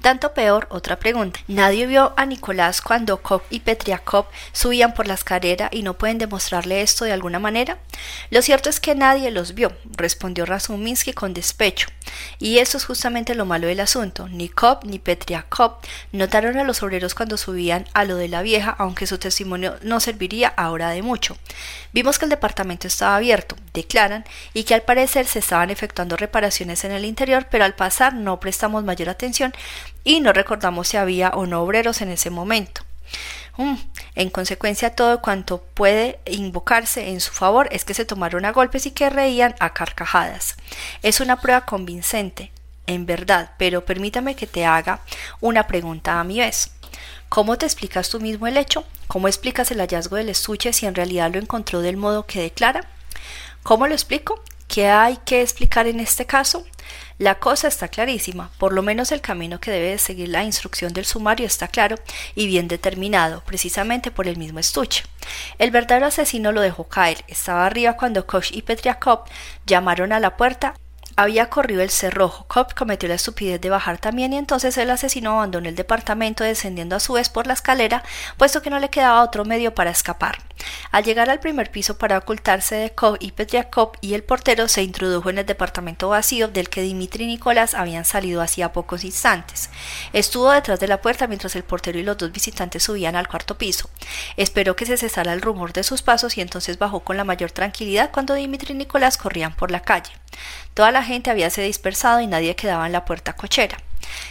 Tanto 0.00 0.32
peor, 0.32 0.68
otra 0.70 0.98
pregunta. 0.98 1.40
Nadie 1.48 1.86
vio 1.86 2.14
a 2.16 2.24
Nicolás 2.24 2.80
cuando 2.80 3.20
Koch 3.20 3.42
y 3.50 3.60
Petriakov 3.60 4.26
subían 4.52 4.94
por 4.94 5.08
la 5.08 5.14
escalera 5.14 5.68
y 5.72 5.82
no 5.82 5.94
pueden 5.94 6.18
demostrarle 6.18 6.82
esto 6.82 7.04
de 7.04 7.12
alguna 7.12 7.40
manera. 7.40 7.78
Lo 8.30 8.40
cierto 8.40 8.70
es 8.70 8.78
que 8.78 8.94
nadie 8.94 9.32
los 9.32 9.54
vio, 9.54 9.72
respondió 9.96 10.46
Razuminsky 10.46 11.12
con 11.12 11.34
despecho. 11.34 11.88
Y 12.38 12.58
eso 12.58 12.78
es 12.78 12.84
justamente 12.84 13.34
lo 13.34 13.44
malo 13.44 13.66
del 13.66 13.80
asunto. 13.80 14.28
Ni 14.28 14.48
Koch 14.48 14.84
ni 14.84 15.00
Petriakov 15.00 15.78
notaron 16.12 16.56
a 16.58 16.64
los 16.64 16.82
obreros 16.82 17.14
cuando 17.14 17.36
subían 17.36 17.84
a 17.92 18.04
lo 18.04 18.16
de 18.16 18.28
la 18.28 18.42
vieja, 18.42 18.70
aunque 18.78 19.06
su 19.06 19.18
testimonio 19.18 19.76
no 19.82 19.98
serviría 19.98 20.48
ahora 20.48 20.90
de 20.90 21.02
mucho. 21.02 21.36
Vimos 21.92 22.18
que 22.18 22.26
el 22.26 22.30
departamento 22.30 22.86
estaba 22.86 23.16
abierto, 23.16 23.56
declaran, 23.74 24.24
y 24.54 24.62
que 24.62 24.74
al 24.74 24.82
parecer 24.82 25.26
se 25.26 25.40
estaban 25.40 25.70
efectuando 25.70 26.16
reparaciones 26.16 26.84
en 26.84 26.92
el 26.92 27.04
interior, 27.04 27.48
pero 27.50 27.64
al 27.64 27.74
pasar 27.74 28.14
no 28.14 28.38
prestamos 28.38 28.84
mayor 28.84 29.08
atención 29.08 29.52
y 30.04 30.20
no 30.20 30.32
recordamos 30.32 30.88
si 30.88 30.96
había 30.96 31.30
o 31.30 31.46
no 31.46 31.62
obreros 31.62 32.00
en 32.00 32.10
ese 32.10 32.30
momento. 32.30 32.82
Mm, 33.56 33.74
en 34.14 34.30
consecuencia, 34.30 34.94
todo 34.94 35.20
cuanto 35.20 35.62
puede 35.74 36.20
invocarse 36.26 37.08
en 37.08 37.20
su 37.20 37.32
favor 37.32 37.68
es 37.72 37.84
que 37.84 37.94
se 37.94 38.04
tomaron 38.04 38.44
a 38.44 38.52
golpes 38.52 38.86
y 38.86 38.92
que 38.92 39.10
reían 39.10 39.54
a 39.58 39.72
carcajadas. 39.72 40.56
Es 41.02 41.20
una 41.20 41.40
prueba 41.40 41.62
convincente, 41.62 42.52
en 42.86 43.04
verdad, 43.04 43.50
pero 43.58 43.84
permítame 43.84 44.36
que 44.36 44.46
te 44.46 44.64
haga 44.64 45.00
una 45.40 45.66
pregunta 45.66 46.20
a 46.20 46.24
mi 46.24 46.38
vez. 46.38 46.70
¿Cómo 47.28 47.58
te 47.58 47.66
explicas 47.66 48.08
tú 48.08 48.20
mismo 48.20 48.46
el 48.46 48.56
hecho? 48.56 48.84
¿Cómo 49.08 49.28
explicas 49.28 49.70
el 49.70 49.80
hallazgo 49.80 50.16
del 50.16 50.28
estuche 50.28 50.72
si 50.72 50.86
en 50.86 50.94
realidad 50.94 51.30
lo 51.32 51.38
encontró 51.38 51.80
del 51.80 51.96
modo 51.96 52.26
que 52.26 52.40
declara? 52.40 52.86
¿Cómo 53.62 53.86
lo 53.86 53.92
explico? 53.92 54.42
¿Qué 54.68 54.88
hay 54.88 55.18
que 55.24 55.42
explicar 55.42 55.86
en 55.86 56.00
este 56.00 56.26
caso? 56.26 56.64
La 57.18 57.40
cosa 57.40 57.66
está 57.66 57.88
clarísima, 57.88 58.52
por 58.58 58.72
lo 58.72 58.80
menos 58.80 59.10
el 59.10 59.20
camino 59.20 59.58
que 59.58 59.72
debe 59.72 59.98
seguir 59.98 60.28
la 60.28 60.44
instrucción 60.44 60.92
del 60.92 61.04
sumario 61.04 61.46
está 61.46 61.66
claro 61.66 61.96
y 62.36 62.46
bien 62.46 62.68
determinado, 62.68 63.42
precisamente 63.44 64.12
por 64.12 64.28
el 64.28 64.36
mismo 64.36 64.60
estuche. 64.60 65.02
El 65.58 65.72
verdadero 65.72 66.06
asesino 66.06 66.52
lo 66.52 66.60
dejó 66.60 66.84
caer, 66.84 67.24
estaba 67.26 67.66
arriba 67.66 67.96
cuando 67.96 68.24
Koch 68.24 68.52
y 68.52 68.62
Petriakov 68.62 69.24
llamaron 69.66 70.12
a 70.12 70.20
la 70.20 70.36
puerta 70.36 70.74
había 71.18 71.50
corrido 71.50 71.82
el 71.82 71.90
cerrojo. 71.90 72.44
Cobb 72.46 72.74
cometió 72.76 73.08
la 73.08 73.16
estupidez 73.16 73.60
de 73.60 73.70
bajar 73.70 73.98
también 73.98 74.32
y 74.32 74.36
entonces 74.36 74.78
el 74.78 74.88
asesino 74.88 75.32
abandonó 75.32 75.68
el 75.68 75.74
departamento 75.74 76.44
descendiendo 76.44 76.94
a 76.94 77.00
su 77.00 77.14
vez 77.14 77.28
por 77.28 77.48
la 77.48 77.54
escalera, 77.54 78.04
puesto 78.36 78.62
que 78.62 78.70
no 78.70 78.78
le 78.78 78.88
quedaba 78.88 79.24
otro 79.24 79.44
medio 79.44 79.74
para 79.74 79.90
escapar. 79.90 80.38
Al 80.92 81.02
llegar 81.02 81.28
al 81.28 81.40
primer 81.40 81.72
piso 81.72 81.98
para 81.98 82.18
ocultarse 82.18 82.76
de 82.76 82.90
Cobb 82.90 83.16
y 83.18 83.32
Petriakov 83.32 83.92
y 84.00 84.14
el 84.14 84.22
portero 84.22 84.68
se 84.68 84.84
introdujo 84.84 85.28
en 85.28 85.38
el 85.38 85.46
departamento 85.46 86.08
vacío 86.08 86.46
del 86.46 86.68
que 86.68 86.82
Dimitri 86.82 87.24
y 87.24 87.26
Nicolás 87.26 87.74
habían 87.74 88.04
salido 88.04 88.40
hacía 88.40 88.72
pocos 88.72 89.02
instantes. 89.02 89.70
Estuvo 90.12 90.52
detrás 90.52 90.78
de 90.78 90.86
la 90.86 91.00
puerta 91.00 91.26
mientras 91.26 91.56
el 91.56 91.64
portero 91.64 91.98
y 91.98 92.04
los 92.04 92.16
dos 92.16 92.30
visitantes 92.30 92.84
subían 92.84 93.16
al 93.16 93.26
cuarto 93.26 93.58
piso. 93.58 93.90
Esperó 94.36 94.76
que 94.76 94.86
se 94.86 94.96
cesara 94.96 95.32
el 95.32 95.42
rumor 95.42 95.72
de 95.72 95.82
sus 95.82 96.00
pasos 96.00 96.38
y 96.38 96.42
entonces 96.42 96.78
bajó 96.78 97.00
con 97.00 97.16
la 97.16 97.24
mayor 97.24 97.50
tranquilidad 97.50 98.12
cuando 98.12 98.34
Dimitri 98.34 98.72
y 98.72 98.76
Nicolás 98.76 99.18
corrían 99.18 99.56
por 99.56 99.72
la 99.72 99.80
calle. 99.80 100.12
Toda 100.74 100.92
la 100.92 101.02
gente 101.08 101.30
habíase 101.30 101.62
dispersado 101.62 102.20
y 102.20 102.28
nadie 102.28 102.54
quedaba 102.54 102.86
en 102.86 102.92
la 102.92 103.04
puerta 103.04 103.32
cochera. 103.32 103.78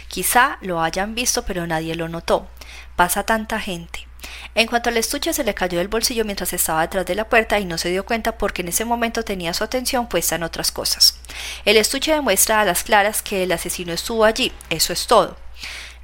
Quizá 0.08 0.56
lo 0.62 0.80
hayan 0.80 1.14
visto, 1.14 1.44
pero 1.44 1.66
nadie 1.66 1.94
lo 1.94 2.08
notó. 2.08 2.48
Pasa 2.96 3.24
tanta 3.24 3.60
gente. 3.60 4.08
En 4.54 4.66
cuanto 4.66 4.88
al 4.88 4.96
estuche 4.96 5.32
se 5.32 5.44
le 5.44 5.54
cayó 5.54 5.78
del 5.78 5.88
bolsillo 5.88 6.24
mientras 6.24 6.52
estaba 6.52 6.80
detrás 6.80 7.06
de 7.06 7.14
la 7.14 7.28
puerta 7.28 7.58
y 7.58 7.64
no 7.64 7.78
se 7.78 7.90
dio 7.90 8.04
cuenta 8.04 8.36
porque 8.36 8.62
en 8.62 8.68
ese 8.68 8.84
momento 8.84 9.22
tenía 9.22 9.54
su 9.54 9.62
atención 9.62 10.08
puesta 10.08 10.34
en 10.34 10.42
otras 10.42 10.72
cosas. 10.72 11.20
El 11.64 11.76
estuche 11.76 12.12
demuestra 12.12 12.60
a 12.60 12.64
las 12.64 12.82
claras 12.82 13.22
que 13.22 13.44
el 13.44 13.52
asesino 13.52 13.92
estuvo 13.92 14.24
allí, 14.24 14.52
eso 14.70 14.92
es 14.92 15.06
todo. 15.06 15.36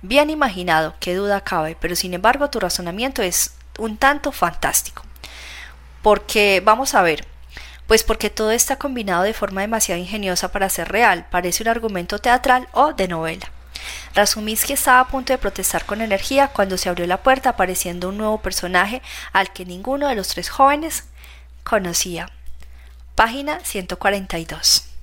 Bien 0.03 0.31
imaginado, 0.31 0.95
qué 1.01 1.15
duda 1.15 1.41
cabe, 1.41 1.77
pero 1.81 1.97
sin 1.97 2.15
embargo 2.15 2.51
tu 2.51 2.61
razonamiento 2.61 3.23
es 3.23 3.55
un 3.79 3.97
tanto 3.97 4.31
fantástico. 4.31 5.03
Porque, 6.03 6.61
vamos 6.63 6.95
a 6.95 7.03
ver, 7.03 7.27
Pues 7.87 8.03
porque 8.03 8.31
todo 8.31 8.51
está 8.51 8.77
combinado 8.77 9.25
de 9.25 9.35
forma 9.35 9.61
demasiado 9.61 10.01
ingeniosa 10.01 10.51
para 10.51 10.71
ser 10.71 10.89
real, 10.89 11.27
parece 11.31 11.63
un 11.63 11.69
argumento 11.69 12.19
teatral 12.19 12.69
o 12.73 12.93
de 12.93 13.09
novela. 13.09 13.51
Razuminsky 14.15 14.73
estaba 14.73 15.01
a 15.01 15.09
punto 15.09 15.33
de 15.33 15.39
protestar 15.39 15.85
con 15.85 16.01
energía 16.01 16.49
cuando 16.49 16.79
se 16.79 16.89
abrió 16.89 17.07
la 17.07 17.23
puerta 17.23 17.51
apareciendo 17.51 18.09
un 18.09 18.19
nuevo 18.19 18.39
personaje 18.41 19.03
al 19.33 19.53
que 19.53 19.67
ninguno 19.67 20.09
de 20.09 20.15
los 20.15 20.29
tres 20.29 20.49
jóvenes 20.49 21.05
conocía. 21.65 22.31
Página 23.15 23.61
142. 23.63 24.94